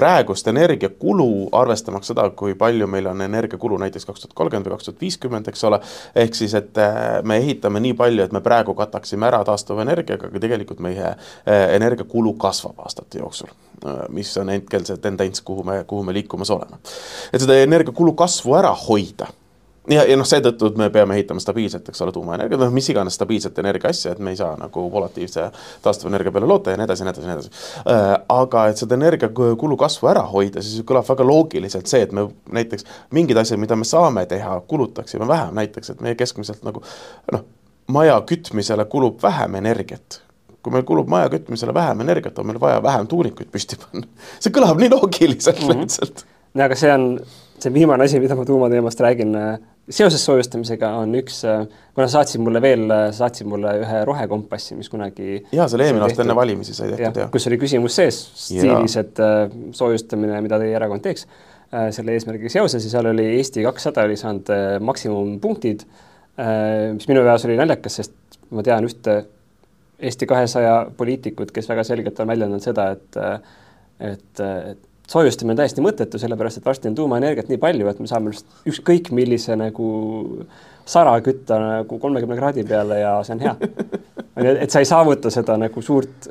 praegust 0.00 0.48
energiakulu, 0.48 1.48
arvestamaks 1.52 2.10
seda, 2.12 2.24
kui 2.36 2.54
palju 2.58 2.86
meil 2.90 3.10
on 3.10 3.20
energiakulu 3.26 3.78
näiteks 3.82 4.06
kaks 4.08 4.24
tuhat 4.24 4.36
kolmkümmend 4.38 4.68
või 4.68 4.76
kaks 4.76 4.88
tuhat 4.88 5.02
viiskümmend, 5.04 5.50
eks 5.52 5.64
ole. 5.68 5.80
ehk 6.24 6.38
siis, 6.38 6.54
et 6.58 6.78
äh, 6.80 7.20
me 7.22 7.40
ehitame 7.42 7.82
nii 7.84 7.96
palju, 7.98 8.24
et 8.24 8.36
me 8.36 8.42
praegu 8.44 8.74
kataksime 8.78 9.28
ära 9.28 9.42
taastuvenergiaga, 9.48 10.30
aga 10.30 10.42
tegelikult 10.46 10.80
meie 10.84 11.10
äh, 11.10 11.66
energiakulu 11.76 12.34
kasvab 12.40 12.80
aastate 12.86 13.20
jooksul. 13.22 13.52
mis 14.12 14.36
on 14.36 14.48
hetkel 14.52 14.84
see 14.84 14.96
tendents, 15.00 15.40
kuhu 15.40 15.62
me, 15.64 15.84
kuhu 15.88 16.02
me 16.04 16.12
liikumas 16.12 16.50
oleme. 16.50 16.80
et 17.32 17.40
seda 17.40 17.56
energiakulu 17.60 18.12
kasvu 18.12 18.56
ära 18.58 18.72
hoida 18.88 19.30
ja, 19.90 20.04
ja 20.08 20.16
noh, 20.18 20.26
seetõttu 20.28 20.70
me 20.78 20.88
peame 20.92 21.16
ehitama 21.18 21.42
stabiilset, 21.42 21.88
eks 21.90 22.02
ole, 22.04 22.12
tuumaenergia, 22.14 22.58
noh, 22.60 22.70
mis 22.74 22.88
iganes 22.92 23.16
stabiilset 23.18 23.58
energia 23.62 23.90
asja, 23.90 24.14
et 24.14 24.22
me 24.22 24.34
ei 24.34 24.38
saa 24.38 24.54
nagu 24.60 24.86
volatiivse 24.92 25.48
taastuvenergia 25.84 26.32
peale 26.34 26.48
loota 26.50 26.74
ja 26.74 26.80
nii 26.80 26.88
edasi 26.88 27.06
nii 27.06 27.14
edasi 27.14 27.26
nii 27.26 27.36
edasi. 27.36 27.52
Äh, 27.90 28.14
aga 28.36 28.66
et 28.70 28.82
seda 28.82 28.98
energiakulu 28.98 29.78
kasvu 29.80 30.10
ära 30.12 30.24
hoida, 30.32 30.62
siis 30.64 30.86
kõlab 30.86 31.08
väga 31.08 31.26
loogiliselt 31.26 31.90
see, 31.90 32.02
et 32.06 32.16
me 32.16 32.28
näiteks 32.60 32.86
mingid 33.16 33.40
asjad, 33.40 33.60
mida 33.62 33.78
me 33.78 33.88
saame 33.88 34.26
teha, 34.30 34.56
kulutaksime 34.70 35.28
vähem, 35.28 35.54
näiteks 35.60 35.94
et 35.94 36.02
meie 36.04 36.18
keskmiselt 36.18 36.64
nagu 36.66 36.82
noh, 37.34 37.46
maja 37.90 38.18
kütmisele 38.26 38.86
kulub 38.90 39.22
vähem 39.22 39.60
energiat 39.62 40.22
kui 40.60 40.74
meil 40.74 40.84
kulub 40.84 41.08
maja 41.08 41.30
kütmisele 41.32 41.72
vähem 41.72 42.02
energiat, 42.04 42.38
on 42.38 42.50
meil 42.50 42.58
vaja 42.60 42.82
vähem 42.84 43.06
tuulikuid 43.08 43.48
püsti 43.52 43.78
panna. 43.80 44.04
see 44.36 44.52
kõlab 44.52 44.76
nii 44.80 44.90
loogiliselt 44.92 45.62
mm 45.62 45.70
-hmm. 45.70 45.86
lihtsalt. 45.86 46.24
no 46.54 46.64
aga 46.64 46.76
see 46.76 46.92
on 46.92 47.06
see 47.60 47.72
viimane 47.74 48.04
asi, 48.04 48.20
mida 48.20 48.36
ma 48.36 48.44
tuumateemast 48.44 49.00
räägin, 49.00 49.34
äh, 49.36 49.58
seoses 49.90 50.22
soojustamisega 50.24 50.90
on 51.00 51.14
üks, 51.18 51.40
äh, 51.48 51.64
kuna 51.94 52.06
sa 52.08 52.20
saatsid 52.20 52.42
mulle 52.44 52.62
veel, 52.62 52.84
äh, 52.94 53.06
saatsid 53.16 53.48
mulle 53.50 53.74
ühe 53.82 54.02
rohekompassi, 54.08 54.76
mis 54.78 54.90
kunagi 54.92 55.40
jaa, 55.52 55.66
see 55.66 55.78
oli 55.78 55.88
eelmine 55.88 56.06
aasta 56.06 56.24
enne 56.24 56.36
valimisi 56.38 56.76
sai 56.76 56.92
tehtud, 56.92 57.22
jah. 57.24 57.30
kus 57.34 57.48
oli 57.50 57.60
küsimus 57.60 57.98
sees 58.00 58.20
stiilis, 58.46 58.96
et 59.00 59.22
soojustamine, 59.76 60.40
mida 60.44 60.60
teie 60.62 60.76
erakond 60.78 61.04
teeks 61.04 61.26
selle 61.94 62.16
eesmärgiga 62.16 62.50
seoses 62.50 62.82
ja 62.82 62.90
seal 62.90 63.06
oli 63.12 63.28
Eesti 63.36 63.62
kakssada 63.62 64.02
oli 64.02 64.16
saanud 64.18 64.48
maksimumpunktid, 64.82 65.84
mis 66.96 67.06
minu 67.06 67.22
jaoks 67.22 67.44
oli 67.46 67.58
naljakas, 67.60 68.00
sest 68.00 68.40
ma 68.50 68.64
tean 68.66 68.88
ühte 68.88 69.20
Eesti 70.02 70.26
kahesaja 70.26 70.74
poliitikut, 70.98 71.52
kes 71.54 71.70
väga 71.70 71.84
selgelt 71.86 72.18
on 72.18 72.32
väljendanud 72.32 72.64
seda, 72.64 72.90
et 72.96 73.20
et, 74.00 74.40
et 74.40 74.89
soojustamine 75.10 75.54
on 75.54 75.60
täiesti 75.60 75.84
mõttetu, 75.84 76.20
sellepärast 76.22 76.60
et 76.60 76.66
varsti 76.66 76.90
on 76.90 76.98
tuumaenergiat 76.98 77.50
nii 77.50 77.60
palju, 77.62 77.88
et 77.90 78.02
me 78.02 78.10
saame 78.10 78.34
ükskõik 78.70 79.10
millise 79.16 79.56
nagu 79.58 79.88
sara 80.88 81.16
kütta 81.24 81.58
nagu 81.60 81.98
kolmekümne 82.02 82.38
kraadi 82.38 82.64
peale 82.66 83.00
ja 83.02 83.16
see 83.26 83.36
on 83.36 83.42
hea. 83.46 83.56
et 84.64 84.70
sa 84.70 84.82
ei 84.82 84.88
saavuta 84.88 85.32
seda 85.34 85.58
nagu 85.60 85.82
suurt 85.82 86.30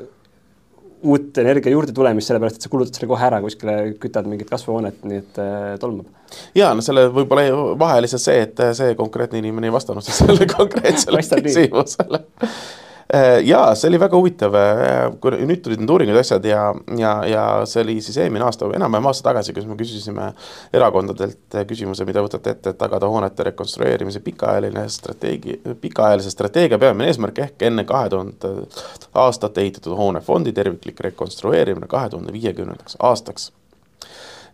uut 1.00 1.38
energia 1.40 1.72
juurde 1.72 1.94
tulemist, 1.96 2.28
sellepärast 2.28 2.58
et 2.58 2.64
sa 2.66 2.72
kulutad 2.72 2.96
selle 2.96 3.08
kohe 3.08 3.24
ära 3.24 3.38
kuskile, 3.40 3.76
kütad 4.00 4.26
mingit 4.28 4.50
kasvuhoonet, 4.50 4.98
nii 5.08 5.22
et 5.22 5.40
äh, 5.40 5.70
tolmab. 5.80 6.36
ja 6.56 6.74
no 6.76 6.84
selle 6.84 7.06
võib-olla 7.14 7.76
vahe 7.80 8.04
lihtsalt 8.04 8.24
see, 8.26 8.44
et 8.48 8.60
see 8.76 8.92
konkreetne 8.98 9.40
inimene 9.40 9.70
ei 9.70 9.76
vastanud 9.76 10.04
sellele 10.04 10.48
konkreetsele 10.50 11.24
küsimusele 11.24 12.24
Äh, 12.44 12.89
jaa, 13.44 13.74
see 13.74 13.88
oli 13.90 13.98
väga 14.00 14.18
huvitav, 14.18 14.54
äh, 14.54 14.98
kui 15.22 15.34
nüüd 15.48 15.62
tulid 15.64 15.80
need 15.82 15.90
uuringud, 15.90 16.18
asjad 16.20 16.44
ja, 16.46 16.62
ja, 16.98 17.12
ja 17.26 17.44
see 17.68 17.82
oli 17.82 17.96
siis 18.04 18.20
eelmine 18.22 18.44
aasta, 18.46 18.68
enam-vähem 18.76 19.08
aasta 19.10 19.26
tagasi, 19.30 19.54
kus 19.56 19.66
me 19.66 19.76
küsisime 19.78 20.28
erakondadelt 20.76 21.58
küsimuse, 21.70 22.06
mida 22.08 22.22
võtate 22.22 22.54
ette, 22.54 22.74
et 22.74 22.78
tagada 22.78 23.10
hoonete 23.10 23.48
rekonstrueerimise 23.50 24.22
pikaajaline 24.26 24.86
strateegi-, 24.92 25.58
pikaajalise 25.82 26.30
strateegia 26.30 26.78
peamine 26.78 27.10
eesmärk 27.10 27.42
ehk 27.46 27.66
enne 27.70 27.86
kahe 27.88 28.12
tuhande 28.14 28.54
aastat 29.24 29.58
ehitatud 29.58 29.96
hoonefondi 29.98 30.54
terviklik 30.54 31.02
rekonstrueerimine 31.10 31.90
kahe 31.90 32.12
tuhande 32.14 32.34
viiekümnendaks 32.36 33.00
aastaks. 33.02 33.50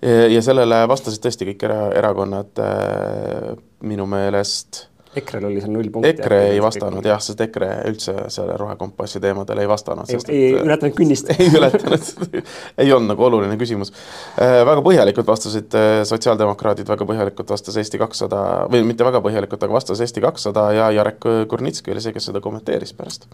Ja 0.04 0.42
sellele 0.44 0.82
vastasid 0.88 1.22
tõesti 1.24 1.46
kõik 1.48 1.62
era, 1.64 1.78
erakonnad 1.96 2.60
äh, 2.60 3.54
minu 3.88 4.04
meelest 4.08 4.84
EKRE-l 5.20 5.46
oli 5.48 5.60
seal 5.62 5.72
null 5.74 5.90
punkti. 5.92 6.12
EKRE 6.12 6.40
ei 6.50 6.60
vastanud 6.62 7.06
jah, 7.06 7.20
sest 7.22 7.40
EKRE 7.46 7.70
üldse 7.90 8.14
selle 8.32 8.56
rohekompassi 8.60 9.20
teemadel 9.22 9.62
ei 9.62 9.68
vastanud. 9.70 10.10
ei, 10.10 10.20
ei 10.28 10.50
äh, 10.52 10.64
ületanud 10.64 10.96
künnist 10.96 11.30
ei 11.34 11.48
ületanud 11.48 12.36
ei 12.82 12.92
olnud 12.92 13.12
nagu 13.12 13.26
oluline 13.28 13.56
küsimus 13.60 13.92
äh,. 13.92 14.60
väga 14.68 14.84
põhjalikult 14.86 15.30
vastasid 15.30 15.78
äh, 15.78 16.00
sotsiaaldemokraadid, 16.08 16.88
väga 16.88 17.08
põhjalikult 17.08 17.54
vastas 17.54 17.78
Eesti 17.80 18.00
kakssada, 18.02 18.42
või 18.72 18.84
mitte 18.88 19.06
väga 19.06 19.22
põhjalikult, 19.24 19.64
aga 19.66 19.78
vastas 19.78 20.02
Eesti 20.04 20.24
kakssada 20.24 20.68
ja 20.76 20.90
Jarek 20.98 21.24
Kurnitski 21.50 21.94
oli 21.94 22.04
see, 22.04 22.14
kes 22.16 22.30
seda 22.30 22.42
kommenteeris 22.44 22.92
pärast. 22.96 23.28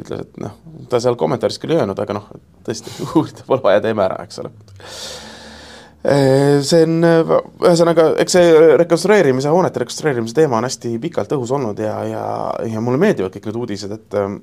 ütles, 0.00 0.26
et 0.26 0.42
noh, 0.42 0.58
ta 0.90 1.00
seal 1.02 1.18
kommentaaris 1.20 1.60
küll 1.62 1.76
ei 1.76 1.82
öelnud, 1.82 1.98
aga 2.02 2.18
noh, 2.18 2.28
tõesti, 2.66 2.92
pole 3.48 3.64
vaja, 3.64 3.84
teeme 3.84 4.06
ära, 4.08 4.22
eks 4.26 4.42
ole 4.44 4.54
see 6.02 6.84
on, 6.86 7.02
ühesõnaga, 7.02 8.12
eks 8.22 8.36
see 8.36 8.54
rekonstrueerimise, 8.78 9.50
hoonete 9.50 9.82
rekonstrueerimise 9.82 10.36
teema 10.36 10.60
on 10.60 10.68
hästi 10.68 10.94
pikalt 11.02 11.34
õhus 11.34 11.52
olnud 11.56 11.82
ja, 11.82 11.96
ja, 12.06 12.24
ja 12.70 12.82
mulle 12.84 13.00
meeldivad 13.02 13.34
kõik 13.34 13.48
need 13.50 13.58
uudised, 13.58 13.94
et 13.96 14.18
ähm, 14.18 14.38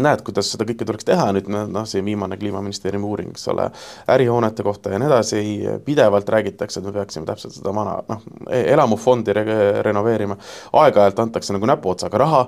näed, 0.00 0.22
kuidas 0.26 0.48
seda 0.52 0.64
kõike 0.68 0.86
tuleks 0.86 1.06
teha, 1.08 1.26
nüüd 1.34 1.50
noh, 1.50 1.84
see 1.88 2.02
viimane 2.06 2.38
Kliimaministeeriumi 2.40 3.06
uuring, 3.06 3.34
eks 3.34 3.48
ole, 3.52 3.66
ärihoonete 4.14 4.64
kohta 4.66 4.94
ja 4.94 5.00
nii 5.02 5.10
edasi, 5.10 5.42
pidevalt 5.84 6.30
räägitakse, 6.30 6.80
et 6.80 6.86
me 6.86 6.94
peaksime 6.94 7.28
täpselt 7.28 7.56
seda 7.56 7.74
vana 7.74 7.98
noh, 8.08 8.22
e-, 8.48 8.64
elamufondi 8.72 9.34
re 9.36 9.44
renoveerima, 9.84 10.38
aeg-ajalt 10.80 11.26
antakse 11.26 11.56
nagu 11.56 11.68
näpuotsaga 11.74 12.22
raha, 12.24 12.46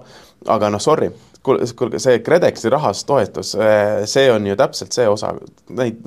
aga 0.57 0.73
noh, 0.73 0.83
sorry 0.83 1.11
kuule, 1.47 1.67
kuulge, 1.77 1.99
see 2.03 2.21
KredExi 2.25 2.71
rahast 2.73 3.07
toetus, 3.09 3.55
eh, 3.59 4.03
see 4.11 4.29
on 4.33 4.47
ju 4.47 4.57
täpselt 4.59 4.95
see 4.95 5.07
osa, 5.11 5.33
neid 5.75 5.99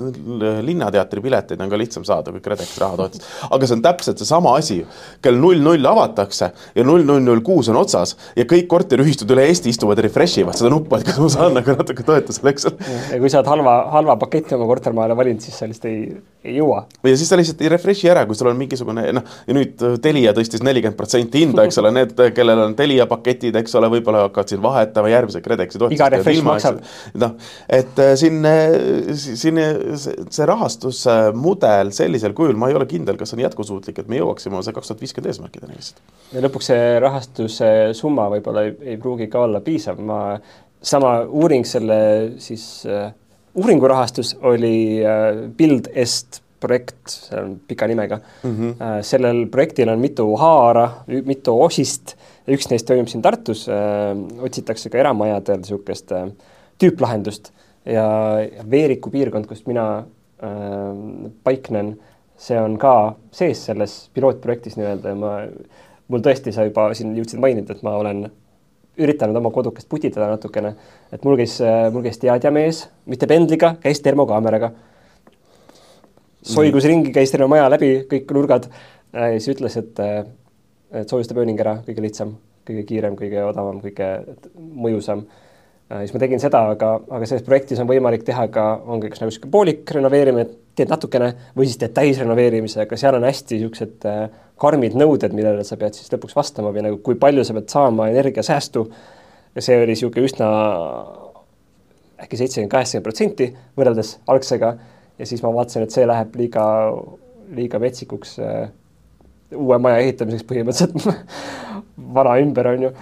Linnateatri 0.64 1.22
pileteid 1.24 1.60
on 1.60 1.72
ka 1.72 1.80
lihtsam 1.80 2.06
saada 2.08 2.32
kui 2.32 2.42
KredExi 2.44 2.80
rahatoetus. 2.80 3.24
aga 3.50 3.68
see 3.68 3.76
on 3.76 3.82
täpselt 3.84 4.22
seesama 4.22 4.54
asi, 4.60 4.78
kell 5.22 5.40
null 5.40 5.60
null 5.62 5.90
avatakse 5.92 6.50
ja 6.76 6.84
null 6.86 7.04
null 7.06 7.24
null 7.24 7.42
kuus 7.44 7.68
on 7.72 7.80
otsas 7.80 8.16
ja 8.36 8.46
kõik 8.48 8.68
korteriühistud 8.70 9.30
üle 9.34 9.44
Eesti 9.50 9.72
istuvad 9.72 10.00
ja 10.00 10.06
refresh 10.06 10.40
ivad 10.42 10.56
seda 10.58 10.72
nuppu, 10.72 10.96
et 10.96 11.06
kas 11.08 11.20
ma 11.20 11.28
saan 11.32 11.56
nagu 11.58 11.76
natuke 11.76 12.06
toetusele, 12.06 12.54
eks 12.54 12.70
ole. 12.70 12.96
ja 13.12 13.20
kui 13.20 13.32
sa 13.32 13.42
oled 13.42 13.52
halva, 13.52 13.76
halva 13.92 14.16
paketi 14.20 14.56
oma 14.56 14.68
kortermajale 14.70 15.18
valinud, 15.18 15.44
siis 15.44 15.60
sa 15.60 15.68
lihtsalt 15.68 15.90
ei, 15.92 16.16
ei 16.48 16.56
jõua. 16.60 16.86
ja 17.04 17.16
siis 17.16 17.28
sa 17.28 17.40
lihtsalt 17.40 17.60
ei 17.64 17.72
refresh'i 17.72 18.10
ära, 18.12 18.24
kui 18.28 18.38
sul 18.38 18.50
on 18.52 18.58
mingisugune 18.60 19.06
noh, 19.20 19.36
ja 19.46 19.58
nüüd 19.58 19.84
Telia 20.02 20.32
tõstis 20.36 20.64
nelikümmend 20.64 20.96
protsenti 20.96 21.44
hinda, 21.44 21.66
eks 21.68 21.80
ole, 21.82 21.92
need, 21.92 22.16
kellel 22.36 22.64
on 22.64 22.76
Telia 22.78 23.08
paketid, 23.10 23.56
eks 23.60 23.76
ole, 23.78 23.90
võib-olla 23.92 24.26
hakkavad 24.26 24.52
siin 24.52 24.64
vahetama 24.64 25.12
järgmine 25.12 25.25
järgmise 25.26 25.42
KredExi 25.44 25.80
toetuse. 25.80 25.98
noh, 27.20 27.34
et 27.68 27.98
äh, 28.02 28.12
siin, 28.18 28.40
äh, 28.46 28.76
siin 29.16 29.60
see 30.30 30.46
rahastusmudel 30.48 31.92
sellisel 31.96 32.36
kujul, 32.36 32.56
ma 32.58 32.70
ei 32.70 32.78
ole 32.78 32.86
kindel, 32.90 33.18
kas 33.20 33.34
on 33.36 33.42
jätkusuutlik, 33.44 34.00
et 34.02 34.08
me 34.12 34.20
jõuaksime 34.20 34.62
see 34.64 34.76
kaks 34.76 34.92
tuhat 34.92 35.04
viiskümmend 35.04 35.32
eesmärkideni 35.32 35.76
lihtsalt. 35.76 36.16
ja 36.32 36.46
lõpuks 36.46 36.70
see 36.72 36.88
rahastuse 37.02 37.72
summa 37.98 38.30
võib-olla 38.36 38.66
ei, 38.66 38.74
ei 38.94 38.96
pruugi 39.02 39.28
ka 39.32 39.44
olla 39.46 39.62
piisav, 39.64 40.00
ma, 40.00 40.22
sama 40.82 41.18
uuring 41.26 41.66
selle 41.66 42.00
siis 42.42 42.66
uh, 42.88 43.08
uuringu 43.56 43.88
rahastus 43.90 44.34
oli 44.46 45.02
uh, 45.02 45.46
Build 45.56 45.90
Est 45.94 46.42
projekt, 46.60 47.02
see 47.10 47.36
on 47.36 47.56
pika 47.68 47.86
nimega 47.86 48.16
mm. 48.16 48.52
-hmm. 48.52 49.02
sellel 49.04 49.46
projektil 49.52 49.90
on 49.92 50.00
mitu 50.00 50.24
haara, 50.40 50.86
mitu 51.24 51.52
osist 51.62 52.14
ja 52.16 52.26
üks 52.54 52.68
neist 52.70 52.86
toimub 52.88 53.10
siin 53.10 53.24
Tartus 53.24 53.66
äh,, 53.70 54.12
otsitakse 54.46 54.90
ka 54.92 55.00
eramajadel 55.02 55.62
niisugust 55.62 56.12
äh, 56.14 56.28
tüüplahendust 56.82 57.52
ja, 57.88 58.06
Veeriku 58.70 59.10
piirkond, 59.10 59.48
kust 59.50 59.66
mina 59.70 59.86
äh, 59.98 61.28
paiknen, 61.46 61.96
see 62.38 62.58
on 62.60 62.76
ka 62.80 63.16
sees 63.34 63.64
selles 63.68 63.98
pilootprojektis 64.14 64.78
nii-öelda 64.78 65.14
ja 65.14 65.18
ma, 65.18 65.36
mul 66.12 66.24
tõesti, 66.24 66.54
sa 66.54 66.66
juba 66.66 66.90
siin 66.94 67.14
jõudsid 67.16 67.40
mainida, 67.42 67.74
et 67.74 67.86
ma 67.86 67.96
olen 67.98 68.26
üritanud 68.96 69.36
oma 69.36 69.50
kodukest 69.52 69.88
putitada 69.92 70.28
natukene, 70.30 70.72
et 71.12 71.24
mul 71.26 71.36
käis, 71.36 71.58
mul 71.92 72.04
käis 72.06 72.16
teadjamees, 72.22 72.86
mitte 73.10 73.28
pendliga, 73.28 73.74
käis 73.82 74.00
termokaameraga. 74.04 74.70
soigus 76.46 76.86
ringi, 76.88 77.12
käis 77.12 77.32
terve 77.32 77.48
maja 77.50 77.66
läbi, 77.68 77.90
kõik 78.08 78.32
nurgad 78.32 78.70
ja 79.12 79.28
siis 79.34 79.50
ütles, 79.52 79.76
et 79.76 80.00
et 80.92 81.10
soojustab 81.10 81.40
ööning 81.42 81.58
ära, 81.62 81.78
kõige 81.86 82.04
lihtsam, 82.04 82.36
kõige 82.66 82.84
kiirem, 82.88 83.16
kõige 83.18 83.42
odavam, 83.46 83.80
kõige 83.82 84.10
mõjusam. 84.56 85.24
Äh, 85.90 86.04
siis 86.04 86.14
ma 86.14 86.22
tegin 86.22 86.42
seda, 86.42 86.62
aga, 86.74 86.92
aga 87.10 87.28
selles 87.28 87.44
projektis 87.46 87.82
on 87.82 87.90
võimalik 87.90 88.24
teha 88.26 88.46
ka, 88.52 88.68
ongi 88.86 89.10
kas 89.12 89.22
nagu 89.22 89.32
niisugune 89.32 89.54
poolik 89.54 89.92
renoveerimine, 89.98 90.46
teed 90.76 90.90
natukene 90.92 91.30
või 91.56 91.68
siis 91.68 91.80
teed 91.80 91.94
täisrenoveerimise, 91.96 92.82
aga 92.84 92.98
seal 93.00 93.18
on 93.18 93.26
hästi 93.26 93.58
niisugused 93.58 94.08
äh, 94.10 94.24
karmid 94.60 94.96
nõuded, 94.98 95.36
millele 95.36 95.64
sa 95.66 95.78
pead 95.80 95.96
siis 95.96 96.10
lõpuks 96.12 96.36
vastama 96.36 96.72
või 96.74 96.86
nagu 96.88 96.98
kui 97.04 97.18
palju 97.20 97.44
sa 97.46 97.56
pead 97.56 97.70
saama 97.72 98.10
energiasäästu. 98.12 98.88
ja 99.56 99.62
see 99.62 99.78
oli 99.78 99.94
niisugune 99.94 100.26
üsna 100.28 100.48
äkki 102.22 102.38
seitsekümmend, 102.40 102.72
kaheksakümmend 102.72 103.04
protsenti 103.04 103.48
võrreldes 103.76 104.16
algsega 104.32 104.74
ja 105.18 105.28
siis 105.28 105.42
ma 105.44 105.52
vaatasin, 105.54 105.84
et 105.84 105.94
see 105.94 106.06
läheb 106.08 106.36
liiga, 106.36 106.64
liiga 107.56 107.80
metsikuks 107.80 108.38
äh, 108.40 108.68
uue 109.54 109.78
maja 109.82 110.02
ehitamiseks 110.02 110.46
põhimõtteliselt 110.48 111.06
vana 112.16 112.36
ümber, 112.42 112.70
on 112.72 112.86
ju. 112.88 112.92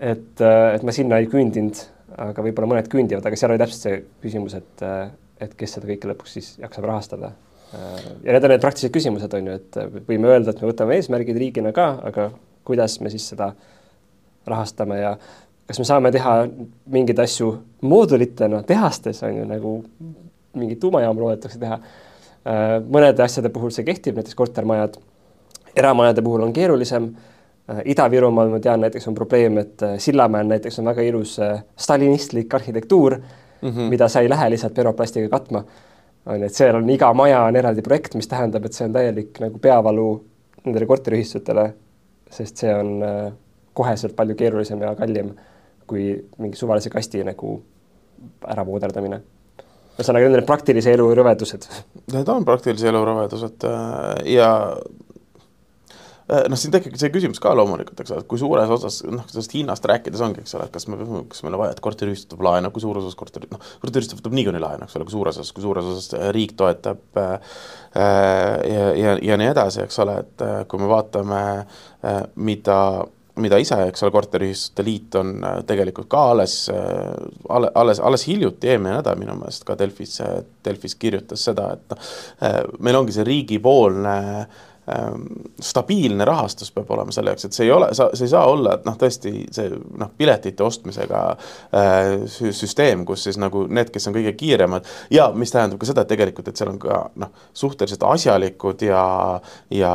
et, 0.00 0.40
äh, 0.40 0.74
et 0.76 0.84
ma 0.86 0.94
sinna 0.94 1.18
ei 1.20 1.28
küündиnud, 1.30 1.80
aga 2.28 2.44
võib-olla 2.44 2.72
mõned 2.72 2.90
küündivad, 2.92 3.26
aga 3.26 3.38
seal 3.38 3.52
oli 3.52 3.62
täpselt 3.62 3.84
see 3.84 3.98
küsimus, 4.24 4.56
et, 4.58 4.84
äh, 4.86 5.10
et 5.44 5.54
kes 5.58 5.76
seda 5.76 5.90
kõike 5.90 6.10
lõpuks 6.12 6.38
siis 6.38 6.52
jaksab 6.62 6.88
rahastada. 6.88 7.32
Äh, 7.74 7.98
ja 8.24 8.36
need 8.36 8.46
on 8.46 8.54
need 8.54 8.64
praktilised 8.64 8.94
küsimused, 8.94 9.34
on 9.34 9.50
ju, 9.50 9.58
et 9.58 10.06
võime 10.08 10.30
öelda, 10.32 10.54
et 10.54 10.62
me 10.62 10.70
võtame 10.70 10.96
eesmärgid 10.98 11.40
riigina 11.40 11.74
ka, 11.76 11.90
aga 12.10 12.30
kuidas 12.68 12.98
me 13.04 13.12
siis 13.12 13.28
seda 13.32 13.52
rahastame 14.48 15.02
ja 15.02 15.16
kas 15.68 15.80
me 15.80 15.84
saame 15.84 16.12
teha 16.12 16.34
mingeid 16.88 17.18
asju 17.20 17.50
moodulitena 17.84 18.62
tehastes, 18.66 19.20
on 19.26 19.36
ju, 19.36 19.48
nagu 19.48 19.74
mingit 20.58 20.80
tuumajaama 20.80 21.20
loodetakse 21.20 21.60
teha. 21.60 21.76
mõnede 22.88 23.20
asjade 23.20 23.50
puhul 23.52 23.68
see 23.74 23.84
kehtib, 23.84 24.16
näiteks 24.16 24.36
kortermajad 24.38 24.96
eramajade 25.76 26.22
puhul 26.22 26.42
on 26.42 26.52
keerulisem, 26.52 27.10
Ida-Virumaal 27.68 28.48
ma 28.48 28.60
tean 28.64 28.80
näiteks 28.80 29.10
on 29.10 29.14
probleem, 29.14 29.58
et 29.60 29.82
Sillamäel 30.00 30.46
näiteks 30.48 30.78
on 30.80 30.88
väga 30.88 31.04
ilus 31.04 31.36
stalinistlik 31.76 32.54
arhitektuur 32.54 33.18
mm, 33.18 33.68
-hmm. 33.68 33.90
mida 33.92 34.08
sa 34.08 34.20
ei 34.20 34.28
lähe 34.28 34.50
lihtsalt 34.50 34.74
peroplastiga 34.74 35.28
katma. 35.28 35.64
on 36.26 36.40
ju, 36.40 36.46
et 36.46 36.54
seal 36.54 36.76
on 36.76 36.90
iga 36.90 37.14
maja 37.14 37.42
on 37.42 37.56
eraldi 37.56 37.82
projekt, 37.82 38.14
mis 38.14 38.28
tähendab, 38.28 38.64
et 38.64 38.72
see 38.72 38.84
on 38.84 38.92
täielik 38.92 39.40
nagu 39.40 39.58
peavalu 39.58 40.24
nendele 40.64 40.86
korteriühistutele, 40.86 41.72
sest 42.30 42.56
see 42.56 42.74
on 42.74 43.02
koheselt 43.74 44.16
palju 44.16 44.34
keerulisem 44.34 44.82
ja 44.82 44.94
kallim 44.94 45.30
kui 45.86 46.28
mingi 46.38 46.56
suvalise 46.56 46.90
kasti 46.90 47.24
nagu 47.24 47.62
ära 48.44 48.66
vooderdamine 48.66 49.20
ühesõnaga, 49.98 50.28
need 50.28 50.38
on 50.38 50.46
praktilise 50.46 50.92
elu 50.92 51.06
rõvedused. 51.14 51.64
Need 52.12 52.28
on 52.28 52.44
praktilise 52.44 52.88
elu 52.88 53.00
rõvedused 53.04 53.64
ja 54.24 54.50
Äh, 54.68 55.07
noh, 56.28 56.58
siin 56.60 56.72
tekib 56.74 56.96
see 57.00 57.10
küsimus 57.12 57.40
ka 57.42 57.54
loomulikult, 57.56 58.00
eks 58.02 58.12
ole, 58.12 58.22
et 58.24 58.28
kui 58.28 58.40
suures 58.40 58.72
osas 58.74 59.00
noh, 59.08 59.24
sellest 59.30 59.54
hinnast 59.56 59.86
rääkides 59.88 60.22
ongi, 60.24 60.44
eks 60.44 60.56
ole, 60.58 60.68
et 60.68 60.74
kas 60.74 60.88
me, 60.90 61.00
kas 61.32 61.42
meil 61.44 61.56
on 61.56 61.62
vaja, 61.62 61.76
et 61.76 61.82
korteriühistu 61.84 62.36
võtab 62.36 62.46
laenu, 62.50 62.72
kui 62.74 62.84
suures 62.84 63.06
osas 63.08 63.18
korteri, 63.18 63.48
noh, 63.52 63.62
korteriühistu 63.82 64.18
võtab 64.18 64.36
niikuinii 64.36 64.62
laenu, 64.62 64.88
eks 64.88 64.98
ole, 64.98 65.08
kui 65.08 65.16
suures 65.16 65.40
osas, 65.40 65.54
kui 65.56 65.64
suures 65.64 65.92
osas 65.94 66.10
äh, 66.18 66.28
riik 66.36 66.52
toetab 66.58 67.20
äh, 67.22 67.60
ja, 67.96 68.88
ja, 68.92 69.18
ja 69.30 69.40
nii 69.40 69.52
edasi, 69.54 69.84
eks 69.86 70.02
ole, 70.04 70.18
et 70.26 70.44
äh, 70.44 70.58
kui 70.68 70.82
me 70.82 70.90
vaatame 70.92 71.44
äh,, 71.56 72.24
mida 72.36 72.80
mida 73.38 73.54
ise, 73.62 73.76
eks 73.86 74.02
ole, 74.02 74.10
Korteriühistute 74.10 74.82
Liit 74.82 75.14
on 75.14 75.28
tegelikult 75.62 76.08
ka 76.10 76.24
alles, 76.32 76.56
alles, 77.46 78.00
alles, 78.02 78.24
hiljuti, 78.26 78.66
eelmine 78.66 78.96
nädal 78.96 79.14
minu 79.14 79.36
meelest 79.38 79.62
ka 79.62 79.76
Delfis, 79.78 80.16
Delfis 80.66 80.96
kirjutas 80.98 81.44
seda, 81.46 81.68
et 81.76 81.94
noh, 81.94 82.08
meil 82.82 82.98
ongi 82.98 83.14
see 83.14 83.28
riigipoolne 83.28 84.16
äh, 84.40 84.66
stabiilne 85.60 86.24
rahastus 86.24 86.70
peab 86.72 86.90
olema 86.94 87.12
selle 87.14 87.32
jaoks, 87.32 87.48
et 87.48 87.56
see 87.56 87.66
ei 87.66 87.72
ole, 87.74 87.90
sa, 87.96 88.08
see 88.16 88.28
ei 88.28 88.32
saa 88.32 88.44
olla, 88.48 88.76
et 88.78 88.86
noh, 88.88 88.96
tõesti 88.98 89.32
see 89.54 89.70
noh, 89.72 90.12
piletite 90.18 90.64
ostmisega 90.64 91.22
äh, 91.34 92.14
süsteem, 92.28 93.04
kus 93.08 93.26
siis 93.28 93.40
nagu 93.40 93.66
need, 93.68 93.92
kes 93.94 94.08
on 94.08 94.16
kõige 94.16 94.34
kiiremad 94.38 94.88
ja 95.14 95.28
mis 95.34 95.52
tähendab 95.54 95.80
ka 95.80 95.90
seda, 95.90 96.06
et 96.06 96.12
tegelikult, 96.14 96.48
et 96.48 96.60
seal 96.60 96.72
on 96.72 96.80
ka 96.82 97.04
noh, 97.20 97.46
suhteliselt 97.56 98.06
asjalikud 98.08 98.86
ja, 98.88 99.04
ja 99.74 99.94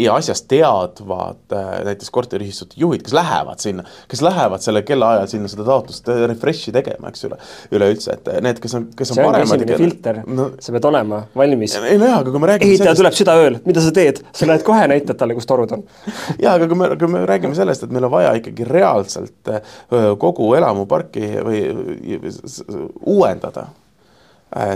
ja 0.00 0.14
asjast 0.18 0.46
teadvad 0.48 1.52
äh, 1.52 1.68
näiteks 1.84 2.10
korteriühistute 2.14 2.78
juhid, 2.80 3.02
kes 3.04 3.14
lähevad 3.16 3.62
sinna, 3.62 3.84
kes 4.08 4.22
lähevad 4.24 4.62
sellel 4.64 4.84
kellaajal 4.86 5.28
sinna 5.30 5.50
seda 5.50 5.66
taotlust 5.68 6.08
äh, 6.10 6.22
refresh'i 6.30 6.72
tegema, 6.74 7.12
eks 7.12 7.26
üle, 7.28 7.38
üleüldse, 7.74 8.16
et 8.16 8.30
äh, 8.32 8.40
need, 8.44 8.60
kes 8.62 8.76
on, 8.78 8.86
kes 8.96 9.12
on 9.12 9.20
see 9.20 9.26
paremad. 9.26 9.66
filter 9.80 10.22
no,, 10.26 10.50
sa 10.62 10.74
pead 10.76 10.88
olema 10.90 11.22
valmis. 11.36 11.76
ei 11.80 11.98
nojah, 12.00 12.20
aga 12.22 12.34
kui 12.34 12.44
me 12.44 12.52
räägime 12.52 12.70
ehitaja 12.70 12.94
sellest... 12.94 13.02
tuleb 13.02 13.18
südaööl, 13.20 13.60
mida 13.66 13.84
sa 13.84 13.92
teed, 13.96 14.22
sa 14.36 14.48
lähed 14.50 14.64
kohe 14.66 14.86
näitad 14.94 15.20
talle, 15.20 15.36
kus 15.38 15.48
torud 15.50 15.76
on. 15.76 15.84
jaa, 16.44 16.56
aga 16.56 16.70
kui 16.70 16.80
me, 16.80 16.90
kui 17.00 17.12
me 17.16 17.24
räägime 17.28 17.58
sellest, 17.58 17.86
et 17.86 17.94
meil 17.94 18.08
on 18.08 18.14
vaja 18.14 18.32
ikkagi 18.40 18.66
reaalselt 18.68 19.54
kogu 20.20 20.52
elamuparki 20.58 21.30
või 21.44 21.62
uuendada 23.06 23.68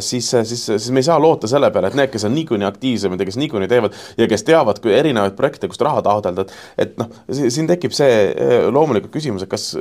siis, 0.00 0.34
äh, 0.34 0.44
siis, 0.46 0.64
siis 0.66 0.90
me 0.90 1.02
ei 1.02 1.06
saa 1.06 1.18
loota 1.22 1.50
selle 1.50 1.70
peale, 1.74 1.90
et 1.90 1.98
need, 1.98 2.12
kes 2.12 2.26
on 2.28 2.34
niikuinii 2.36 2.68
aktiivsemad 2.68 3.20
ja 3.20 3.28
kes 3.28 3.38
niikuinii 3.40 3.70
teevad 3.70 3.96
ja 4.18 4.28
kes 4.30 4.46
teavad, 4.46 4.80
kui 4.82 4.94
erinevaid 4.94 5.36
projekte, 5.38 5.70
kust 5.70 5.82
raha 5.84 6.02
taotleda, 6.06 6.46
et 6.46 6.84
et 6.86 6.98
noh, 7.00 7.10
siin 7.30 7.70
tekib 7.70 7.94
see 7.96 8.12
äh, 8.30 8.58
loomulikult 8.72 9.14
küsimus, 9.14 9.46
et 9.46 9.50
kas 9.50 9.72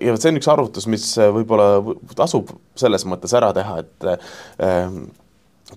ja 0.00 0.14
see 0.16 0.32
on 0.32 0.40
üks 0.40 0.48
arvutus, 0.50 0.88
mis 0.90 1.04
võib-olla 1.18 1.96
tasub 2.16 2.54
selles 2.78 3.04
mõttes 3.08 3.34
ära 3.36 3.52
teha, 3.56 3.82
et 3.84 4.08
äh, 4.14 4.98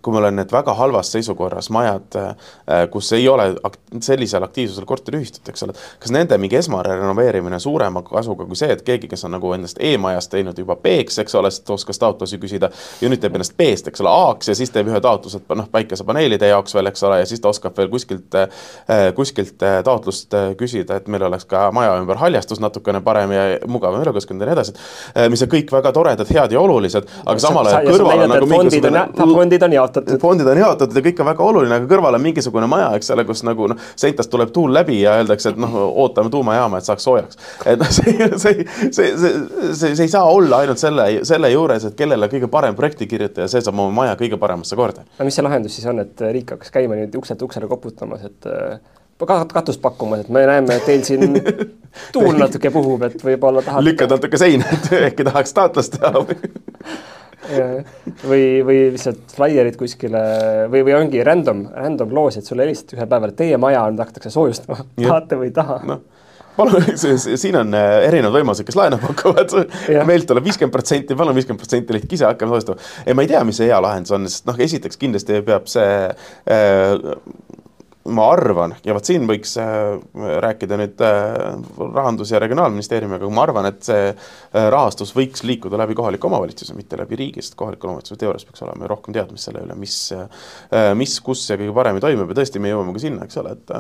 kui 0.02 0.14
meil 0.14 0.28
on 0.28 0.36
need 0.36 0.52
väga 0.52 0.74
halvas 0.76 1.12
seisukorras 1.14 1.70
majad, 1.72 2.16
äh, 2.20 2.82
kus 2.92 3.12
ei 3.16 3.28
ole 3.32 3.48
ak 3.64 3.78
sellisel 4.04 4.44
aktiivsusel 4.44 4.86
korteriühistut, 4.86 5.48
eks 5.48 5.64
ole, 5.64 5.76
kas 6.00 6.12
nende 6.12 6.38
mingi 6.42 6.58
esmarenoveerimine 6.60 7.60
suurema 7.64 8.04
kasuga 8.06 8.46
kui 8.50 8.60
see, 8.60 8.70
et 8.74 8.84
keegi, 8.88 9.08
kes 9.08 9.24
on 9.28 9.38
nagu 9.38 9.54
endast 9.56 9.80
E-majast 9.80 10.34
teinud 10.34 10.60
juba 10.60 10.76
B-ks, 10.82 11.22
eks 11.24 11.38
ole, 11.40 11.52
sest 11.56 11.72
oskas 11.72 12.02
taotlusi 12.04 12.40
küsida 12.42 12.70
ja 13.02 13.12
nüüd 13.12 13.24
teeb 13.24 13.38
ennast 13.40 13.56
B-st, 13.58 13.88
eks 13.92 14.04
ole, 14.04 14.12
A-ks 14.12 14.52
ja 14.52 14.58
siis 14.60 14.74
teeb 14.76 14.92
ühe 14.92 15.00
taotluse, 15.04 15.40
noh, 15.56 15.70
päikesepaneelide 15.72 16.52
jaoks 16.52 16.76
veel, 16.76 16.92
eks 16.92 17.08
ole, 17.08 17.22
ja 17.24 17.30
siis 17.30 17.44
ta 17.44 17.54
oskab 17.54 17.80
veel 17.80 17.88
kuskilt, 17.94 18.36
äh, 18.36 19.08
kuskilt 19.16 19.64
äh, 19.64 19.80
taotlust 19.88 20.36
küsida, 20.60 21.00
et 21.00 21.08
meil 21.08 21.24
oleks 21.30 21.48
ka 21.48 21.70
maja 21.76 21.96
ümber 22.02 22.20
haljastus 22.20 22.60
natukene 22.64 23.00
parem 23.08 23.32
ja 23.32 23.48
mugavam 23.72 24.04
elukeskkond 24.04 24.44
ja 24.44 24.52
nii 24.52 24.58
edasi, 24.58 24.76
mis 25.32 25.48
on 25.48 25.52
kõik 25.56 25.72
väga 25.72 25.96
toredad, 25.96 26.28
head 26.28 26.52
ja 26.52 26.60
olulised, 26.60 27.08
aga 27.24 27.40
samal 27.42 27.72
ajal 27.72 27.88
kõrval 27.94 28.28
on 28.28 28.36
nagu 28.36 28.52
mingisugune 28.52 29.08
fondid 29.38 29.64
on 29.64 29.77
jaotatud. 29.78 30.20
fondid 30.22 30.50
on 30.52 30.62
jaotatud 30.62 31.00
ja 31.00 31.06
kõik 31.06 31.22
on 31.24 31.30
väga 31.32 31.46
oluline, 31.46 31.80
aga 31.80 31.90
kõrval 31.92 32.18
on 32.18 32.26
mingisugune 32.26 32.70
maja, 32.70 32.90
eks 32.98 33.12
ole, 33.16 33.26
kus 33.28 33.44
nagu 33.48 33.70
noh, 33.72 33.88
seintast 34.00 34.32
tuleb 34.34 34.52
tuul 34.56 34.74
läbi 34.76 35.00
ja 35.04 35.18
öeldakse, 35.22 35.54
et 35.54 35.62
noh, 35.62 35.78
ootame 36.04 36.34
tuumajaama, 36.34 36.82
et 36.82 36.90
saaks 36.90 37.08
soojaks. 37.08 37.40
et 37.66 37.80
noh, 37.82 37.94
see, 37.94 38.18
see, 38.36 38.68
see, 38.92 38.92
see, 38.92 39.32
see, 39.72 39.94
see 39.94 40.06
ei 40.08 40.14
saa 40.14 40.26
olla 40.28 40.64
ainult 40.66 40.82
selle, 40.82 41.08
selle 41.28 41.52
juures, 41.54 41.88
et 41.88 41.98
kellele 41.98 42.30
kõige 42.32 42.52
parem 42.52 42.76
projektikirjutaja, 42.78 43.50
see 43.52 43.64
saab 43.64 43.78
oma 43.78 43.94
maja 44.04 44.18
kõige 44.20 44.40
paremasse 44.42 44.78
korda. 44.80 45.08
aga 45.18 45.28
mis 45.28 45.40
see 45.40 45.46
lahendus 45.46 45.80
siis 45.80 45.90
on, 45.90 46.04
et 46.04 46.28
riik 46.32 46.56
hakkas 46.56 46.74
käima 46.74 46.98
niimoodi 46.98 47.20
ukselt 47.22 47.42
uksele 47.48 47.70
koputamas, 47.72 48.26
et 48.28 48.50
äh, 48.52 48.80
katust 49.26 49.82
pakkumas, 49.82 50.20
et 50.20 50.30
me 50.30 50.46
näeme, 50.46 50.76
et 50.76 50.86
teil 50.86 51.04
siin 51.04 51.42
tuul 52.14 52.38
natuke 52.44 52.72
puhub, 52.72 53.04
et 53.04 53.24
võib-olla 53.24 53.62
tahate. 53.66 53.86
lükkad 53.86 54.14
natuke 54.14 54.38
seina, 54.38 54.66
et 54.74 54.92
äkki 55.12 55.26
tahaks 55.28 55.54
taotlust 55.54 55.98
teha 55.98 56.14
või, 56.28 56.54
või 58.28 58.78
lihtsalt 58.96 59.36
flaierid 59.38 59.80
kuskile 59.80 60.22
või, 60.72 60.84
või 60.88 60.98
ongi 60.98 61.24
random, 61.26 61.66
random 61.76 62.14
loos, 62.16 62.40
et 62.40 62.48
sulle 62.48 62.66
helistatakse 62.68 63.00
ühel 63.00 63.10
päeval, 63.12 63.34
teie 63.38 63.58
maja 63.62 63.86
on, 63.88 64.00
hakatakse 64.02 64.34
soojustama, 64.34 64.84
tahate 65.00 65.40
või 65.40 65.52
ei 65.52 65.58
taha. 65.58 65.82
No 65.88 66.02
palun, 66.58 66.86
siin 67.38 67.58
on 67.60 67.76
äh, 67.78 68.08
erinevad 68.08 68.40
võimalused, 68.40 68.66
kes 68.68 68.78
laenu 68.78 69.00
pakuvad, 69.02 69.54
meilt 70.10 70.28
tuleb 70.30 70.48
viiskümmend 70.48 70.74
protsenti, 70.74 71.18
palun 71.18 71.38
viiskümmend 71.38 71.62
protsenti 71.62 71.96
lihtsalt 71.96 72.18
ise 72.18 72.28
hakkame 72.30 72.56
soojustama. 72.56 72.90
ei, 73.06 73.14
ma 73.18 73.26
ei 73.26 73.32
tea, 73.32 73.44
mis 73.48 73.62
see 73.62 73.70
hea 73.70 73.80
lahendus 73.84 74.16
on, 74.18 74.28
sest 74.32 74.50
noh, 74.50 74.58
esiteks 74.68 75.00
kindlasti 75.02 75.42
peab 75.48 75.70
see 75.72 75.94
äh, 76.10 76.96
ma 78.08 78.28
arvan, 78.32 78.74
ja 78.86 78.96
vot 78.96 79.08
siin 79.08 79.26
võiks 79.30 79.56
äh, 79.62 79.98
rääkida 80.44 80.78
nüüd 80.80 81.02
äh, 81.04 81.58
Rahandus- 81.78 82.32
ja 82.34 82.42
Regionaalministeeriumiga, 82.44 83.20
aga 83.22 83.34
ma 83.34 83.46
arvan, 83.46 83.70
et 83.70 83.82
see 83.88 84.10
äh, 84.12 84.68
rahastus 84.74 85.14
võiks 85.16 85.44
liikuda 85.48 85.80
läbi 85.82 85.98
kohaliku 85.98 86.30
omavalitsuse, 86.30 86.76
mitte 86.78 87.00
läbi 87.00 87.20
riigi, 87.20 87.44
sest 87.44 87.58
kohalikul 87.60 87.92
omavalitsusel 87.92 88.22
teoorias 88.22 88.48
peaks 88.48 88.64
olema 88.66 88.90
rohkem 88.92 89.16
teadmist 89.18 89.50
selle 89.50 89.64
üle, 89.66 89.76
mis, 89.80 89.98
mis, 91.00 91.18
kus 91.24 91.44
ja 91.50 91.58
kõige 91.60 91.76
paremini 91.76 92.04
toimub 92.04 92.32
ja 92.32 92.40
tõesti, 92.40 92.62
me 92.64 92.72
jõuame 92.72 92.96
ka 92.96 93.04
sinna, 93.04 93.28
eks 93.28 93.42
ole, 93.42 93.56
et 93.58 93.76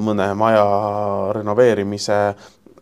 mõne 0.00 0.28
maja 0.38 0.66
renoveerimise 1.38 2.18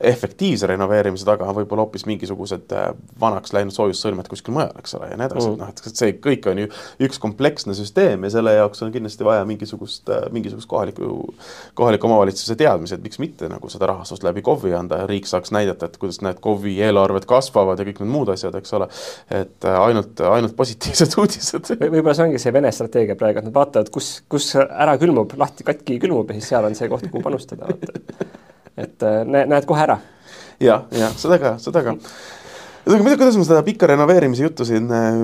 efektiivse 0.01 0.67
renoveerimise 0.67 1.27
taga 1.29 1.45
on 1.51 1.57
võib-olla 1.59 1.85
hoopis 1.85 2.07
mingisugused 2.09 2.73
äh, 2.73 2.87
vanaks 3.21 3.53
läinud 3.53 3.75
soojussõlmed 3.75 4.31
kuskil 4.33 4.55
mujal, 4.57 4.73
eks 4.81 4.95
ole, 4.97 5.11
ja 5.13 5.19
nii 5.21 5.27
edasi 5.29 5.49
mm., 5.51 5.57
et 5.57 5.61
noh, 5.61 5.91
et 5.93 6.01
see 6.01 6.15
kõik 6.25 6.49
on 6.49 6.63
ju 6.63 6.71
üks 7.07 7.21
kompleksne 7.21 7.77
süsteem 7.77 8.25
ja 8.25 8.33
selle 8.33 8.55
jaoks 8.57 8.81
on 8.87 8.95
kindlasti 8.95 9.27
vaja 9.29 9.45
mingisugust, 9.49 10.09
äh, 10.09 10.25
mingisugust 10.33 10.71
kohaliku, 10.71 11.13
kohaliku 11.77 12.09
omavalitsuse 12.09 12.57
teadmisi, 12.61 12.97
et 12.97 13.05
miks 13.05 13.21
mitte 13.21 13.51
nagu 13.53 13.73
seda 13.73 13.91
rahastust 13.93 14.25
läbi 14.25 14.45
KOV-i 14.47 14.75
anda 14.79 15.03
ja 15.03 15.09
riik 15.11 15.29
saaks 15.29 15.53
näidata, 15.53 15.91
et 15.91 16.01
kuidas 16.01 16.23
need 16.25 16.41
KOV-i 16.41 16.79
eelarved 16.89 17.29
kasvavad 17.29 17.81
ja 17.81 17.89
kõik 17.91 18.01
need 18.01 18.13
muud 18.15 18.33
asjad, 18.33 18.57
eks 18.57 18.77
ole, 18.81 18.89
et 19.29 19.69
äh, 19.69 19.81
ainult, 19.85 20.25
ainult 20.33 20.57
positiivsed 20.57 21.17
uudised 21.21 21.75
v. 21.75 21.91
võib-olla 21.91 22.17
see 22.17 22.31
ongi 22.31 22.41
see 22.41 22.57
Vene 22.57 22.73
strateegia 22.73 23.21
praegu, 23.21 23.45
et 23.45 23.51
nad 23.51 23.57
vaatavad, 23.61 23.93
kus, 23.93 24.15
kus 24.33 24.55
ära 24.65 24.97
külmub, 25.01 25.37
lahti 25.41 25.69
katki 25.69 26.01
külmub 26.01 26.33
ja 26.33 26.41
siis 26.41 26.55
seal 26.55 26.67
on 26.67 26.79
see 26.79 26.89
koht, 26.89 27.11
kuhu 27.13 27.29
panustada 27.29 27.69
et 28.81 29.07
äh, 29.07 29.23
näed 29.27 29.67
kohe 29.69 29.83
ära 29.85 29.99
ja,. 30.61 30.83
jah, 30.95 31.15
seda 31.19 31.39
ka, 31.43 31.55
seda 31.63 31.83
ka. 31.87 31.97
ühesõnaga, 32.85 33.07
mida, 33.07 33.17
kuidas 33.21 33.39
ma 33.41 33.47
seda 33.49 33.63
pikka 33.67 33.91
renoveerimise 33.91 34.47
juttu 34.47 34.67
siin 34.69 34.91
äh, 34.95 35.17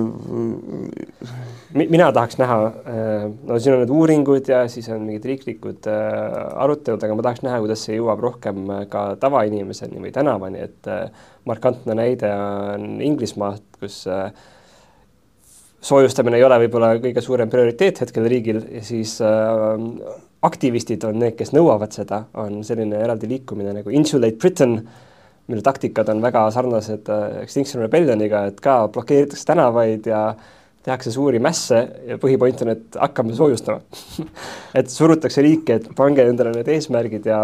mina 1.77 2.09
tahaks 2.15 2.39
näha, 2.41 2.59
äh, 2.89 3.29
no 3.49 3.61
siin 3.61 3.77
on 3.77 3.85
need 3.85 3.95
uuringud 3.95 4.51
ja 4.53 4.65
siis 4.73 4.89
on 4.93 5.05
mingid 5.05 5.29
riiklikud 5.29 5.89
arutelud, 5.89 7.03
aga 7.03 7.19
ma 7.19 7.27
tahaks 7.29 7.45
näha, 7.47 7.61
kuidas 7.65 7.85
see 7.87 7.99
jõuab 7.99 8.23
rohkem 8.25 8.67
ka 8.93 9.09
tavainimeseni 9.23 10.03
või 10.03 10.13
tänavani, 10.15 10.67
et 10.69 10.93
markantne 11.49 11.97
näide 11.99 12.33
on 12.33 13.01
Inglismaalt, 13.05 13.67
kus 13.81 14.05
soojustamine 15.87 16.41
ei 16.41 16.45
ole 16.47 16.59
võib-olla 16.65 16.95
kõige 17.03 17.23
suurem 17.23 17.51
prioriteet 17.51 18.01
hetkel 18.03 18.27
riigil 18.31 18.63
siis 18.85 19.19
aktivistid 20.47 21.05
on 21.07 21.19
need, 21.21 21.37
kes 21.39 21.53
nõuavad 21.57 21.95
seda, 21.95 22.25
on 22.43 22.61
selline 22.67 22.99
eraldi 23.03 23.29
liikumine 23.31 23.75
nagu 23.77 23.93
Insulate 23.95 24.39
Britain, 24.41 24.77
mille 25.47 25.63
taktikad 25.65 26.11
on 26.13 26.23
väga 26.25 26.47
sarnased 26.55 27.09
äh, 27.13 27.41
Extinction 27.45 27.85
Rebellioniga, 27.85 28.47
et 28.51 28.61
ka 28.63 28.87
blokeeritakse 28.93 29.47
tänavaid 29.47 30.09
ja 30.11 30.23
tehakse 30.87 31.13
suuri 31.15 31.39
mässe 31.43 31.81
ja 32.07 32.19
põhipoint 32.23 32.63
on, 32.63 32.73
et 32.75 32.99
hakkame 33.01 33.35
soojustama 33.39 34.27
et 34.79 34.91
surutakse 34.91 35.43
riiki, 35.43 35.79
et 35.79 35.89
pange 35.99 36.27
endale 36.27 36.55
need 36.55 36.71
eesmärgid 36.77 37.31
ja 37.31 37.41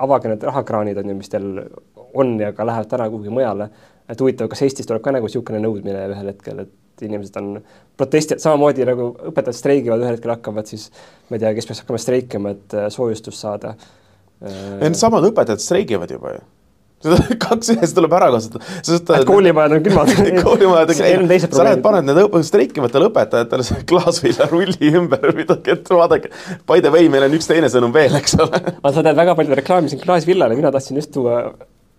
avage 0.00 0.32
need 0.32 0.44
rahakraanid, 0.48 1.00
on 1.00 1.12
ju, 1.12 1.16
mis 1.16 1.32
teil 1.32 1.48
on 2.20 2.36
ja 2.40 2.52
ka 2.56 2.66
lähevad 2.66 2.88
täna 2.90 3.08
kuhugi 3.10 3.32
mujale. 3.32 3.70
et 4.10 4.20
huvitav, 4.20 4.48
kas 4.50 4.64
Eestis 4.66 4.88
tuleb 4.88 5.04
ka 5.04 5.12
nagu 5.14 5.28
niisugune 5.28 5.60
nõudmine 5.62 6.00
ühel 6.10 6.32
hetkel, 6.32 6.64
et 6.64 6.72
et 7.00 7.08
inimesed 7.08 7.40
on 7.40 7.50
protestijad, 7.98 8.42
samamoodi 8.44 8.86
nagu 8.88 9.10
õpetajad 9.32 9.56
streigivad, 9.56 10.04
ühel 10.04 10.16
hetkel 10.18 10.34
hakkavad 10.36 10.68
siis, 10.70 10.90
ma 11.28 11.38
ei 11.38 11.42
tea, 11.42 11.56
kes 11.56 11.70
peaks 11.70 11.82
hakkama 11.84 12.04
streikima, 12.04 12.54
et 12.56 12.78
äh, 12.78 12.88
soojustust 12.92 13.40
saada. 13.40 13.74
Needsamad 14.40 15.26
õpetajad 15.32 15.60
streigivad 15.64 16.12
juba 16.12 16.38
ju. 16.38 16.48
Seda 17.00 17.16
kaks 17.46 17.70
ühes 17.72 17.94
tuleb 17.96 18.12
ära 18.12 18.28
kasutada, 18.34 18.66
sest 18.84 19.08
et 19.16 19.24
koolimajad 19.28 19.72
on 19.78 19.84
külmad. 19.86 20.10
Koolimajad 20.44 20.92
on 20.92 20.98
külmad, 20.98 21.46
sa 21.46 21.64
lähed, 21.64 21.80
paned 21.84 22.10
need 22.10 22.36
streikivatele 22.44 23.08
õpetajatele 23.08 23.64
see 23.64 23.86
klaasviljarulli 23.88 24.92
ümber 25.00 25.32
midagi, 25.36 25.78
et 25.78 25.88
vaadake, 25.96 26.32
by 26.68 26.84
the 26.84 26.92
way, 26.92 27.08
meil 27.12 27.24
on 27.24 27.36
üks 27.38 27.48
teine 27.48 27.72
sõnum 27.72 27.94
veel, 27.96 28.20
eks 28.20 28.36
ole. 28.36 28.60
aga 28.74 28.92
sa 28.92 29.04
tead 29.06 29.16
väga 29.16 29.36
palju 29.38 29.60
reklaami 29.62 29.92
siin 29.92 30.04
klaasvillale, 30.04 30.58
mina 30.60 30.72
tahtsin 30.74 31.00
just 31.00 31.14
tuua 31.16 31.40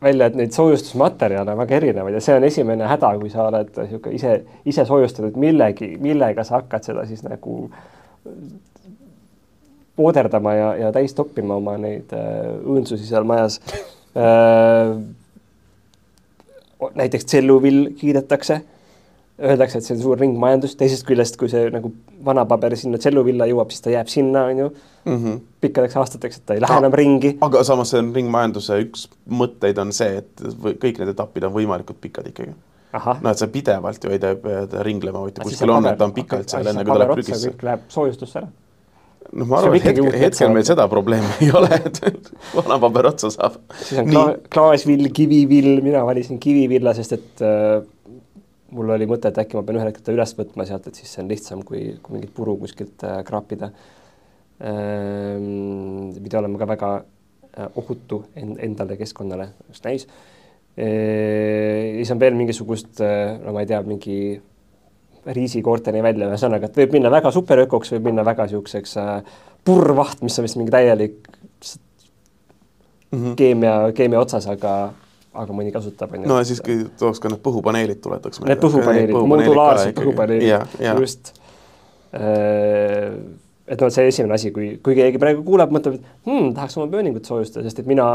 välja, 0.02 0.28
et 0.28 0.36
neid 0.40 0.56
soojustusmaterjale 0.56 1.54
on 1.54 1.62
väga 1.62 1.78
erinevaid 1.78 2.18
ja 2.18 2.24
see 2.24 2.36
on 2.38 2.48
esimene 2.48 2.90
häda, 2.90 3.14
kui 3.22 3.30
sa 3.30 3.46
oled 3.50 3.70
niisugune 3.78 4.18
ise, 4.18 4.34
ise 4.66 4.86
soojustatud 4.90 5.38
millegi, 5.42 5.94
millega 6.02 6.46
sa 6.48 6.60
hakkad 6.60 6.90
seda 6.90 7.06
siis 7.10 7.22
nagu 7.28 7.64
pooderdama 9.96 10.54
ja, 10.58 10.70
ja 10.86 10.92
täis 10.96 11.14
toppima 11.18 11.58
oma 11.60 11.78
neid 11.82 12.14
äh, 12.18 12.54
õõnsusi 12.66 13.10
seal 13.10 13.28
majas. 13.28 13.60
Äh, 14.12 14.90
näiteks 17.00 17.24
tselluvill 17.24 17.94
kiidetakse, 17.96 18.58
öeldakse, 19.42 19.80
et 19.80 19.86
see 19.86 19.96
on 19.96 20.02
suur 20.04 20.20
ringmajandus, 20.22 20.76
teisest 20.80 21.06
küljest, 21.08 21.38
kui 21.40 21.50
see 21.52 21.70
nagu 21.74 21.92
vana 22.26 22.46
paber 22.50 22.76
sinna 22.80 23.00
tselluvilla 23.02 23.48
jõuab, 23.50 23.74
siis 23.74 23.86
ta 23.86 23.94
jääb 23.94 24.10
sinna, 24.12 24.46
on 24.52 24.64
ju 24.64 24.68
mm 24.70 25.18
-hmm., 25.18 25.40
pikkadeks 25.62 25.98
aastateks, 25.98 26.38
et 26.38 26.46
ta 26.46 26.58
ei 26.58 26.62
lähe 26.62 26.78
enam 26.84 26.94
ringi. 26.94 27.38
aga 27.42 27.64
samas 27.64 27.94
see 27.94 28.00
on 28.00 28.12
ringmajanduse 28.16 28.80
üks 28.86 29.08
mõtteid 29.30 29.82
on 29.82 29.94
see, 29.94 30.18
et 30.24 30.44
kõik 30.84 31.00
need 31.00 31.14
etapid 31.16 31.44
on 31.50 31.54
võimalikult 31.54 32.02
pikad 32.02 32.28
ikkagi. 32.28 32.54
no 33.22 33.30
et 33.30 33.38
sa 33.38 33.48
pidevalt 33.48 34.04
ju 34.04 34.12
ei 34.12 34.20
pea 34.20 34.84
ringlema, 34.84 35.22
vaid 35.22 35.40
kuskil 35.44 35.70
on, 35.70 35.86
et 35.86 35.98
ta 35.98 36.06
on 36.06 36.14
pikalt 36.14 36.50
seal, 36.50 36.68
enne 36.68 36.86
kui 36.86 36.94
ta 36.94 37.00
läheb 37.00 37.14
prügisse. 37.14 37.54
läheb 37.62 37.88
soojustusse 37.88 38.40
ära 38.40 38.52
noh, 39.32 39.48
ma 39.48 39.60
arvan, 39.62 39.78
et 39.78 39.88
hetkel, 39.88 40.10
hetkel 40.24 40.52
meil 40.54 40.66
seda 40.68 40.88
probleemi 40.92 41.30
ei 41.46 41.52
ole, 41.56 41.70
et 41.78 42.32
vana 42.58 42.78
paber 42.84 43.08
otsa 43.12 43.32
saab. 43.34 43.58
siis 43.80 44.02
on 44.02 44.12
kla 44.12 44.26
klaasvill, 44.54 45.08
kivivill, 45.16 45.80
mina 45.86 46.04
valisin 46.08 46.40
kivivilla, 46.40 46.94
sest 46.98 47.18
et 47.18 47.44
äh, 47.46 47.82
mul 48.76 48.94
oli 48.96 49.08
mõte, 49.10 49.32
et 49.32 49.40
äkki 49.44 49.58
ma 49.58 49.64
pean 49.68 49.80
ühel 49.80 49.90
hetkel 49.90 50.06
ta 50.06 50.16
üles 50.16 50.36
võtma 50.38 50.66
sealt, 50.68 50.88
et 50.88 51.00
siis 51.00 51.12
see 51.14 51.24
on 51.24 51.32
lihtsam, 51.32 51.64
kui, 51.68 51.82
kui 52.04 52.18
mingit 52.18 52.34
puru 52.36 52.58
kuskilt 52.62 53.04
äh, 53.08 53.22
kraapida 53.28 53.72
ähm,. 54.64 56.12
pidi 56.22 56.38
olema 56.40 56.62
ka 56.62 56.70
väga 56.70 56.92
äh, 57.02 57.68
ohutu 57.82 58.24
end, 58.36 58.60
endale, 58.64 58.98
keskkonnale, 59.00 59.50
just 59.70 59.88
näis 59.88 60.08
äh,. 60.08 62.00
siis 62.00 62.14
on 62.14 62.22
veel 62.22 62.38
mingisugust 62.40 63.04
äh,, 63.04 63.38
no 63.44 63.56
ma 63.56 63.66
ei 63.66 63.70
tea, 63.72 63.82
mingi 63.88 64.18
riisikoorteni 65.26 66.02
välja, 66.02 66.32
ühesõnaga, 66.32 66.70
et 66.70 66.78
võib 66.82 66.96
minna 66.98 67.12
väga 67.14 67.32
superökoks, 67.34 67.92
võib 67.94 68.10
minna 68.10 68.26
väga 68.26 68.48
niisuguseks 68.48 68.98
äh, 69.02 69.14
purrvaht, 69.68 70.24
mis 70.26 70.40
on 70.40 70.48
vist 70.48 70.58
mingi 70.58 70.74
täielik 70.74 71.20
mm 73.12 73.20
-hmm. 73.20 73.36
keemia, 73.36 73.76
keemia 73.94 74.20
otsas, 74.20 74.48
aga 74.48 74.94
aga 75.34 75.56
mõni 75.56 75.72
kasutab, 75.72 76.16
on 76.16 76.26
ju. 76.26 76.32
no 76.32 76.40
ja 76.42 76.48
siis 76.48 76.60
tooks 77.00 77.22
ka 77.24 77.32
need 77.32 77.44
põhupaneelid, 77.46 78.02
tuletaks. 78.04 78.42
Need 78.48 78.64
põhupaneelid, 78.64 79.16
modulaarsed 79.16 79.96
põhupaneelid, 79.96 80.82
just. 81.00 81.34
Äh, 82.12 83.14
et 83.72 83.80
noh, 83.80 83.92
see 83.94 84.10
esimene 84.12 84.36
asi, 84.36 84.52
kui, 84.52 84.74
kui 84.84 84.98
keegi 84.98 85.20
praegu 85.22 85.46
kuuleb, 85.48 85.72
mõtleb, 85.72 86.00
et 86.00 86.28
hmm, 86.28 86.52
tahaks 86.58 86.76
oma 86.80 86.92
pööningut 86.92 87.28
soojustada, 87.30 87.64
sest 87.70 87.80
et 87.84 87.88
mina 87.88 88.06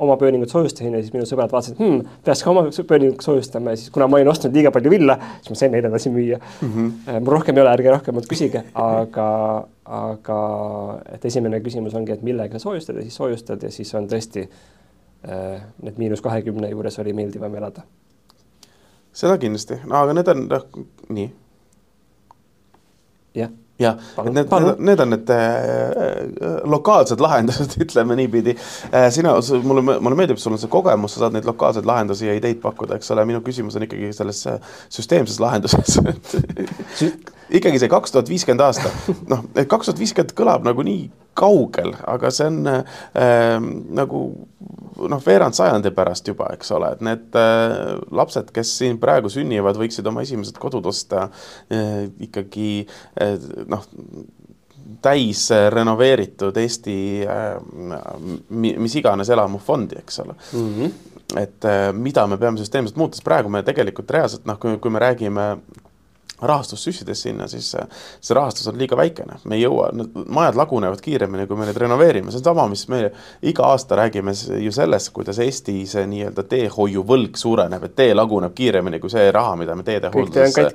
oma 0.00 0.16
pööningut 0.16 0.48
soojustasin 0.48 0.94
ja 0.94 1.00
siis 1.02 1.12
minu 1.12 1.26
sõbrad 1.28 1.50
vaatasid, 1.52 1.74
et 1.76 1.82
hmm, 1.82 2.20
peaks 2.24 2.44
ka 2.44 2.52
oma 2.52 2.62
pööningut 2.88 3.24
soojustama 3.24 3.74
ja 3.74 3.80
siis 3.80 3.92
kuna 3.92 4.06
ma 4.08 4.16
olin 4.16 4.30
ostnud 4.32 4.54
liiga 4.56 4.72
palju 4.72 4.92
villa, 4.92 5.18
siis 5.40 5.52
ma 5.52 5.58
sain 5.60 5.74
neile 5.74 5.90
edasi 5.90 6.12
müüa 6.14 6.38
mm. 6.38 6.70
-hmm. 6.70 7.18
mul 7.18 7.34
rohkem 7.34 7.58
ei 7.58 7.64
ole, 7.64 7.74
ärge 7.74 7.92
rohkem 7.92 8.22
küsige, 8.30 8.62
aga, 8.80 9.28
aga 9.84 10.40
et 11.12 11.24
esimene 11.28 11.60
küsimus 11.60 11.98
ongi, 11.98 12.16
et 12.16 12.22
millega 12.24 12.62
soojustad 12.62 12.96
ja 12.96 13.02
siis 13.02 13.18
soojustad 13.20 13.66
ja 13.66 13.70
siis 13.74 13.94
on 13.94 14.08
tõesti 14.08 14.46
need 15.22 15.98
miinus 16.00 16.22
kahekümne 16.24 16.70
juures 16.70 16.98
oli 17.02 17.12
meeldivam 17.12 17.54
elada. 17.54 17.82
seda 19.12 19.38
kindlasti, 19.38 19.82
no 19.86 19.98
aga 20.00 20.14
need 20.16 20.28
on 20.32 20.46
noh, 20.48 20.68
nii. 21.08 21.26
jah 23.36 23.50
jah, 23.80 23.96
et 24.18 24.32
need, 24.32 24.50
need, 24.50 24.78
need 24.78 25.00
on 25.00 25.10
need 25.14 25.30
äh, 25.32 26.60
lokaalsed 26.68 27.20
lahendused, 27.20 27.76
ütleme 27.84 28.16
niipidi 28.18 28.54
äh,. 28.92 29.08
sina, 29.12 29.34
mulle, 29.64 29.82
mulle 30.00 30.18
meeldib, 30.18 30.40
sul 30.40 30.56
on 30.56 30.60
see 30.60 30.72
kogemus, 30.72 31.16
sa 31.16 31.24
saad 31.24 31.36
neid 31.36 31.48
lokaalseid 31.48 31.88
lahendusi 31.88 32.28
ja 32.28 32.36
ideid 32.36 32.60
pakkuda, 32.62 32.98
eks 33.00 33.10
ole, 33.14 33.24
minu 33.28 33.42
küsimus 33.46 33.78
on 33.78 33.86
ikkagi 33.88 34.12
selles 34.16 34.44
äh, 34.50 34.74
süsteemses 34.92 35.40
lahenduses 35.40 36.00
ikkagi 37.50 37.80
see 37.82 37.90
kaks 37.90 38.14
tuhat 38.14 38.30
viiskümmend 38.30 38.62
aasta, 38.64 38.92
noh, 39.32 39.44
kaks 39.66 39.90
tuhat 39.90 40.00
viiskümmend 40.00 40.34
kõlab 40.38 40.66
nagu 40.66 40.84
nii 40.86 41.08
kaugel, 41.40 41.94
aga 42.10 42.30
see 42.34 42.48
on 42.50 42.58
äh, 42.70 43.56
nagu 43.96 44.22
noh, 45.08 45.22
veerand 45.24 45.56
sajandi 45.56 45.92
pärast 45.96 46.28
juba, 46.28 46.50
eks 46.54 46.72
ole, 46.76 46.92
et 46.94 47.04
need 47.04 47.38
äh, 47.38 47.94
lapsed, 48.16 48.50
kes 48.54 48.74
siin 48.82 48.98
praegu 49.02 49.30
sünnivad, 49.32 49.78
võiksid 49.80 50.06
oma 50.10 50.24
esimesed 50.26 50.58
kodud 50.60 50.86
osta 50.90 51.28
äh, 51.72 52.06
ikkagi 52.26 52.70
äh, 53.20 53.36
noh, 53.70 53.86
täis 55.00 55.44
renoveeritud 55.70 56.56
Eesti 56.58 56.94
mis 58.50 58.96
iganes 58.98 59.30
elamufondi, 59.30 60.00
eks 60.02 60.20
ole 60.24 60.34
mm. 60.34 60.74
-hmm 60.74 60.98
et 61.38 61.62
mida 61.94 62.24
me 62.26 62.34
peame 62.42 62.58
süsteemselt 62.58 62.96
muutma, 62.98 63.14
sest 63.14 63.22
praegu 63.22 63.48
me 63.54 63.60
tegelikult 63.62 64.10
reaalselt 64.10 64.48
noh, 64.50 64.56
kui, 64.58 64.72
kui 64.82 64.90
me 64.90 64.98
räägime 64.98 65.44
rahastust 66.42 66.88
süstides 66.88 67.22
sinna, 67.26 67.48
siis 67.50 67.70
see 67.74 68.36
rahastus 68.36 68.68
on 68.70 68.78
liiga 68.80 68.96
väikene, 68.98 69.40
me 69.44 69.58
ei 69.58 69.64
jõua, 69.64 69.90
majad 70.26 70.58
lagunevad 70.58 71.02
kiiremini, 71.04 71.46
kui 71.50 71.58
me 71.58 71.68
neid 71.68 71.80
renoveerime, 71.80 72.32
see 72.32 72.40
on 72.42 72.48
sama, 72.50 72.66
mis 72.70 72.86
me 72.92 73.02
iga 73.46 73.68
aasta 73.72 73.98
räägime 74.00 74.34
ju 74.64 74.72
sellest, 74.74 75.12
kuidas 75.16 75.40
Eesti 75.42 75.76
see 75.90 76.06
nii-öelda 76.10 76.44
teehoiuvõlg 76.50 77.38
suureneb, 77.40 77.86
et 77.88 77.96
tee 77.98 78.14
laguneb 78.16 78.54
kiiremini 78.56 79.00
kui 79.02 79.12
see 79.12 79.30
raha, 79.34 79.56
mida 79.60 79.76
me 79.76 79.86
teedehooldusesse 79.86 80.68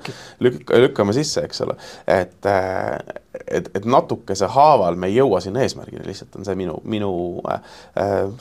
lük 0.45 0.73
lükkame 0.86 1.13
sisse, 1.15 1.45
eks 1.45 1.62
ole. 1.65 1.78
et, 2.08 2.51
et, 3.48 3.71
et 3.76 3.86
natukese 3.89 4.50
haaval 4.56 5.00
me 5.00 5.10
ei 5.12 5.17
jõua 5.19 5.41
sinna 5.43 5.63
eesmärgini, 5.65 6.06
lihtsalt 6.08 6.36
on 6.39 6.48
see 6.48 6.60
minu, 6.60 6.78
minu 6.84 7.12
äh, 7.50 7.62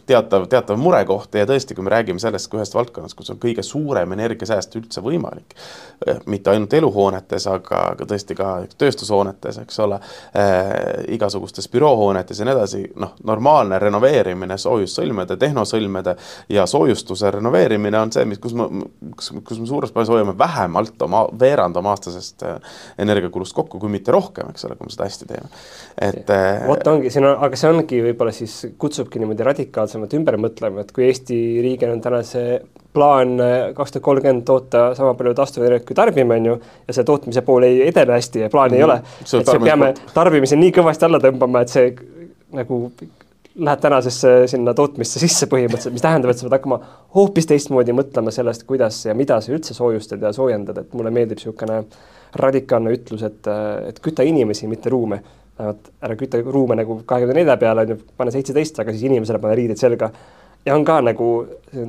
teatav, 0.06 0.48
teatav 0.52 0.80
murekoht 0.80 1.34
ja 1.38 1.46
tõesti, 1.48 1.76
kui 1.76 1.86
me 1.86 1.94
räägime 1.94 2.22
sellest 2.22 2.50
kui 2.52 2.60
ühest 2.60 2.76
valdkonnast, 2.76 3.16
kus 3.18 3.32
on 3.34 3.40
kõige 3.42 3.64
suurem 3.66 4.12
energiasääst 4.16 4.76
üldse 4.80 5.02
võimalik, 5.04 5.56
mitte 6.30 6.52
ainult 6.52 6.74
eluhoone, 6.74 7.14
hoonetes, 7.14 7.46
aga, 7.50 7.80
aga 7.94 8.06
tõesti 8.08 8.36
ka 8.38 8.48
tööstushoonetes, 8.80 9.58
eks 9.62 9.78
ole 9.84 9.98
äh,, 10.36 11.04
igasugustes 11.14 11.68
büroohoonetes 11.72 12.40
ja 12.40 12.46
nii 12.48 12.54
edasi, 12.54 12.82
noh, 13.00 13.14
normaalne 13.26 13.78
renoveerimine, 13.82 14.56
soojussõlmede, 14.60 15.36
tehnosõlmede 15.40 16.16
ja 16.52 16.66
soojustuse 16.70 17.30
renoveerimine 17.38 18.00
on 18.00 18.12
see, 18.14 18.24
mis, 18.28 18.40
kus 18.42 18.56
me, 18.58 18.68
kus, 19.16 19.32
kus 19.44 19.60
me 19.60 19.68
suures 19.70 19.92
plaanis 19.94 20.12
hoiame 20.12 20.36
vähemalt 20.38 21.02
oma, 21.06 21.24
veerand 21.40 21.76
oma 21.80 21.94
aastasest 21.94 22.46
äh, 22.48 22.78
energiakulust 22.98 23.56
kokku, 23.56 23.80
kui 23.82 23.92
mitte 23.92 24.14
rohkem, 24.14 24.50
eks 24.52 24.68
ole, 24.68 24.78
kui 24.84 24.92
me 24.92 24.94
seda 24.94 25.08
hästi 25.08 25.28
teeme. 25.30 25.48
et 26.06 26.30
äh, 26.30 26.66
vot 26.68 26.86
ongi, 26.92 27.10
siin 27.10 27.24
on, 27.24 27.36
aga 27.46 27.58
see 27.58 27.70
ongi 27.72 28.00
võib-olla 28.04 28.34
siis 28.34 28.54
kutsubki 28.78 29.22
niimoodi 29.22 29.46
radikaalsemalt 29.46 30.16
ümber 30.18 30.38
mõtlema, 30.46 30.84
et 30.84 30.92
kui 30.94 31.08
Eesti 31.08 31.38
riigil 31.64 31.94
on 31.94 32.02
täna 32.04 32.22
see 32.26 32.60
plaan 32.94 33.34
äh, 33.42 33.56
kaks 33.74 33.96
tuhat 33.96 34.06
kolmkümmend 34.10 34.46
toota 34.46 34.86
sama 34.98 35.16
palju 35.18 35.34
taastuvenergiat 35.40 35.88
kui 35.88 35.98
tarbime, 35.98 36.38
on 36.38 36.50
ju, 36.52 36.60
ja 36.88 36.96
see 36.96 37.08
tootmise 37.08 37.42
pool 37.46 37.66
ei 37.66 37.82
edene 37.88 38.18
hästi 38.18 38.46
ja 38.46 38.52
plaani 38.52 38.78
mm 38.78 38.82
-hmm. 38.82 38.84
ei 38.84 38.84
ole. 38.84 39.40
et 39.40 39.52
see 39.52 39.64
peame 39.64 39.94
tarbimise 40.14 40.56
nii 40.60 40.72
kõvasti 40.80 41.08
alla 41.08 41.22
tõmbama, 41.22 41.62
et 41.62 41.74
see 41.74 41.94
nagu 42.54 42.84
läheb 43.54 43.80
tänasesse 43.80 44.32
sinna 44.50 44.74
tootmisse 44.74 45.20
sisse 45.22 45.46
põhimõtteliselt, 45.50 45.94
mis 45.94 46.02
tähendab, 46.02 46.32
et 46.32 46.40
sa 46.40 46.46
pead 46.48 46.56
hakkama 46.56 46.78
hoopis 47.14 47.46
teistmoodi 47.46 47.94
mõtlema 47.94 48.32
sellest, 48.34 48.64
kuidas 48.66 48.98
ja 49.06 49.14
mida 49.14 49.38
sa 49.40 49.52
üldse 49.54 49.76
soojustad 49.76 50.22
ja 50.22 50.32
soojendad, 50.34 50.80
et 50.82 50.96
mulle 50.98 51.12
meeldib 51.14 51.38
niisugune 51.38 51.84
radikaalne 52.40 52.94
ütlus, 52.96 53.22
et, 53.22 53.46
et 53.88 54.00
küta 54.02 54.26
inimesi, 54.26 54.66
mitte 54.70 54.90
ruume. 54.90 55.22
vähemalt 55.58 55.90
ära 56.02 56.16
küta 56.18 56.40
ruume 56.42 56.74
nagu 56.74 57.02
kahekümne 57.06 57.34
nelja 57.34 57.56
peale, 57.56 57.84
on 57.84 57.94
ju, 57.94 57.98
pane 58.16 58.32
seitseteist, 58.34 58.80
aga 58.82 58.90
siis 58.90 59.04
inimesele 59.06 59.38
pane 59.38 59.54
riided 59.54 59.78
selga 59.78 60.10
ja 60.66 60.74
on 60.74 60.84
ka 60.84 61.00
nagu 61.04 61.28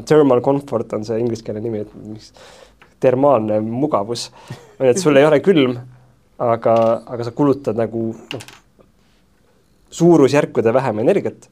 thermal 0.05 0.41
comfort 0.41 0.93
on 0.93 1.05
see 1.07 1.17
ingliskeelne 1.19 1.63
nimi, 1.63 1.81
et 1.81 1.95
mis 2.05 2.31
termaalne 2.99 3.59
mugavus. 3.61 4.29
et 4.79 4.97
sul 4.97 5.17
ei 5.17 5.25
ole 5.25 5.39
külm, 5.39 5.75
aga, 6.37 6.75
aga 7.07 7.23
sa 7.23 7.31
kulutad 7.31 7.77
nagu 7.79 8.07
noh, 8.13 8.45
suurusjärkude 9.95 10.73
vähem 10.73 10.99
energiat, 10.99 11.49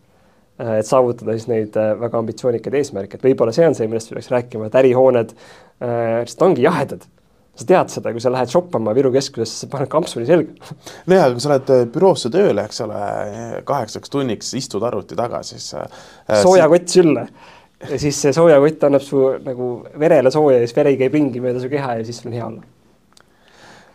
et 0.60 0.88
saavutada 0.88 1.34
siis 1.38 1.50
neid 1.50 1.76
äh, 1.80 1.94
väga 2.00 2.22
ambitsioonikaid 2.22 2.78
eesmärke, 2.80 3.18
et 3.18 3.26
võib-olla 3.26 3.56
see 3.56 3.66
on 3.68 3.76
see, 3.78 3.90
millest 3.90 4.14
peaks 4.14 4.30
rääkima, 4.34 4.70
et 4.70 4.80
ärihooned 4.84 5.34
äh, 5.34 6.22
lihtsalt 6.22 6.48
ongi 6.50 6.66
jahedad 6.68 7.08
sa 7.54 7.68
tead 7.70 7.92
seda, 7.94 8.10
kui 8.14 8.22
sa 8.22 8.32
lähed 8.34 8.50
shoppama 8.50 8.96
Viru 8.98 9.12
keskusesse, 9.14 9.60
sa 9.62 9.68
paned 9.70 9.90
kampsuni 9.92 10.26
selga. 10.26 10.72
nojah, 11.10 11.28
kui 11.36 11.44
sa 11.44 11.52
lähed 11.52 11.74
äh, 11.74 11.84
büroosse 11.94 12.32
tööle, 12.34 12.66
eks 12.66 12.82
ole, 12.86 13.02
kaheksaks 13.68 14.14
tunniks 14.14 14.54
istud 14.58 14.86
arvuti 14.88 15.18
taga, 15.18 15.44
siis 15.46 15.70
äh, 15.78 15.90
soojakott 16.42 16.90
sülle 16.90 17.28
ja 17.90 18.00
siis 18.00 18.20
see 18.22 18.34
soojakott 18.36 18.86
annab 18.88 19.04
su 19.04 19.26
nagu 19.44 19.74
verele 20.00 20.32
sooja 20.32 20.62
ja 20.62 20.68
siis 20.68 20.78
veri 20.78 20.96
käib 21.00 21.18
ringi 21.18 21.44
mööda 21.44 21.62
su 21.62 21.70
keha 21.72 22.00
ja 22.00 22.08
siis 22.08 22.24
on 22.26 22.36
hea 22.36 22.46
olla. 22.48 22.64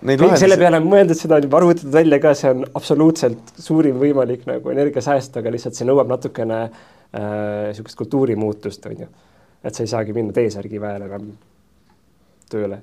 Lahendus... 0.03 0.39
selle 0.39 0.59
peale 0.61 0.79
on 0.79 0.87
mõeldud, 0.87 1.19
seda 1.19 1.39
on 1.39 1.47
juba 1.49 1.59
arvutatud 1.59 1.91
välja 1.95 2.21
ka, 2.23 2.35
see 2.39 2.53
on 2.55 2.63
absoluutselt 2.79 3.53
suurim 3.59 3.99
võimalik 3.99 4.45
nagu 4.47 4.71
energiasääst, 4.71 5.41
aga 5.41 5.51
lihtsalt 5.51 5.79
see 5.79 5.89
nõuab 5.89 6.11
natukene 6.13 6.61
niisugust 6.69 7.97
äh, 7.97 7.99
kultuurimuutust, 7.99 8.87
on 8.87 9.05
ju. 9.05 9.09
et 9.65 9.75
sa 9.75 9.83
ei 9.83 9.91
saagi 9.91 10.15
minna 10.15 10.35
T-särgi 10.37 10.81
väel 10.81 11.09
enam 11.09 11.33
tööle 12.53 12.83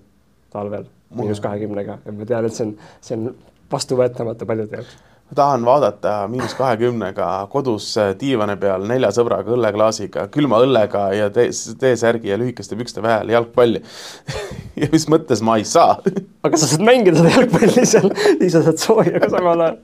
talvel 0.51 0.89
miinus 1.15 1.39
kahekümnega 1.43 1.99
ja 2.03 2.15
ma 2.15 2.27
tean, 2.27 2.47
et 2.49 2.57
see 2.57 2.67
on, 2.67 2.73
see 3.05 3.19
on 3.19 3.29
vastuvõetamatu 3.71 4.47
paljude 4.49 4.81
jaoks 4.81 4.97
tahan 5.35 5.65
vaadata 5.67 6.13
miinus 6.31 6.55
kahekümnega 6.57 7.29
kodus 7.51 7.91
diivani 8.19 8.55
peal 8.61 8.85
nelja 8.87 9.11
sõbraga 9.15 9.53
õlleklaasiga, 9.55 10.27
külma 10.33 10.61
õllega 10.63 11.07
ja 11.15 11.29
T-särgi 11.33 12.31
ja 12.31 12.39
lühikeste 12.41 12.77
pükste 12.79 13.03
vahel 13.05 13.33
jalgpalli 13.33 13.81
ja 14.81 14.89
mis 14.93 15.07
mõttes 15.11 15.43
ma 15.45 15.59
ei 15.61 15.67
saa? 15.67 15.99
Aga 16.45 16.61
sa 16.61 16.71
saad 16.71 16.85
mängida 16.87 17.21
seda 17.21 17.35
jalgpalli 17.35 17.85
seal, 17.85 18.11
siis 18.39 18.55
sa 18.55 18.63
saad 18.69 18.81
sooja 18.81 19.19
ka 19.23 19.31
samal 19.33 19.67
ajal. 19.67 19.81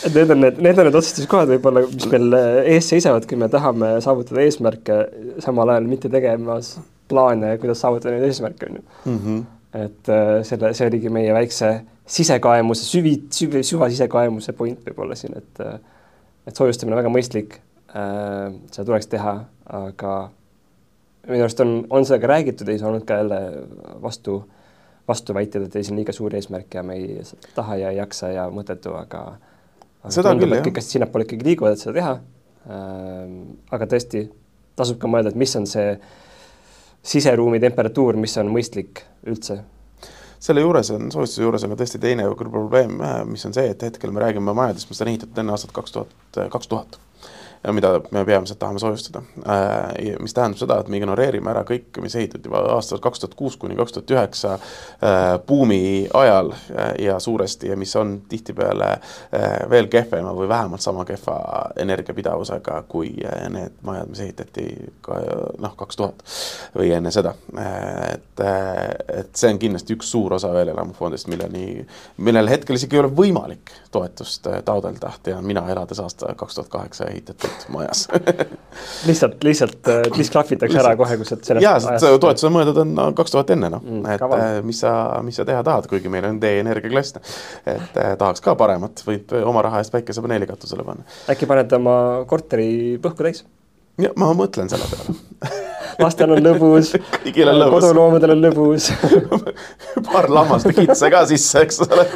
Et 0.00 0.14
need 0.16 0.30
on 0.32 0.40
need, 0.40 0.60
need 0.64 0.78
on 0.80 0.86
need 0.88 0.96
otsustuskohad 0.96 1.50
võib-olla, 1.50 1.84
mis 1.92 2.06
meil 2.08 2.36
ees 2.72 2.86
seisavad, 2.88 3.26
kui 3.28 3.36
me 3.40 3.50
tahame 3.52 3.98
saavutada 4.00 4.40
eesmärke, 4.46 4.96
samal 5.44 5.74
ajal 5.74 5.88
mitte 5.90 6.08
tegemas 6.12 6.78
plaane, 7.10 7.56
kuidas 7.60 7.82
saavutada 7.84 8.14
neid 8.16 8.30
eesmärke, 8.30 8.70
on 8.70 8.78
ju. 8.80 8.84
Et 9.70 10.08
äh, 10.10 10.40
selle, 10.46 10.72
see 10.74 10.88
oligi 10.90 11.12
meie 11.14 11.34
väikse 11.34 11.70
sisekaemuse, 12.10 12.84
süvi, 12.88 13.14
süvi, 13.30 13.62
süvasisekaemuse 13.66 14.54
point 14.58 14.80
võib-olla 14.86 15.18
siin, 15.18 15.36
et 15.38 15.62
et 16.48 16.56
soojustamine 16.56 16.96
on 16.96 17.02
väga 17.02 17.12
mõistlik 17.12 17.58
äh,, 17.92 18.50
seda 18.72 18.86
tuleks 18.88 19.10
teha, 19.12 19.34
aga 19.70 20.14
minu 21.28 21.44
arust 21.44 21.60
on, 21.62 21.74
on 21.92 22.06
sellega 22.08 22.32
räägitud, 22.32 22.68
ei 22.72 22.80
saanud 22.80 23.04
ka 23.06 23.20
jälle 23.20 23.40
vastu, 24.02 24.40
vastuväited, 25.08 25.68
et 25.68 25.76
ei, 25.76 25.84
see 25.86 25.94
on 25.94 26.00
liiga 26.00 26.14
suur 26.16 26.34
eesmärk 26.34 26.74
ja 26.74 26.82
me 26.86 26.96
ei 26.98 27.20
taha 27.54 27.76
ja 27.78 27.92
ei 27.92 28.00
jaksa 28.00 28.32
ja 28.34 28.48
mõttetu, 28.50 28.94
aga 28.98 29.24
aga 30.00 30.14
seda 30.16 30.32
tundub, 30.32 30.56
et 30.56 30.64
kõik 30.64 30.80
asjad 30.80 30.96
sinnapoole 30.96 31.28
ikkagi 31.28 31.46
liiguvad, 31.50 31.76
et 31.76 31.84
seda 31.84 31.96
teha 31.98 32.16
äh,. 32.16 33.36
aga 33.76 33.90
tõesti, 33.94 34.24
tasub 34.80 34.98
ka 34.98 35.10
mõelda, 35.12 35.34
et 35.34 35.40
mis 35.40 35.54
on 35.60 35.68
see 35.68 35.92
siseruumi 37.02 37.60
temperatuur, 37.60 38.18
mis 38.20 38.36
on 38.40 38.50
mõistlik 38.52 39.04
üldse? 39.26 39.60
Selle 40.40 40.62
juures 40.64 40.88
on, 40.94 41.10
soojustuse 41.12 41.44
juures 41.44 41.64
on 41.66 41.74
ka 41.74 41.82
tõesti 41.82 42.00
teine 42.00 42.24
probleem, 42.38 42.96
mis 43.28 43.44
on 43.44 43.52
see, 43.52 43.68
et 43.74 43.82
hetkel 43.84 44.12
me 44.12 44.22
räägime 44.22 44.54
majadest, 44.56 44.88
mis 44.88 45.02
on 45.04 45.10
ehitatud 45.12 45.40
enne 45.42 45.52
aastat 45.52 45.74
kaks 45.76 45.92
tuhat, 45.92 46.14
kaks 46.52 46.70
tuhat 46.70 47.00
mida 47.68 48.00
me 48.10 48.24
peamiselt 48.24 48.58
tahame 48.58 48.78
soojustada. 48.78 49.22
Äh, 49.48 50.16
mis 50.20 50.34
tähendab 50.34 50.58
seda, 50.58 50.78
et 50.80 50.88
me 50.88 50.96
ignoreerime 50.96 51.50
ära 51.52 51.60
kõik, 51.68 51.98
mis 52.00 52.14
ehitati 52.16 52.48
aastal 52.56 53.02
kaks 53.04 53.20
tuhat 53.20 53.34
kuus 53.36 53.58
kuni 53.60 53.76
kaks 53.76 53.92
tuhat 53.92 54.14
üheksa 54.16 54.54
äh, 54.56 55.34
buumi 55.46 56.08
ajal 56.14 56.54
äh, 56.54 56.94
ja 57.04 57.18
suuresti 57.20 57.68
ja 57.68 57.76
mis 57.76 57.92
on 57.96 58.20
tihtipeale 58.28 58.90
veel 59.70 59.86
kehvema 59.92 60.32
või 60.34 60.48
vähemalt 60.48 60.80
sama 60.80 61.04
kehva 61.04 61.36
energiapidavusega 61.80 62.82
kui 62.88 63.12
need 63.52 63.76
majad, 63.86 64.08
mis 64.10 64.22
ehitati 64.24 64.66
ka 65.04 65.18
noh, 65.60 65.76
kaks 65.76 66.00
tuhat 66.00 66.24
või 66.76 66.90
enne 66.96 67.12
seda. 67.14 67.34
et, 68.14 68.42
et 68.42 69.36
see 69.36 69.52
on 69.52 69.60
kindlasti 69.60 69.94
üks 69.96 70.10
suur 70.10 70.34
osa 70.34 70.52
veel 70.54 70.72
elamufondist, 70.72 71.28
milleni, 71.30 71.84
millel 72.18 72.50
hetkel 72.50 72.78
isegi 72.78 72.96
ei 72.96 73.04
ole 73.04 73.12
võimalik 73.16 73.72
toetust 73.92 74.48
taotleda, 74.64 75.12
tean 75.22 75.46
mina, 75.46 75.66
elades 75.70 76.00
aasta 76.02 76.34
kaks 76.38 76.58
tuhat 76.58 76.72
kaheksa 76.72 77.10
ehitatud 77.10 77.49
lihtsalt 77.50 77.68
majas 77.74 78.06
lihtsalt, 79.08 79.44
lihtsalt 79.44 79.88
äh, 79.90 80.02
disklahvitakse 80.16 80.78
ära 80.80 80.94
kohe, 80.98 81.16
kui 81.20 81.28
sa 81.28 81.36
sellest 81.36 81.64
jaa, 81.64 81.98
see 82.00 82.18
toetus 82.22 82.46
on 82.48 82.98
on 83.04 83.16
kaks 83.18 83.34
tuhat 83.34 83.52
enne, 83.54 83.70
noh 83.72 83.82
mm,. 83.82 84.04
et 84.14 84.22
kaval. 84.22 84.44
Äh, 84.44 84.58
mis 84.66 84.82
sa, 84.84 84.92
mis 85.26 85.38
sa 85.40 85.46
teha 85.48 85.62
tahad, 85.66 85.88
kuigi 85.90 86.12
meil 86.12 86.28
on 86.28 86.40
D-Energia 86.42 86.92
klass, 86.92 87.16
et 87.64 87.98
eh, 88.00 88.12
tahaks 88.20 88.44
ka 88.44 88.54
paremat, 88.58 89.02
võib 89.06 89.34
oma 89.42 89.64
raha 89.66 89.82
eest 89.82 89.94
päikesepaneeli 89.94 90.48
katusele 90.50 90.86
panna. 90.86 91.06
äkki 91.32 91.48
paned 91.50 91.72
oma 91.80 91.96
korteri 92.30 92.70
põhku 93.02 93.26
täis? 93.26 93.44
jah, 94.00 94.14
ma 94.18 94.32
mõtlen 94.36 94.70
selle 94.72 94.88
peale 94.90 95.66
lastel 95.98 96.34
on 96.34 96.42
lõbus, 96.44 96.92
koduloomadel 97.24 98.34
on 98.34 98.44
lõbus. 98.44 98.90
Paar 100.10 100.28
lammast 100.32 100.68
ja 100.70 100.74
kitse 100.76 101.10
ka 101.12 101.22
sisse, 101.30 101.64
eks 101.64 101.80
ole. 101.84 102.06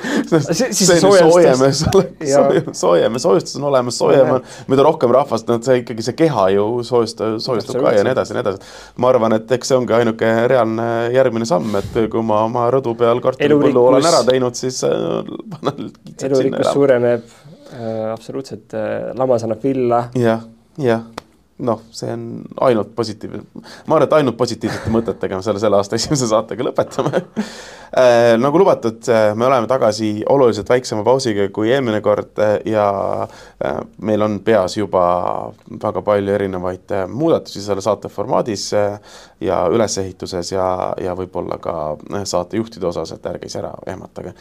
soojem, 0.85 2.71
soojem, 2.73 3.19
soojustus. 3.19 3.57
on 3.59 3.69
olemas, 3.71 3.99
soojem 3.99 4.33
on, 4.37 4.45
mida 4.71 4.87
rohkem 4.87 5.15
rahvast, 5.15 5.49
no 5.51 5.59
see 5.65 5.83
ikkagi 5.83 6.07
see 6.07 6.19
keha 6.25 6.49
ju 6.55 6.67
soojustab, 6.87 7.39
soojustab 7.45 7.81
ka 7.85 7.95
ja 7.97 8.05
nii 8.07 8.15
edasi 8.15 8.35
ja 8.35 8.39
nii 8.39 8.45
edus. 8.47 8.77
ma 9.01 9.11
arvan, 9.13 9.39
et 9.39 9.57
eks 9.59 9.73
see 9.73 9.79
ongi 9.79 9.97
ainuke 9.97 10.31
reaalne 10.51 10.89
järgmine 11.15 11.49
samm, 11.49 11.75
et 11.81 11.99
kui 12.13 12.27
ma 12.27 12.45
oma 12.49 12.69
rõdu 12.75 12.97
peal 12.99 13.23
kartulipõllu 13.25 13.89
olen 13.91 14.13
ära 14.13 14.23
teinud, 14.29 14.59
siis 14.59 14.83
äh, 14.89 15.21
panen 15.57 15.91
kitsed 15.91 16.29
sinna. 16.29 16.39
elurikkus 16.39 16.73
suureneb 16.73 17.27
äh,, 17.27 18.13
absoluutselt 18.13 18.79
äh,, 18.79 19.13
lammas 19.19 19.47
annab 19.47 19.65
villa. 19.65 20.07
jah, 20.19 20.47
jah 20.81 21.14
noh, 21.59 21.83
see 21.95 22.11
on 22.11 22.43
ainult 22.67 22.91
positiivne, 22.97 23.45
ma 23.87 23.95
arvan, 23.97 24.09
et 24.09 24.15
ainult 24.19 24.37
positiivsete 24.39 24.91
mõtetega 24.91 25.39
me 25.39 25.45
selle, 25.47 25.61
selle 25.63 25.79
aasta 25.79 25.95
esimese 25.95 26.27
saatega 26.27 26.67
lõpetame 26.67 27.13
äh, 27.21 28.35
nagu 28.41 28.59
lubatud, 28.59 28.99
äh, 29.07 29.29
me 29.39 29.47
oleme 29.47 29.71
tagasi 29.71 30.09
oluliselt 30.35 30.73
väiksema 30.73 31.05
pausiga 31.07 31.47
kui 31.55 31.71
eelmine 31.71 32.01
kord 32.03 32.43
äh, 32.43 32.57
ja 32.67 32.89
meil 34.03 34.27
on 34.27 34.41
peas 34.45 34.75
juba 34.77 35.05
väga 35.85 36.03
palju 36.03 36.35
erinevaid 36.35 36.97
muudatusi 37.15 37.63
selle 37.63 37.85
saate 37.85 38.11
formaadis 38.11 38.67
ja 39.41 39.61
ülesehituses 39.71 40.53
ja, 40.53 40.67
ja 41.01 41.15
võib-olla 41.19 41.61
ka 41.63 41.77
saatejuhtide 42.27 42.91
osas, 42.91 43.15
et 43.15 43.31
ärge 43.31 43.47
ise 43.47 43.63
ära 43.63 43.73
ehmatage. 43.87 44.35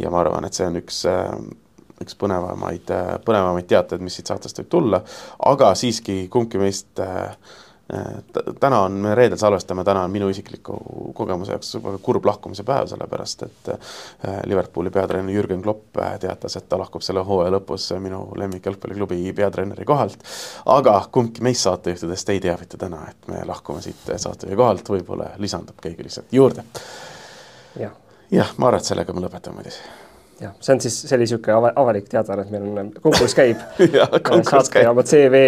ja 0.00 0.10
ma 0.10 0.24
arvan, 0.24 0.48
et 0.48 0.56
see 0.56 0.66
on 0.66 0.80
üks 0.80 1.04
üks 2.02 2.16
põnevamaid, 2.20 2.90
põnevamaid 3.24 3.68
teateid, 3.70 4.02
mis 4.04 4.18
siit 4.18 4.32
saatest 4.32 4.60
võib 4.60 4.72
tulla, 4.72 5.00
aga 5.50 5.72
siiski 5.78 6.26
kumbki 6.32 6.60
meist 6.60 7.00
äh, 7.00 7.36
täna 8.60 8.80
on, 8.80 8.92
me 8.92 9.14
reedel 9.14 9.38
salvestame, 9.38 9.84
täna 9.84 10.02
on 10.02 10.10
minu 10.10 10.28
isikliku 10.28 10.76
kogemuse 11.14 11.54
jaoks 11.54 11.76
väga 11.78 11.98
kurb 12.02 12.24
lahkumise 12.26 12.64
päev, 12.66 12.88
sellepärast 12.90 13.44
et 13.46 13.68
äh, 13.72 14.40
Liverpooli 14.50 14.90
peatreener 14.90 15.34
Jürgen 15.34 15.62
Klopp 15.62 15.98
äh, 16.02 16.16
teatas, 16.20 16.56
et 16.58 16.68
ta 16.68 16.78
lahkub 16.80 17.04
selle 17.06 17.22
hooaja 17.26 17.52
lõpus 17.54 17.88
minu 18.02 18.24
lemmikjalgpalliklubi 18.42 19.20
peatreeneri 19.36 19.86
kohalt. 19.86 20.26
aga 20.72 20.96
kumbki 21.12 21.44
meist 21.46 21.62
saatejuhtidest 21.66 22.34
ei 22.34 22.40
teavita 22.40 22.80
täna, 22.80 23.04
et 23.10 23.30
me 23.30 23.44
lahkume 23.46 23.84
siit 23.84 24.10
saatejuhi 24.16 24.58
kohalt, 24.58 24.90
võib-olla 24.96 25.30
lisandub 25.38 25.78
keegi 25.82 26.08
lihtsalt 26.08 26.34
juurde. 26.34 26.66
jah 27.78 27.94
ja,, 28.30 28.50
ma 28.56 28.72
arvan, 28.72 28.82
et 28.82 28.90
sellega 28.90 29.14
me 29.14 29.22
lõpetame 29.22 29.62
muidugi 29.62 30.05
jah, 30.40 30.52
see 30.60 30.74
on 30.74 30.80
siis, 30.84 30.96
see 31.08 31.16
oli 31.16 31.24
niisugune 31.24 31.56
ava, 31.56 31.72
avalik 31.82 32.08
teadaanne, 32.12 32.44
et 32.46 32.52
meil 32.52 32.80
on 32.82 32.90
konkurss 33.02 33.36
käib 33.36 33.60
saatke 34.50 34.84
oma 34.88 35.04
CV 35.06 35.42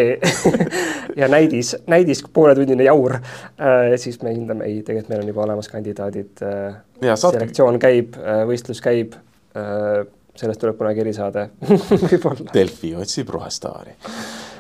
ja 1.21 1.29
näidis, 1.31 1.75
näidis 1.91 2.25
pooletunnine 2.33 2.89
jaur 2.89 3.19
äh,. 3.19 3.95
siis 4.01 4.21
me 4.23 4.35
hindame, 4.35 4.69
ei, 4.69 4.83
tegelikult 4.83 5.13
meil 5.13 5.25
on 5.25 5.33
juba 5.33 5.47
olemas 5.47 5.71
kandidaadid 5.73 6.45
äh,. 6.45 6.79
selektsioon 7.15 7.81
käib 7.83 8.17
äh,, 8.21 8.45
võistlus 8.49 8.83
käib 8.85 9.17
äh,. 9.57 10.07
sellest 10.39 10.63
tuleb 10.63 10.79
kunagi 10.79 11.05
erisaade 11.05 11.49
võib-olla. 12.11 12.53
Delfi 12.55 12.95
otsib 12.97 13.35
rohestaari 13.35 13.99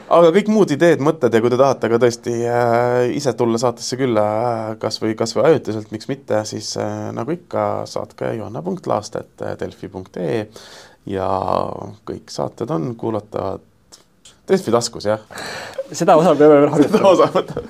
aga 0.09 0.31
kõik 0.35 0.49
muud 0.53 0.71
ideed, 0.73 1.01
mõtted 1.05 1.35
ja 1.35 1.41
kui 1.45 1.51
te 1.53 1.59
tahate 1.61 1.89
ka 1.93 1.99
tõesti 2.03 2.33
äh, 2.49 3.13
ise 3.17 3.33
tulla 3.39 3.59
saatesse 3.61 3.95
külla 4.01 4.25
äh, 4.25 4.79
kas 4.83 4.97
või, 5.03 5.13
kas 5.19 5.31
või 5.37 5.45
ajutiselt, 5.51 5.89
miks 5.95 6.07
mitte, 6.11 6.37
siis 6.49 6.69
äh, 6.81 7.13
nagu 7.17 7.31
ikka, 7.35 7.63
saatke 7.91 8.25
johanna.laastet.delfi.ee 8.39 10.39
ja 11.09 11.29
kõik 12.09 12.27
saated 12.33 12.69
on 12.75 12.83
kuulatavad 13.01 13.61
Delfi 14.49 14.71
taskus, 14.73 15.05
jah. 15.05 15.21
seda 15.93 16.17
osa 16.17 16.35
peame 16.37 16.55
veel 16.63 16.71
harjutama. 16.73 16.97
seda 16.97 17.09
osa 17.13 17.27
võtame. 17.35 17.69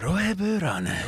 rohepöörane. 0.00 1.05